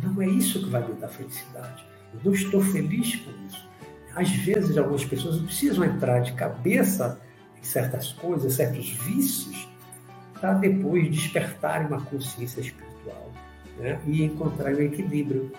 Não 0.02 0.22
é 0.22 0.28
isso 0.28 0.60
que 0.64 0.70
vai 0.70 0.88
me 0.88 0.94
dar 0.96 1.10
felicidade. 1.10 1.86
Eu 2.14 2.20
não 2.24 2.34
estou 2.34 2.62
feliz 2.62 3.16
com 3.18 3.32
isso. 3.48 3.68
Às 4.16 4.30
vezes, 4.30 4.78
algumas 4.78 5.06
pessoas 5.06 5.40
precisam 5.40 5.84
entrar 5.84 6.20
de 6.20 6.34
cabeça 6.34 7.20
em 7.60 7.64
certas 7.64 8.12
coisas, 8.14 8.54
certos 8.54 8.90
vícios, 8.90 9.68
para 10.44 10.56
depois 10.56 11.10
despertarem 11.10 11.88
uma 11.88 12.02
consciência 12.02 12.60
espiritual 12.60 13.32
né? 13.80 13.98
e 14.06 14.26
encontrar 14.26 14.74
o 14.74 14.82
equilíbrio. 14.82 15.50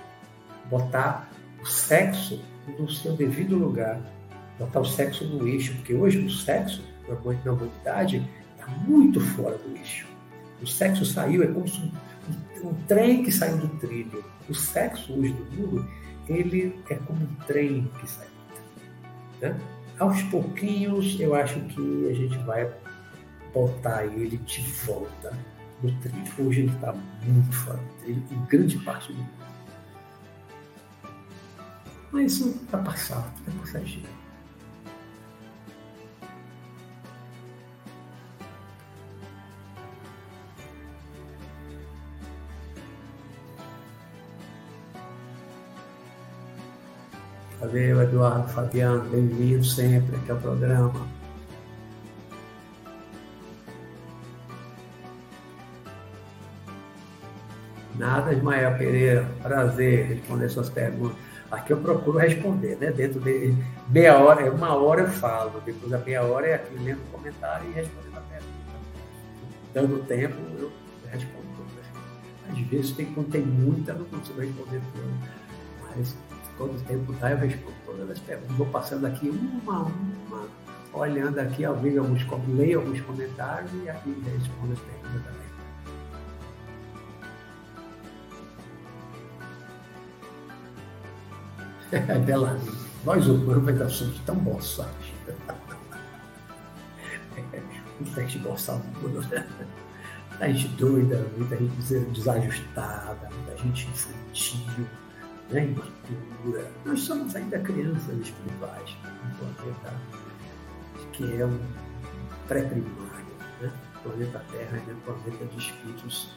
Botar 0.68 1.30
o 1.62 1.64
sexo 1.64 2.42
no 2.78 2.90
seu 2.90 3.16
devido 3.16 3.56
lugar, 3.56 3.98
botar 4.58 4.80
o 4.80 4.84
sexo 4.84 5.24
no 5.24 5.48
eixo, 5.48 5.74
porque 5.76 5.94
hoje 5.94 6.18
o 6.18 6.30
sexo, 6.30 6.84
na 7.08 7.52
humanidade, 7.52 8.28
está 8.54 8.66
muito 8.86 9.20
fora 9.20 9.56
do 9.56 9.74
eixo. 9.74 10.06
O 10.60 10.66
sexo 10.66 11.06
saiu, 11.06 11.42
é 11.42 11.46
como 11.46 11.64
um, 11.64 12.68
um, 12.68 12.74
trem 12.86 13.22
que 13.22 13.32
saiu 13.32 13.56
do 13.56 13.68
trilho. 13.78 14.22
O 14.50 14.54
sexo 14.54 15.14
hoje 15.18 15.32
do 15.32 15.44
mundo, 15.56 15.88
ele 16.28 16.78
é 16.90 16.94
como 16.96 17.22
um 17.22 17.34
trem 17.46 17.90
que 17.98 18.06
sai 18.06 18.26
do 18.26 18.54
trilho. 18.54 19.54
Né? 19.54 19.60
Aos 19.98 20.22
pouquinhos, 20.24 21.18
eu 21.18 21.34
acho 21.34 21.58
que 21.60 22.08
a 22.10 22.14
gente 22.14 22.36
vai 22.38 22.70
botar 23.54 24.04
ele 24.04 24.36
de 24.36 24.60
volta 24.84 25.32
no 25.82 25.92
trilho. 26.00 26.46
Hoje 26.46 26.60
ele 26.62 26.74
está 26.74 26.92
muito 26.92 27.52
fora 27.54 27.78
do 27.78 28.02
trilho, 28.02 28.22
em 28.32 28.44
grande 28.46 28.78
parte 28.78 29.12
do 29.12 29.18
mundo. 29.18 29.30
Mas 32.10 32.32
isso 32.32 32.66
vai 32.70 32.82
passar, 32.82 33.32
vai 33.46 33.56
passar 33.58 33.80
de 33.80 34.02
Valeu, 47.60 48.02
Eduardo, 48.02 48.48
Fabiano, 48.52 49.08
bem-vindo 49.10 49.64
sempre 49.64 50.14
aqui 50.16 50.30
ao 50.30 50.36
programa. 50.36 51.13
Nada, 58.04 58.34
Ismael 58.34 58.76
Pereira, 58.76 59.26
prazer 59.42 60.06
responder 60.08 60.50
suas 60.50 60.68
perguntas. 60.68 61.16
Aqui 61.50 61.72
eu 61.72 61.78
procuro 61.78 62.18
responder, 62.18 62.76
né? 62.76 62.92
Dentro 62.92 63.18
de 63.18 63.56
meia 63.88 64.18
hora, 64.18 64.42
é 64.42 64.50
uma 64.50 64.74
hora 64.74 65.00
eu 65.00 65.08
falo, 65.08 65.58
depois 65.64 65.90
da 65.90 65.96
meia 65.96 66.22
hora 66.22 66.48
é 66.48 66.54
aqui 66.56 66.76
lendo 66.76 67.00
comentário 67.10 67.66
e 67.70 67.72
respondendo 67.72 68.18
a 68.18 68.20
pergunta. 68.20 68.52
Dando 69.72 70.06
tempo, 70.06 70.36
eu 70.58 70.70
respondo 71.10 71.46
todas. 71.56 72.52
Às 72.52 72.66
vezes 72.66 72.90
tem, 72.90 73.06
quando 73.06 73.30
tem 73.30 73.40
muita, 73.40 73.92
eu 73.92 74.00
não 74.00 74.04
consigo 74.04 74.38
responder 74.38 74.82
tudo. 74.92 75.30
Mas 75.96 76.14
quando 76.58 76.86
tempo 76.86 77.10
dá, 77.14 77.30
eu 77.30 77.38
respondo 77.38 77.76
todas 77.86 78.10
as 78.10 78.18
perguntas. 78.18 78.54
Vou 78.54 78.66
passando 78.66 79.06
aqui 79.06 79.30
uma 79.30 79.76
a 79.76 79.80
uma, 79.80 80.46
olhando 80.92 81.38
aqui, 81.38 81.64
ao 81.64 81.74
ver 81.76 81.96
alguns, 81.96 82.26
leio 82.48 82.80
alguns 82.80 83.00
comentários 83.00 83.70
e 83.82 83.88
aqui 83.88 84.10
respondo 84.10 84.74
as 84.74 84.78
perguntas 84.80 85.22
também. 85.24 85.43
Bela, 92.26 92.58
nós 93.04 93.28
humanos 93.28 93.68
ainda 93.68 93.88
somos 93.88 94.18
tão 94.20 94.36
boçados. 94.36 95.12
muita 98.00 98.22
gente 98.22 98.38
boçada, 98.38 98.82
né? 99.30 99.46
muita 100.30 100.52
gente 100.52 100.68
doida, 100.76 101.26
muita 101.36 101.56
gente 101.56 101.72
desajustada, 102.12 103.28
muita 103.32 103.56
gente 103.62 103.88
infantil, 103.88 104.86
né? 105.50 105.64
imatura. 105.64 106.70
Nós 106.84 107.00
somos 107.00 107.34
ainda 107.36 107.58
crianças 107.60 108.18
espirituais, 108.18 108.96
no 109.24 109.30
planeta 109.36 109.94
que 111.12 111.40
é 111.40 111.46
um 111.46 111.58
pré-primário. 112.48 113.24
Né? 113.60 113.70
O 113.96 114.00
planeta 114.08 114.42
Terra 114.50 114.82
é 114.88 114.92
um 114.92 115.00
planeta 115.00 115.44
de 115.46 115.58
espíritos 115.58 116.30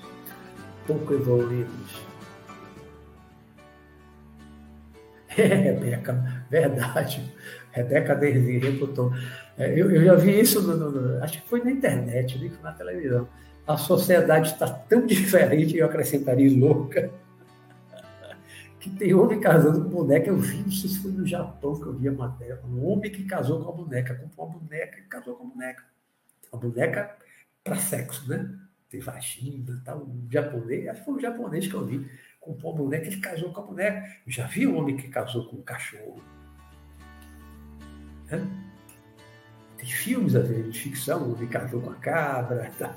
pouco 0.86 1.14
evoluídos 1.14 2.02
Rebeca, 5.44 6.46
verdade. 6.50 7.22
Rebeca 7.72 8.16
Derzi 8.16 8.58
reputou. 8.58 9.14
É, 9.58 9.72
eu, 9.80 9.92
eu, 9.92 10.04
já 10.04 10.16
vi 10.16 10.40
isso, 10.40 10.62
no, 10.62 10.92
no, 10.92 11.24
acho 11.24 11.42
que 11.42 11.48
foi 11.48 11.64
na 11.64 11.72
internet, 11.72 12.38
nem 12.40 12.52
na 12.62 12.72
televisão. 12.72 13.28
A 13.68 13.78
sociedade 13.78 14.54
está 14.54 14.68
tão 14.68 15.06
diferente, 15.06 15.78
eu 15.78 15.86
acrescentaria 15.86 16.58
louca, 16.58 17.12
que 18.80 18.90
tem 18.90 19.14
homem 19.14 19.40
casando 19.40 19.84
com 19.84 19.90
boneca. 19.90 20.30
Eu 20.30 20.38
vi, 20.38 20.58
não 20.58 20.72
sei 20.72 20.90
se 20.90 21.00
foi 21.00 21.12
no 21.12 21.26
Japão 21.26 21.76
que 21.76 21.86
eu 21.86 21.94
vi 21.94 22.08
a 22.08 22.12
matéria. 22.12 22.60
Um 22.68 22.86
homem 22.88 23.12
que 23.12 23.24
casou 23.24 23.64
com 23.64 23.70
a 23.70 23.74
boneca, 23.74 24.16
comprou 24.16 24.48
uma 24.48 24.60
boneca 24.60 25.00
e 25.00 25.04
casou 25.04 25.36
com 25.36 25.44
a 25.44 25.48
boneca. 25.48 25.84
A 26.52 26.58
boneca 26.58 27.16
para 27.64 27.76
sexo, 27.76 28.28
né? 28.30 28.50
Tem 28.90 29.02
vagina, 29.02 29.82
tal. 29.84 30.00
Um 30.00 30.26
japonês, 30.32 30.88
acho 30.88 31.00
que 31.00 31.06
foi 31.06 31.14
um 31.16 31.20
japonês 31.20 31.68
que 31.68 31.74
eu 31.74 31.86
vi 31.86 32.10
comprou 32.54 32.74
uma 32.74 32.84
boneca, 32.84 33.08
ele 33.08 33.18
casou 33.18 33.52
com 33.52 33.62
a 33.62 33.64
boneca. 33.64 34.08
Eu 34.26 34.32
já 34.32 34.48
vi 34.48 34.68
um 34.68 34.78
homem 34.78 34.98
que 34.98 35.08
casou 35.08 35.46
com 35.48 35.58
um 35.58 35.62
cachorro. 35.62 36.22
Tem 39.78 39.86
filmes, 39.86 40.36
às 40.36 40.48
vezes, 40.48 40.74
de 40.74 40.80
ficção, 40.80 41.32
onde 41.32 41.46
casou 41.48 41.82
com 41.82 41.92
a 41.92 41.96
cabra. 41.96 42.72
Tá? 42.78 42.96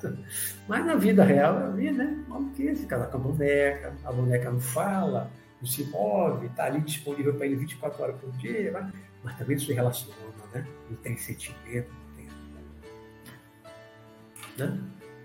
Mas 0.69 0.87
na 0.87 0.95
vida 0.95 1.25
real, 1.25 1.59
eu 1.61 1.73
vi, 1.75 1.91
né? 1.91 2.25
Como 2.29 2.51
que 2.53 2.75
se 2.75 2.87
casar 2.87 3.11
com 3.11 3.19
a 3.19 3.21
boneca, 3.21 3.95
a 4.05 4.13
boneca 4.13 4.51
não 4.51 4.61
fala, 4.61 5.31
não 5.61 5.69
se 5.69 5.85
move, 5.85 6.47
está 6.47 6.65
ali 6.65 6.81
disponível 6.81 7.35
para 7.35 7.47
ele 7.47 7.57
24 7.57 8.03
horas 8.03 8.21
por 8.21 8.31
dia. 8.33 8.73
Mas 8.73 8.93
mas 9.23 9.37
também 9.37 9.59
se 9.59 9.73
relaciona, 9.73 10.17
né? 10.55 10.67
Não 10.89 10.97
tem 10.97 11.17
sentimento, 11.17 11.91
não 11.93 12.17
tem 12.17 12.29
Né? 14.59 14.81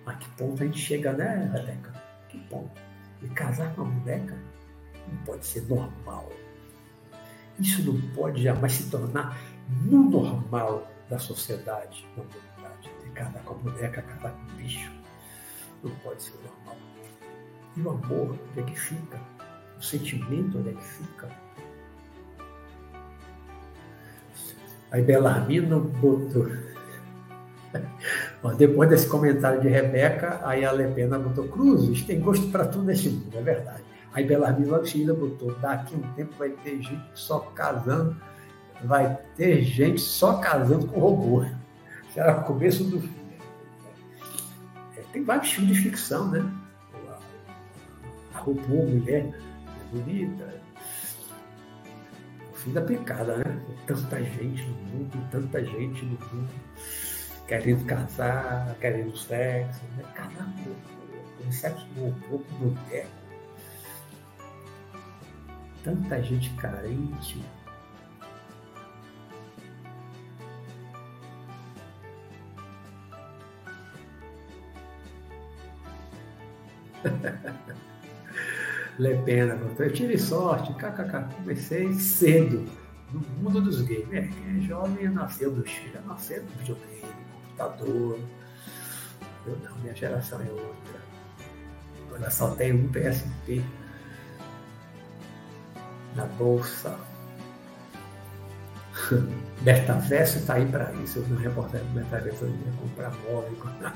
A 0.06 0.14
que 0.14 0.30
ponto 0.32 0.62
a 0.62 0.66
gente 0.66 0.80
chega, 0.80 1.14
né, 1.14 1.50
Rebeca? 1.54 1.94
Que 2.30 2.38
ponto? 2.50 2.85
E 3.22 3.28
casar 3.30 3.74
com 3.76 3.84
uma 3.84 3.92
boneca 3.92 4.38
não 5.08 5.18
pode 5.24 5.46
ser 5.46 5.62
normal. 5.68 6.32
Isso 7.60 7.84
não 7.84 8.00
pode 8.14 8.42
jamais 8.42 8.74
se 8.74 8.90
tornar 8.90 9.38
no 9.84 10.10
normal 10.10 10.88
da 11.10 11.20
sociedade, 11.20 12.06
da 12.16 12.24
humanidade. 12.24 12.92
De 13.04 13.10
casar 13.12 13.44
com 13.44 13.54
a 13.54 13.58
boneca, 13.58 14.02
casar 14.02 14.32
com 14.32 14.52
o 14.52 14.56
bicho. 14.56 14.92
Não 15.84 15.92
pode 15.98 16.24
ser 16.24 16.34
normal. 16.44 16.78
E 17.78 17.82
o 17.82 17.90
amor, 17.90 18.38
onde 18.52 18.60
é 18.60 18.64
que 18.64 18.80
fica? 18.80 19.20
O 19.78 19.84
sentimento, 19.84 20.60
onde 20.60 20.70
é 20.70 20.74
que 20.74 20.84
fica? 20.84 21.30
Aí 24.92 25.02
Belarmino 25.02 25.82
botou. 25.82 26.48
Depois 28.58 28.90
desse 28.90 29.08
comentário 29.08 29.62
de 29.62 29.68
Rebeca, 29.68 30.40
aí 30.44 30.64
a 30.64 30.72
Lepena 30.72 31.18
botou 31.20 31.48
Cruzes, 31.48 32.04
tem 32.04 32.20
gosto 32.20 32.48
para 32.50 32.66
tudo 32.66 32.86
nesse 32.86 33.10
mundo, 33.10 33.38
é 33.38 33.42
verdade. 33.42 33.84
Aí 34.14 34.26
Belarmino 34.26 34.76
Axila 34.76 35.14
botou, 35.14 35.54
daqui 35.56 35.96
um 35.96 36.14
tempo 36.14 36.34
vai 36.38 36.50
ter 36.50 36.82
gente 36.82 37.04
só 37.14 37.40
casando, 37.40 38.16
vai 38.84 39.18
ter 39.36 39.62
gente 39.62 40.00
só 40.00 40.38
casando 40.38 40.88
com 40.88 41.00
robô. 41.00 41.46
Era 42.16 42.40
o 42.40 42.44
começo 42.44 42.84
do 42.86 43.02
fim. 43.02 43.14
É, 44.98 45.02
tem 45.12 45.24
vários 45.24 45.52
filmes 45.52 45.76
de 45.76 45.84
ficção, 45.84 46.32
né? 46.32 46.50
A 48.34 48.40
robô, 48.40 48.84
mulher, 48.84 49.26
é 49.26 49.96
bonita, 49.96 50.56
da 52.68 52.82
picada, 52.82 53.38
né? 53.38 53.62
Tanta 53.86 54.24
gente 54.24 54.64
no 54.64 54.76
mundo, 54.76 55.28
tanta 55.30 55.64
gente 55.64 56.04
no 56.04 56.12
mundo 56.12 56.50
querendo 57.48 57.86
casar, 57.86 58.76
querendo 58.80 59.16
sexo, 59.16 59.82
né? 59.98 60.04
Casar 60.14 60.54
com 61.38 61.52
sexo 61.52 61.88
com 61.96 62.12
pouco 62.28 62.52
mulher. 62.56 63.08
Tanta 65.84 66.22
gente 66.24 66.50
carente. 66.56 67.44
Le 78.98 79.16
Pena, 79.24 79.60
eu 79.78 79.94
tive 79.94 80.18
sorte, 80.18 80.74
kkk, 80.74 81.36
comecei 81.36 81.94
cedo 81.94 82.66
no 83.12 83.20
mundo 83.42 83.62
dos 83.62 83.82
games. 83.82 84.12
É, 84.14 84.22
quem 84.22 84.58
é 84.58 84.62
jovem 84.62 85.10
nasceu 85.10 85.52
dos 85.52 85.70
filhos, 85.70 86.04
nasceu 86.06 86.42
do 86.44 86.50
videogame, 86.60 87.25
computador. 87.56 88.20
Eu 89.48 89.58
não, 89.64 89.76
minha 89.78 89.96
geração 89.96 90.40
é 90.42 90.50
outra. 90.50 91.02
Agora 92.08 92.32
só 92.32 92.50
tem 92.52 92.74
um 92.74 92.88
PSP 92.90 93.64
na 96.16 96.26
bolsa. 96.26 96.96
Metaverso 99.62 100.40
está 100.40 100.56
aí 100.56 100.66
para 100.66 100.92
isso. 101.04 101.20
Eu 101.20 101.24
vi 101.26 101.34
um 101.34 101.38
reportagem 101.38 101.88
do 101.88 101.94
Metaverso, 101.94 102.46
eu 102.46 102.50
ia 102.50 102.72
comprar 102.82 103.12
móvel, 103.24 103.56
comprar 103.62 103.96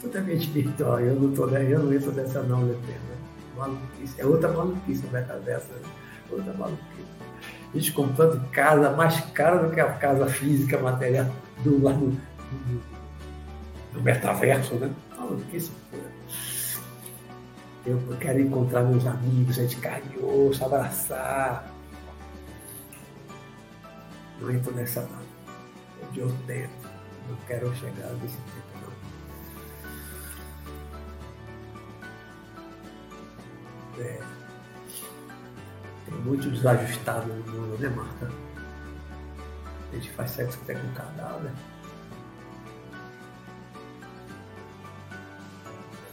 totalmente 0.00 0.50
virtual. 0.50 1.00
Eu 1.00 1.14
não 1.16 1.32
tô, 1.32 1.48
eu 1.48 1.78
não 1.78 1.92
entro 1.92 2.12
dessa 2.12 2.42
não, 2.42 2.62
Lepena. 2.64 3.14
Maluquice. 3.56 4.20
É 4.20 4.26
outra 4.26 4.50
maluquice 4.50 5.06
o 5.06 5.10
metaverso. 5.10 5.68
Né? 5.68 5.88
Outra 6.30 6.52
maluquice. 6.54 7.14
A 7.72 7.76
gente 7.76 7.92
comprando 7.92 8.50
casa 8.50 8.90
mais 8.90 9.20
cara 9.32 9.58
do 9.58 9.72
que 9.72 9.80
a 9.80 9.92
casa 9.92 10.26
física, 10.26 10.78
material 10.78 11.26
do 11.62 11.82
lado 11.82 11.98
do, 11.98 12.82
do 13.92 14.02
metaverso, 14.02 14.74
né? 14.76 14.90
Maluquice 15.16 15.72
Eu 17.86 18.00
quero 18.18 18.40
encontrar 18.40 18.82
meus 18.82 19.06
amigos, 19.06 19.58
a 19.58 19.62
gente 19.62 19.76
carinhou, 19.76 20.52
se 20.52 20.64
abraçar. 20.64 21.70
Não 24.40 24.50
entro 24.50 24.74
nessa 24.74 25.02
não. 25.02 25.24
Eu 26.14 26.32
tento. 26.46 26.88
Não 27.28 27.36
quero 27.46 27.74
chegar 27.76 28.10
nesse 28.20 28.36
tempo. 28.36 28.74
é, 33.98 34.20
tem 36.06 36.18
muito 36.20 36.50
desajustado 36.50 37.26
no 37.28 37.52
mundo, 37.52 37.78
né, 37.78 37.88
Marta? 37.88 38.43
A 39.94 39.96
gente 39.96 40.10
faz 40.10 40.32
sexo 40.32 40.58
até 40.64 40.74
com 40.74 40.92
cadáver. 40.92 41.52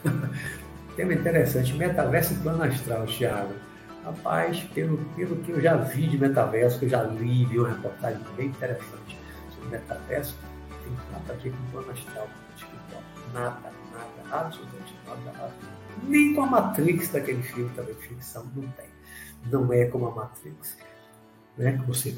Tema 0.95 1.13
interessante, 1.13 1.73
metaverso 1.73 2.33
e 2.33 2.37
plano 2.37 2.63
astral, 2.63 3.07
Thiago. 3.07 3.55
Rapaz, 4.05 4.59
pelo, 4.75 4.97
pelo 5.15 5.37
que 5.37 5.51
eu 5.51 5.59
já 5.59 5.77
vi 5.77 6.07
de 6.07 6.19
metaverso, 6.19 6.77
que 6.77 6.85
eu 6.85 6.89
já 6.89 7.01
li, 7.01 7.45
vi 7.45 7.57
uma 7.57 7.69
reportagem 7.69 8.21
bem 8.37 8.47
interessante 8.49 9.17
sobre 9.55 9.69
metaverso, 9.69 10.37
tem 10.83 10.93
nada 11.11 11.33
a 11.33 11.35
ver 11.37 11.51
com 11.51 11.71
plano 11.71 11.91
astral, 11.91 12.27
nada, 13.33 13.71
nada, 13.91 14.35
absolutamente 14.45 14.95
nada 15.07 15.31
a 15.39 15.47
ver 15.47 15.81
nem 16.03 16.33
com 16.33 16.43
a 16.43 16.47
Matrix 16.47 17.09
daquele 17.09 17.41
filme 17.43 17.69
também 17.75 17.95
ficção, 17.95 18.45
não 18.55 18.67
tem. 18.71 18.89
Não 19.51 19.73
é 19.73 19.85
como 19.85 20.07
a 20.07 20.11
Matrix. 20.11 20.77
Né? 21.57 21.81
Você 21.87 22.15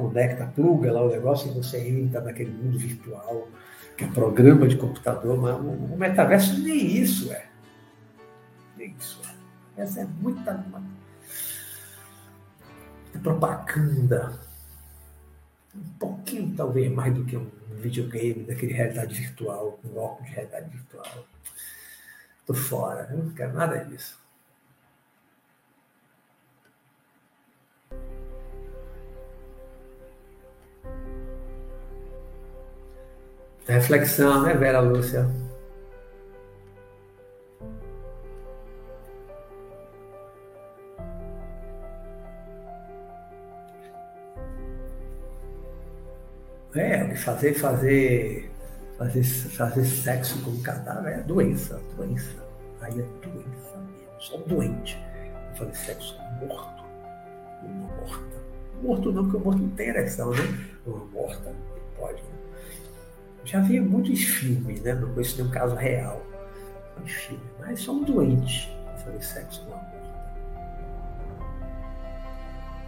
conecta, 0.00 0.46
pluga 0.46 0.92
lá 0.92 1.02
o 1.02 1.10
negócio 1.10 1.50
e 1.50 1.54
você 1.54 1.88
entra 1.88 2.20
naquele 2.20 2.50
mundo 2.50 2.78
virtual, 2.78 3.48
que 3.96 4.04
é 4.04 4.08
programa 4.08 4.66
de 4.66 4.76
computador, 4.76 5.36
mas 5.38 5.56
o, 5.56 5.96
metaverso 5.96 6.58
nem 6.60 6.96
isso 6.96 7.32
é. 7.32 7.46
Nem 8.76 8.94
isso 8.98 9.20
é. 9.24 9.82
Essa 9.82 10.00
é 10.00 10.06
muita, 10.20 10.64
propaganda. 13.22 14.38
Um 15.74 15.98
pouquinho, 15.98 16.54
talvez, 16.56 16.90
mais 16.92 17.14
do 17.14 17.24
que 17.24 17.36
um 17.36 17.48
videogame 17.80 18.44
daquele 18.44 18.72
realidade 18.72 19.14
virtual, 19.14 19.78
um 19.84 19.96
óculos 19.98 20.28
de 20.28 20.34
realidade 20.34 20.70
virtual. 20.70 21.26
Tô 22.46 22.54
fora, 22.54 23.08
não 23.10 23.30
quero 23.30 23.54
nada 23.54 23.84
disso. 23.84 24.19
Reflexão, 33.70 34.42
né, 34.42 34.54
Vera 34.54 34.80
Lúcia? 34.80 35.28
É, 46.74 47.14
fazer, 47.16 47.54
fazer 47.54 48.50
fazer, 49.00 49.22
fazer 49.22 49.84
sexo 49.84 50.42
com 50.42 50.60
cadáver 50.62 51.14
é 51.14 51.22
doença, 51.22 51.80
doença. 51.96 52.36
Aí 52.82 52.92
é 52.92 53.02
doença 53.26 53.78
mesmo, 53.78 54.20
só 54.20 54.36
doente. 54.36 54.98
Fazer 55.56 55.74
sexo 55.74 56.16
com 56.16 56.46
morto, 56.46 56.84
uma 57.62 57.88
morta. 57.88 58.40
Morto 58.82 59.12
não, 59.12 59.24
porque 59.24 59.36
o 59.36 59.40
morto 59.40 59.58
não 59.62 59.70
tem 59.70 59.88
ereção, 59.88 60.30
né? 60.30 60.66
Uma 60.86 61.04
morta, 61.06 61.52
pode. 61.96 62.22
Né? 62.22 62.28
Já 63.44 63.60
vi 63.60 63.80
muitos 63.80 64.22
filmes, 64.22 64.82
né? 64.82 64.94
Não 64.94 65.12
conheço 65.12 65.36
nenhum 65.38 65.50
caso 65.50 65.74
real. 65.74 66.22
Mas 66.98 67.30
mas 67.58 67.80
só 67.80 67.92
um 67.92 68.04
doente 68.04 68.76
fazer 69.04 69.22
sexo 69.22 69.64
com 69.64 69.72
uma 69.72 69.76
morta. 69.76 69.90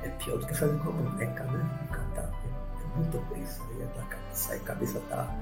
É 0.02 0.08
pior 0.08 0.38
do 0.38 0.46
que 0.46 0.54
fazer 0.54 0.78
com 0.78 0.90
uma 0.90 1.10
boneca, 1.10 1.44
né? 1.44 1.80
Um 1.82 1.86
cadáver. 1.86 2.34
É 2.82 2.96
muita 2.96 3.18
doença. 3.18 3.62
Aí 3.70 3.82
a 3.82 4.34
sai, 4.34 4.56
a 4.58 4.60
cabeça 4.60 5.00
tá 5.08 5.34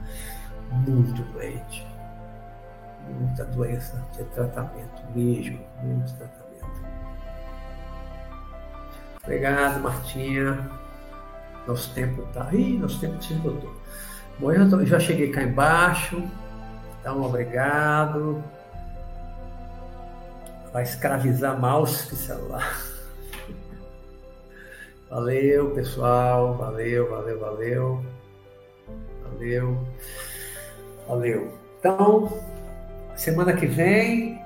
muito 0.70 1.22
doente. 1.32 1.86
Muita 3.08 3.44
doença 3.46 3.96
de 4.12 4.24
tratamento 4.24 5.02
mesmo, 5.14 5.58
muito 5.82 6.12
tratamento. 6.16 6.40
Obrigado, 9.22 9.80
Martinha. 9.80 10.70
Nosso 11.66 11.92
tempo 11.94 12.22
tá. 12.32 12.52
Ih, 12.52 12.78
nosso 12.78 13.00
tempo 13.00 13.22
se 13.22 13.32
esgotou. 13.32 13.74
Bom, 14.40 14.50
eu 14.52 14.86
já 14.86 14.98
cheguei 14.98 15.30
cá 15.30 15.42
embaixo. 15.42 16.22
Então, 16.98 17.22
obrigado. 17.22 18.42
Vai 20.72 20.82
escravizar 20.82 21.60
mouse 21.60 22.08
que 22.08 22.16
celular. 22.16 22.80
Valeu, 25.10 25.72
pessoal. 25.72 26.54
Valeu, 26.54 27.10
valeu, 27.10 27.38
valeu. 27.38 28.04
Valeu. 29.24 29.86
Valeu. 31.06 31.52
Então, 31.78 32.42
semana 33.16 33.52
que 33.52 33.66
vem 33.66 34.40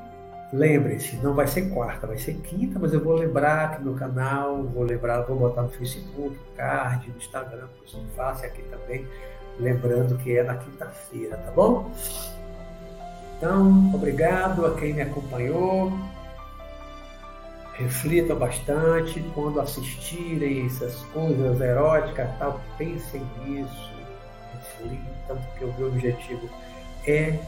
Lembrem-se, 0.55 1.17
não 1.17 1.35
vai 1.35 1.49
ser 1.49 1.69
quarta, 1.71 2.07
vai 2.07 2.17
ser 2.17 2.35
quinta, 2.35 2.79
mas 2.79 2.93
eu 2.93 3.03
vou 3.03 3.17
lembrar 3.17 3.65
aqui 3.65 3.83
no 3.83 3.95
canal, 3.95 4.63
vou 4.63 4.85
lembrar, 4.85 5.23
vou 5.23 5.37
botar 5.37 5.63
no 5.63 5.69
Facebook, 5.69 6.31
no 6.31 6.57
card, 6.57 7.11
no 7.11 7.17
Instagram, 7.17 7.67
que 7.75 7.97
eu 7.97 8.01
aqui 8.47 8.63
também, 8.71 9.05
lembrando 9.59 10.19
que 10.19 10.37
é 10.37 10.43
na 10.43 10.57
quinta-feira, 10.57 11.37
tá 11.37 11.51
bom? 11.51 11.91
Então, 13.37 13.93
obrigado 13.95 14.65
a 14.67 14.75
quem 14.75 14.95
me 14.95 15.03
acompanhou. 15.03 15.93
Reflitam 17.75 18.39
bastante 18.39 19.21
quando 19.35 19.61
assistirem 19.61 20.67
essas 20.67 20.95
coisas 21.13 21.61
eróticas, 21.61 22.31
tal, 22.39 22.61
pensem 22.79 23.23
nisso, 23.45 23.91
reflitam, 24.53 25.37
porque 25.37 25.65
o 25.65 25.75
meu 25.75 25.89
objetivo 25.89 26.49
é 27.07 27.39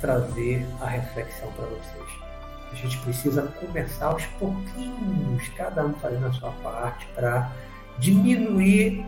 trazer 0.00 0.66
a 0.80 0.86
reflexão 0.86 1.52
para 1.52 1.66
vocês. 1.66 2.24
A 2.72 2.74
gente 2.74 2.98
precisa 2.98 3.42
começar 3.60 4.06
aos 4.06 4.24
pouquinhos, 4.26 5.48
cada 5.56 5.84
um 5.84 5.92
fazendo 5.94 6.26
a 6.26 6.32
sua 6.32 6.50
parte, 6.62 7.06
para 7.14 7.52
diminuir 7.98 9.06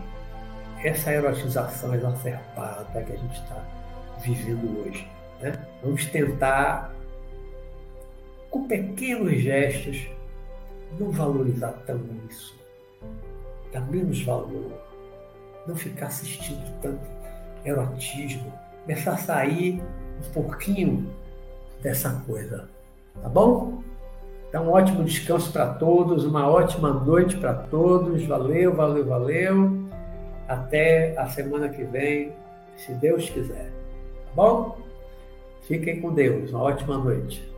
essa 0.83 1.11
erotização 1.11 1.93
exacerbada 1.93 3.03
que 3.03 3.13
a 3.13 3.15
gente 3.15 3.39
está 3.39 3.63
vivendo 4.19 4.85
hoje. 4.85 5.07
Né? 5.41 5.53
Vamos 5.83 6.05
tentar, 6.05 6.93
com 8.49 8.67
pequenos 8.67 9.39
gestos, 9.39 10.07
não 10.99 11.11
valorizar 11.11 11.73
tão 11.85 11.99
isso, 12.29 12.57
dar 13.71 13.81
menos 13.81 14.21
valor, 14.23 14.71
não 15.67 15.75
ficar 15.75 16.07
assistindo 16.07 16.81
tanto 16.81 17.05
erotismo, 17.65 18.51
começar 18.83 19.13
a 19.13 19.17
sair 19.17 19.81
um 20.19 20.31
pouquinho 20.33 21.13
dessa 21.81 22.11
coisa 22.25 22.69
Tá 23.21 23.29
bom? 23.29 23.81
Então, 24.49 24.67
um 24.67 24.71
ótimo 24.71 25.03
descanso 25.03 25.51
para 25.51 25.73
todos, 25.73 26.23
uma 26.23 26.49
ótima 26.49 26.93
noite 26.93 27.35
para 27.37 27.53
todos. 27.53 28.23
Valeu, 28.25 28.73
valeu, 28.73 29.05
valeu. 29.05 29.86
Até 30.47 31.17
a 31.17 31.27
semana 31.27 31.69
que 31.69 31.83
vem, 31.83 32.31
se 32.77 32.93
Deus 32.93 33.29
quiser. 33.29 33.69
Tá 34.25 34.31
bom? 34.35 34.77
Fiquem 35.63 35.99
com 35.99 36.13
Deus. 36.13 36.51
Uma 36.51 36.63
ótima 36.63 36.97
noite. 36.97 37.56